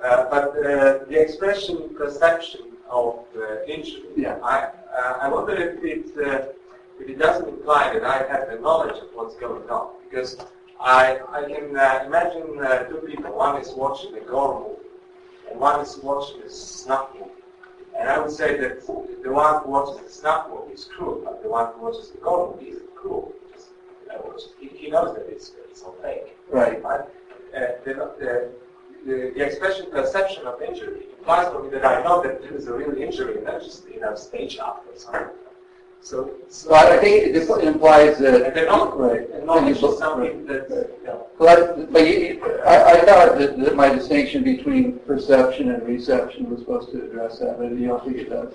Uh, 0.03 0.25
but 0.29 0.49
uh, 0.57 1.05
the 1.07 1.17
expression 1.21 1.89
perception 1.95 2.61
of 2.89 3.25
uh, 3.37 3.63
injury, 3.65 4.03
Yeah. 4.17 4.37
I, 4.43 4.69
uh, 4.97 5.17
I 5.21 5.29
wonder 5.29 5.53
if 5.55 5.83
it, 5.83 6.17
uh, 6.17 6.47
if 6.99 7.09
it 7.09 7.19
doesn't 7.19 7.47
imply 7.47 7.93
that 7.93 8.03
I 8.03 8.17
have 8.29 8.49
the 8.49 8.59
knowledge 8.59 8.97
of 9.01 9.09
what's 9.13 9.35
going 9.35 9.69
on. 9.69 9.91
Because 10.09 10.37
I, 10.79 11.19
I 11.29 11.43
can 11.43 11.77
uh, 11.77 12.03
imagine 12.05 12.59
uh, 12.59 12.83
two 12.83 12.97
people, 13.07 13.33
one 13.37 13.61
is 13.61 13.71
watching 13.73 14.15
a 14.15 14.19
gore 14.19 14.59
movie, 14.61 14.89
and 15.49 15.59
one 15.59 15.79
is 15.79 15.97
watching 16.03 16.41
a 16.41 16.49
snuff 16.49 17.09
movie. 17.13 17.31
And 17.97 18.09
I 18.09 18.19
would 18.19 18.31
say 18.31 18.57
that 18.57 18.85
the 18.85 19.31
one 19.31 19.63
who 19.63 19.69
watches 19.71 20.01
the 20.03 20.09
snuff 20.09 20.49
movie 20.49 20.73
is 20.73 20.85
cruel, 20.85 21.21
but 21.23 21.41
the 21.43 21.49
one 21.49 21.71
who 21.75 21.83
watches 21.83 22.09
the 22.09 22.17
gore 22.17 22.53
movie 22.53 22.71
isn't 22.71 22.95
cruel. 22.95 23.31
He, 24.59 24.67
he 24.67 24.89
knows 24.89 25.15
that 25.15 25.25
it's, 25.29 25.51
it's 25.69 25.81
all 25.83 25.95
fake. 26.01 26.35
Right. 26.49 26.81
Right? 26.83 27.01
Uh, 27.55 27.59
the, 27.85 27.93
the, 28.19 28.51
the, 29.05 29.31
the 29.35 29.45
expression 29.45 29.89
perception 29.91 30.45
of 30.45 30.61
injury 30.61 31.05
implies 31.19 31.51
for 31.51 31.63
me 31.63 31.69
that 31.69 31.85
I 31.85 32.03
know 32.03 32.21
that 32.23 32.41
there 32.41 32.53
is 32.55 32.67
a 32.67 32.73
real 32.73 32.95
injury 32.97 33.35
and 33.35 33.45
not 33.45 33.61
just, 33.61 33.87
you 33.89 33.99
know, 33.99 34.15
stage 34.15 34.57
up 34.59 34.85
or 34.91 34.97
something. 34.97 35.27
So, 36.01 36.31
so 36.49 36.69
So 36.69 36.75
I 36.75 36.97
think 36.97 37.33
this 37.33 37.49
implies 37.49 38.17
that. 38.19 38.41
and 38.41 38.55
the 38.55 38.63
knowledge, 38.63 39.29
Right. 39.29 39.45
knowledge 39.45 39.81
is 39.81 39.97
something 39.97 40.45
that, 40.47 40.69
you 40.69 41.05
know, 41.07 41.27
Well, 41.39 41.49
I- 41.79 41.85
but 41.85 42.01
you, 42.07 42.41
I, 42.65 42.83
I 42.93 42.99
thought 43.05 43.37
that, 43.37 43.57
that 43.59 43.75
my 43.75 43.89
distinction 43.89 44.43
between 44.43 44.99
perception 44.99 45.71
and 45.71 45.83
reception 45.87 46.49
was 46.49 46.59
supposed 46.59 46.91
to 46.91 47.03
address 47.05 47.39
that, 47.39 47.57
but 47.57 47.71
you 47.71 47.87
don't 47.87 48.03
think 48.03 48.17
it 48.17 48.29
does. 48.29 48.53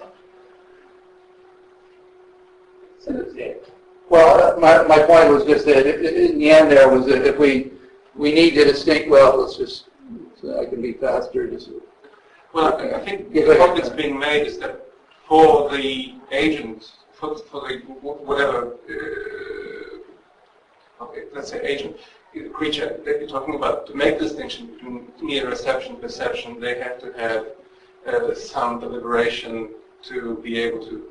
Well, 4.11 4.59
my, 4.59 4.83
my 4.85 5.03
point 5.03 5.31
was 5.31 5.45
just 5.45 5.67
that 5.67 5.87
in 5.87 6.39
the 6.39 6.51
end 6.51 6.71
there 6.73 6.89
was 6.89 7.07
that 7.07 7.27
if 7.27 7.39
we, 7.39 7.73
we 8.15 8.33
need 8.33 8.55
to 8.55 8.65
distinct, 8.65 9.11
well, 9.11 9.39
let's 9.41 9.57
just, 9.57 9.85
so 10.41 10.61
I 10.61 10.65
can 10.67 10.81
be 10.81 10.95
faster, 10.95 11.47
just. 11.51 11.71
Well, 12.55 12.75
I 12.95 13.01
think 13.01 13.33
the 13.33 13.43
point 13.43 13.77
that's 13.77 13.91
being 13.91 14.19
made 14.19 14.47
is 14.47 14.59
that 14.59 14.87
for 15.27 15.69
the 15.71 16.15
agent, 16.33 16.91
for, 17.13 17.37
for 17.37 17.69
the 17.69 17.79
wh- 17.81 18.27
whatever, 18.27 18.75
uh, 18.89 19.99
okay, 21.05 21.25
let's 21.35 21.51
say 21.51 21.61
agent, 21.61 21.97
the 22.33 22.49
creature 22.49 23.01
that 23.05 23.21
you're 23.21 23.29
talking 23.29 23.55
about, 23.57 23.87
to 23.89 23.95
make 23.95 24.19
distinction 24.19 24.69
between 24.69 25.09
mere 25.21 25.49
reception 25.49 25.93
and 25.93 26.01
perception, 26.01 26.59
they 26.59 26.79
have 26.81 26.99
to 27.01 27.13
have 27.13 27.47
uh, 28.07 28.35
some 28.35 28.81
deliberation 28.81 29.69
to 30.05 30.39
be 30.43 30.59
able 30.59 30.85
to 30.87 31.09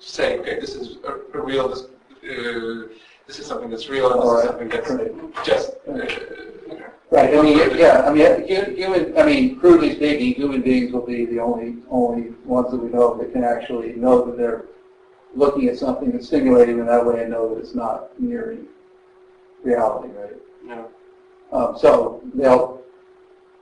say, 0.00 0.38
okay, 0.40 0.58
this 0.58 0.74
is 0.74 0.96
a, 1.04 1.38
a 1.38 1.40
real, 1.40 1.72
uh, 2.24 2.88
this 3.26 3.38
is 3.38 3.46
something 3.46 3.70
that's 3.70 3.88
real, 3.88 4.12
and 4.12 4.22
this 4.22 4.78
is 4.78 4.88
something 4.88 5.08
that's 5.08 5.46
just, 5.46 5.70
uh, 5.88 5.92
you 5.94 6.78
know, 6.78 6.86
Right, 7.12 7.36
I 7.36 7.42
mean, 7.42 7.58
yeah, 7.76 8.02
I 8.06 8.12
mean, 8.12 8.46
hu- 8.46 8.74
human, 8.74 9.18
I 9.18 9.24
mean, 9.24 9.58
crudely 9.58 9.96
speaking, 9.96 10.32
human 10.34 10.62
beings 10.62 10.92
will 10.92 11.04
be 11.04 11.26
the 11.26 11.40
only, 11.40 11.78
only 11.90 12.30
ones 12.44 12.70
that 12.70 12.76
we 12.76 12.88
know 12.88 13.16
that 13.18 13.32
can 13.32 13.42
actually 13.42 13.94
know 13.94 14.24
that 14.24 14.36
they're 14.36 14.66
looking 15.34 15.68
at 15.68 15.76
something 15.76 16.12
that's 16.12 16.28
stimulating 16.28 16.78
in 16.78 16.86
that 16.86 17.04
way 17.04 17.22
and 17.22 17.32
know 17.32 17.52
that 17.52 17.60
it's 17.60 17.74
not 17.74 18.10
nearing 18.20 18.66
reality, 19.64 20.12
right? 20.14 20.36
know. 20.64 20.88
Um, 21.52 21.76
so 21.78 22.22
they'll, 22.34 22.80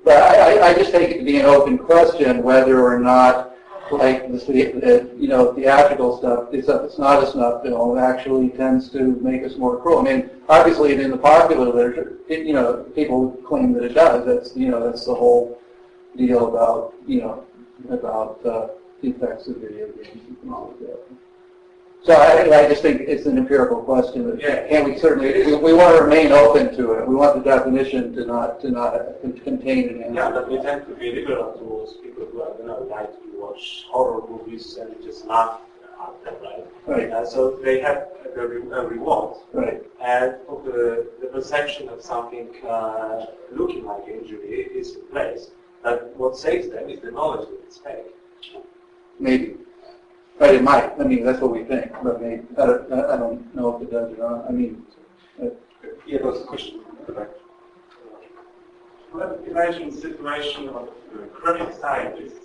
but 0.05 0.17
I, 0.17 0.59
I, 0.59 0.69
I 0.69 0.75
just 0.75 0.93
take 0.93 1.11
it 1.11 1.19
to 1.19 1.25
be 1.25 1.39
an 1.39 1.47
open 1.47 1.79
question 1.79 2.43
whether 2.43 2.85
or 2.85 2.99
not, 2.99 3.55
like 3.91 4.31
the, 4.31 5.11
you 5.19 5.29
know, 5.29 5.53
theatrical 5.55 6.19
stuff, 6.19 6.49
it's, 6.53 6.69
it's 6.69 6.99
not 6.99 7.23
a 7.23 7.31
snuff 7.31 7.63
film, 7.63 7.97
it 7.97 8.01
actually 8.01 8.51
tends 8.51 8.91
to 8.91 9.17
make 9.21 9.43
us 9.45 9.57
more 9.57 9.81
cruel. 9.81 10.01
I 10.01 10.03
mean, 10.03 10.31
obviously 10.49 10.95
in 10.95 11.11
the 11.11 11.17
popular 11.17 11.67
literature, 11.67 12.19
it, 12.29 12.47
you 12.47 12.53
know, 12.53 12.85
people 12.95 13.31
claim 13.47 13.73
that 13.75 13.85
it 13.85 13.95
does. 13.95 14.27
That's, 14.27 14.57
you 14.57 14.69
know, 14.69 14.85
that's 14.85 15.07
the 15.07 15.15
whole 15.15 15.61
deal 16.17 16.49
about, 16.49 16.95
you 17.07 17.21
know, 17.21 17.45
about 17.91 18.45
uh, 18.45 18.69
the 19.03 19.11
effects 19.11 19.47
of 19.49 19.57
video 19.57 19.87
games 19.93 20.09
and 20.13 20.23
things 20.23 20.39
like 20.45 20.79
that. 20.81 21.01
So 22.05 22.15
I, 22.15 22.65
I 22.65 22.69
just 22.69 22.81
think 22.83 23.03
it's 23.03 23.27
an 23.27 23.37
empirical 23.37 23.83
question. 23.83 24.39
Yeah. 24.41 24.67
Can 24.69 24.85
we 24.85 24.99
certainly, 24.99 25.45
we, 25.45 25.55
we 25.57 25.73
want 25.73 25.97
to 25.97 26.03
remain 26.05 26.33
open 26.33 26.75
to 26.77 26.93
it. 26.93 27.09
We 27.09 27.15
want 27.15 27.43
the 27.43 27.51
definition 27.51 28.15
to 28.15 28.25
not, 28.25 28.61
to 28.63 28.71
not 28.71 28.95
contain 29.45 30.03
an 30.03 30.15
Yeah, 30.15 30.31
but 30.31 30.49
we 30.51 30.59
tend 30.61 30.87
to 30.87 30.95
be 30.95 31.13
liberal 31.13 31.53
towards 31.59 31.95
people 31.95 32.25
who 32.27 32.43
are, 32.43 32.55
you 32.59 32.67
know, 32.67 32.87
like 32.91 33.11
to 33.23 33.29
watch 33.41 33.85
horror 33.91 34.27
movies 34.29 34.77
and 34.77 34.95
just 35.03 35.27
laugh 35.27 35.61
at 36.01 36.25
them, 36.25 36.35
right? 36.43 36.67
Right, 36.87 37.11
And 37.11 37.29
so 37.29 37.57
they 37.63 37.81
have 37.81 38.09
a, 38.37 38.47
re- 38.47 38.71
a 38.73 38.87
reward. 38.87 39.37
right. 39.53 39.83
And 40.01 40.37
the, 40.65 41.11
the 41.21 41.27
perception 41.27 41.89
of 41.89 42.01
something 42.01 42.49
uh, 42.67 43.27
looking 43.53 43.85
like 43.85 44.07
injury 44.09 44.49
is 44.49 44.95
in 44.95 45.03
place. 45.09 45.51
But 45.83 46.15
what 46.17 46.37
saves 46.37 46.69
them 46.71 46.89
is 46.89 47.01
the 47.01 47.11
knowledge 47.11 47.49
that 47.49 47.59
it's 47.65 47.79
fake. 47.79 48.15
Maybe. 49.19 49.57
But 50.39 50.55
it 50.55 50.63
might. 50.63 50.93
I 51.01 51.05
mean, 51.05 51.25
that's 51.25 51.41
what 51.41 51.51
we 51.53 51.65
think. 51.65 51.93
But 52.03 52.21
maybe, 52.23 52.43
I 52.57 52.67
don't, 52.67 52.93
I 52.93 53.17
don't 53.17 53.55
know 53.55 53.77
if 53.77 53.83
it 53.83 53.91
does 53.91 54.13
or 54.13 54.17
not. 54.19 54.47
I 54.49 54.53
mean, 54.53 54.85
uh, 55.43 55.47
yeah, 56.07 56.19
that's 56.23 56.41
a 56.41 56.45
question. 56.45 56.81
Well, 59.13 59.39
imagine 59.47 59.91
the 59.91 59.97
situation 59.97 60.69
of 60.69 60.89
a 61.21 61.27
chronic 61.29 61.75
scientist. 61.81 62.37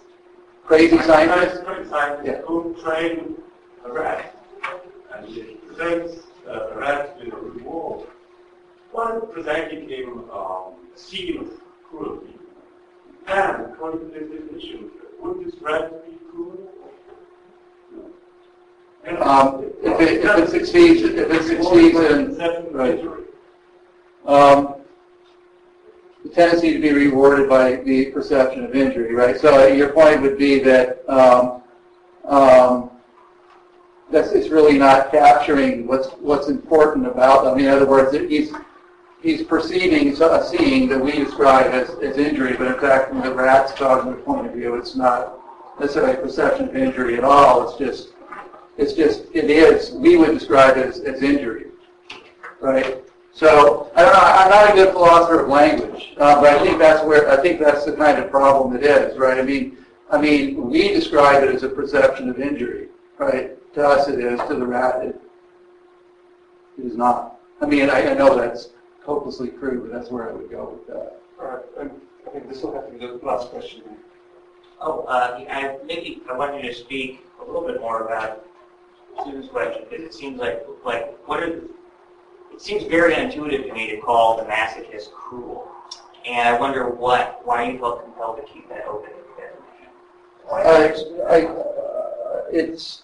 crazy 0.66 0.98
scientists? 1.02 1.60
Chronic 1.64 1.88
scientist 1.90 2.26
Yeah. 2.26 2.42
who 2.48 2.76
train 2.82 3.36
a 3.86 3.92
rat. 3.92 4.36
And 5.14 5.28
he 5.28 5.42
presents 5.68 6.24
uh, 6.48 6.70
a 6.72 6.78
rat 6.80 7.18
with 7.20 7.34
a 7.34 7.38
reward. 7.38 8.08
While 8.92 9.22
presenting 9.22 9.90
him 9.90 10.30
um, 10.32 10.74
a 10.96 10.98
scene 10.98 11.40
of 11.42 11.50
cruelty. 11.90 12.34
And 13.28 13.66
according 13.74 14.12
to 14.12 14.20
this 14.20 14.30
definition, 14.32 14.90
would 15.22 15.46
this 15.46 15.56
rat 15.62 16.06
be 16.06 16.18
cruel? 16.32 16.58
Um, 19.20 19.66
if 19.84 20.00
it, 20.00 20.24
if 20.24 20.38
it 20.38 20.50
succeeds, 20.50 21.02
if 21.02 21.18
it 21.18 21.44
succeeds 21.44 22.00
in, 22.00 22.74
right. 22.74 23.00
um, 24.26 24.76
the 26.24 26.30
tendency 26.30 26.72
to 26.74 26.80
be 26.80 26.94
rewarded 26.94 27.50
by 27.50 27.76
the 27.76 28.06
perception 28.12 28.64
of 28.64 28.74
injury, 28.74 29.14
right? 29.14 29.38
So 29.38 29.68
your 29.68 29.90
point 29.90 30.22
would 30.22 30.38
be 30.38 30.60
that, 30.60 31.08
um, 31.10 31.62
um, 32.24 32.92
that's, 34.10 34.32
it's 34.32 34.48
really 34.48 34.78
not 34.78 35.12
capturing 35.12 35.86
what's, 35.86 36.08
what's 36.14 36.48
important 36.48 37.06
about 37.06 37.44
them. 37.44 37.60
In 37.60 37.68
other 37.68 37.86
words, 37.86 38.16
he's, 38.16 38.54
he's 39.22 39.44
perceiving, 39.44 40.08
a 40.10 40.46
seeing 40.46 40.88
that 40.88 41.00
we 41.00 41.12
describe 41.12 41.74
as, 41.74 41.90
as 42.02 42.18
injury, 42.18 42.56
but 42.56 42.68
in 42.68 42.80
fact, 42.80 43.10
from 43.10 43.22
the 43.22 43.34
rat's 43.34 43.74
cognitive 43.74 44.24
point 44.24 44.48
of 44.48 44.54
view, 44.54 44.76
it's 44.76 44.96
not 44.96 45.43
necessarily 45.80 46.14
a 46.14 46.18
perception 46.18 46.70
of 46.70 46.76
injury 46.76 47.18
at 47.18 47.24
all. 47.24 47.70
It's 47.70 47.78
just, 47.78 48.14
it's 48.78 48.94
just, 48.94 49.26
it 49.34 49.50
is, 49.50 49.92
we 49.92 50.18
would 50.18 50.38
describe 50.38 50.78
it 50.78 50.88
as, 50.88 51.00
as 51.02 51.22
injury, 51.22 51.68
right? 52.60 53.04
So, 53.32 53.92
I 53.96 54.04
don't 54.04 54.14
know, 54.14 54.20
I'm 54.20 54.50
not 54.50 54.72
a 54.72 54.74
good 54.74 54.94
philosopher 54.94 55.42
of 55.42 55.50
language, 55.50 56.14
uh, 56.18 56.40
but 56.40 56.54
I 56.54 56.64
think 56.64 56.80
that's 56.80 57.04
where, 57.04 57.30
I 57.30 57.42
think 57.42 57.60
that's 57.60 57.86
the 57.86 57.94
kind 57.94 58.20
of 58.20 58.30
problem 58.30 58.76
it 58.76 58.84
is, 58.84 59.18
right? 59.18 59.40
I 59.40 59.42
mean, 59.42 59.78
I 60.12 60.20
mean, 60.20 60.70
we 60.70 60.90
describe 60.90 61.44
it 61.44 61.54
as 61.54 61.64
a 61.64 61.70
perception 61.70 62.30
of 62.30 62.40
injury, 62.40 62.90
right? 63.18 63.58
To 63.74 63.88
us 63.88 64.08
it 64.08 64.20
is, 64.20 64.40
to 64.48 64.56
the 64.56 64.66
rat 64.66 65.04
it, 65.04 65.22
it 66.78 66.86
is 66.86 66.96
not. 66.96 67.40
I 67.62 67.66
mean, 67.66 67.90
I, 67.90 68.12
I 68.12 68.14
know 68.14 68.36
that's 68.36 68.70
hopelessly 69.04 69.50
crude, 69.50 69.82
but 69.82 69.92
that's 69.92 70.12
where 70.12 70.30
I 70.30 70.34
would 70.34 70.50
go 70.50 70.78
with 70.78 70.88
that. 70.88 71.20
All 71.40 71.48
right, 71.48 71.66
and 71.80 71.92
I 72.28 72.30
think 72.30 72.48
this 72.48 72.62
will 72.62 72.74
have 72.74 72.86
to 72.88 72.92
be 72.92 73.00
the 73.00 73.20
last 73.26 73.50
question. 73.50 73.82
Oh, 74.86 75.06
uh, 75.08 75.40
I, 75.50 75.78
maybe 75.86 76.22
I 76.30 76.34
want 76.38 76.62
you 76.62 76.70
to 76.70 76.76
speak 76.76 77.22
a 77.42 77.46
little 77.46 77.66
bit 77.66 77.80
more 77.80 78.06
about 78.06 78.46
Susan's 79.24 79.50
question, 79.50 79.86
because 79.90 80.06
it 80.06 80.14
seems 80.14 80.42
like, 80.42 80.66
like, 80.84 81.18
what 81.26 81.42
are, 81.42 81.62
it 82.52 82.60
seems 82.60 82.84
very 82.84 83.16
intuitive 83.16 83.66
to 83.68 83.74
me 83.74 83.92
to 83.92 84.02
call 84.02 84.36
the 84.36 84.44
masochist 84.44 85.12
cruel. 85.12 85.72
And 86.26 86.50
I 86.50 86.60
wonder 86.60 86.90
what, 86.90 87.40
why 87.46 87.70
you 87.70 87.80
felt 87.80 88.04
compelled 88.04 88.38
to 88.38 88.44
keep 88.44 88.68
that 88.70 88.86
open. 88.86 89.12
I, 90.52 91.48
it's, 92.52 93.04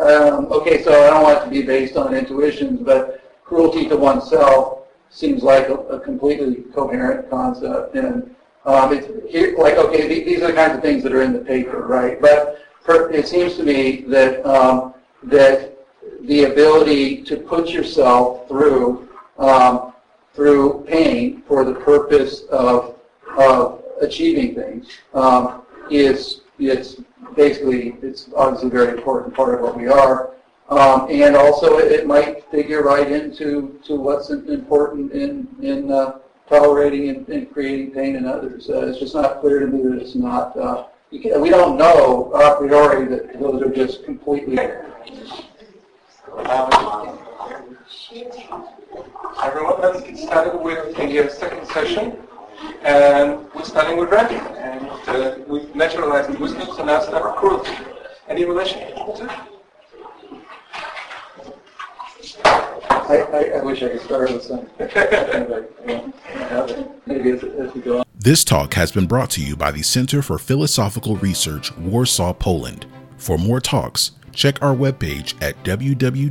um, 0.00 0.46
okay, 0.52 0.82
so 0.84 0.92
I 0.92 1.10
don't 1.10 1.24
want 1.24 1.42
it 1.42 1.44
to 1.44 1.50
be 1.50 1.62
based 1.62 1.96
on 1.96 2.14
intuitions, 2.14 2.80
but 2.80 3.42
cruelty 3.44 3.88
to 3.88 3.96
oneself 3.96 4.82
seems 5.10 5.42
like 5.42 5.68
a, 5.68 5.74
a 5.74 6.00
completely 6.00 6.62
coherent 6.72 7.28
concept. 7.28 7.96
And 7.96 8.34
um, 8.66 8.92
it's 8.92 9.06
here, 9.30 9.56
like, 9.56 9.74
okay, 9.76 10.08
th- 10.08 10.26
these 10.26 10.42
are 10.42 10.48
the 10.48 10.52
kinds 10.52 10.74
of 10.74 10.82
things 10.82 11.02
that 11.04 11.12
are 11.12 11.22
in 11.22 11.32
the 11.32 11.38
paper, 11.38 11.86
right? 11.86 12.20
But 12.20 12.58
for, 12.80 13.10
it 13.10 13.28
seems 13.28 13.56
to 13.56 13.62
me 13.62 14.02
that 14.08 14.44
um, 14.44 14.94
that 15.24 15.76
the 16.22 16.44
ability 16.44 17.22
to 17.22 17.36
put 17.36 17.68
yourself 17.68 18.48
through 18.48 19.08
um, 19.38 19.92
through 20.34 20.84
pain 20.86 21.42
for 21.46 21.64
the 21.64 21.74
purpose 21.74 22.42
of 22.50 22.96
of 23.38 23.82
achieving 24.00 24.54
things 24.54 24.88
um, 25.14 25.62
is 25.90 26.40
it's 26.58 26.96
basically 27.36 27.96
it's 28.02 28.28
obviously 28.34 28.68
a 28.68 28.70
very 28.70 28.96
important 28.96 29.34
part 29.34 29.54
of 29.54 29.60
what 29.60 29.76
we 29.76 29.86
are. 29.88 30.32
Um, 30.68 31.06
and 31.08 31.36
also, 31.36 31.78
it, 31.78 31.92
it 31.92 32.06
might 32.08 32.50
figure 32.50 32.82
right 32.82 33.08
into 33.08 33.78
to 33.84 33.94
what's 33.94 34.30
important 34.30 35.12
in 35.12 35.46
in 35.62 35.92
uh, 35.92 36.18
tolerating 36.48 37.08
and, 37.08 37.28
and 37.28 37.52
creating 37.52 37.92
pain 37.92 38.16
in 38.16 38.26
others. 38.26 38.70
Uh, 38.70 38.86
it's 38.86 38.98
just 38.98 39.14
not 39.14 39.40
clear 39.40 39.60
to 39.60 39.66
me 39.66 39.82
that 39.82 40.00
it's 40.00 40.14
not. 40.14 40.56
Uh, 40.56 40.86
you 41.10 41.20
can, 41.20 41.40
we 41.40 41.50
don't 41.50 41.76
know 41.76 42.32
a 42.32 42.56
priori 42.56 43.06
that 43.06 43.38
those 43.38 43.62
are 43.62 43.70
just 43.70 44.04
completely. 44.04 44.58
Um, 44.58 44.78
everyone, 49.42 49.80
let's 49.80 50.02
get 50.02 50.18
started 50.18 50.58
with 50.58 50.96
the 50.96 51.26
uh, 51.26 51.28
second 51.28 51.66
session. 51.68 52.16
And 52.82 53.52
we're 53.54 53.64
starting 53.64 53.98
with 53.98 54.10
Randy. 54.10 54.36
And 54.36 54.88
uh, 55.08 55.36
with 55.46 55.74
naturalized 55.74 56.38
wisdom, 56.38 56.68
so 56.74 56.84
now 56.84 57.00
start 57.00 57.36
cruelty. 57.36 57.72
Any 58.28 58.44
relation 58.44 58.80
to 58.80 59.24
it? 59.24 59.30
I, 63.08 63.60
wish 63.62 63.82
I 63.82 63.88
could 63.90 64.00
start 64.02 64.32
with. 64.32 64.46
This 68.18 68.42
talk 68.42 68.74
has 68.74 68.90
been 68.90 69.06
brought 69.06 69.30
to 69.30 69.40
you 69.40 69.56
by 69.56 69.70
the 69.70 69.82
Center 69.82 70.20
for 70.20 70.36
Philosophical 70.38 71.16
Research, 71.16 71.72
Warsaw, 71.76 72.32
Poland. 72.32 72.86
For 73.18 73.38
more 73.38 73.60
talks, 73.60 74.10
check 74.32 74.60
our 74.60 74.74
webpage 74.74 75.40
at 75.40 75.62
www.obf.edu.pl. 75.62 76.26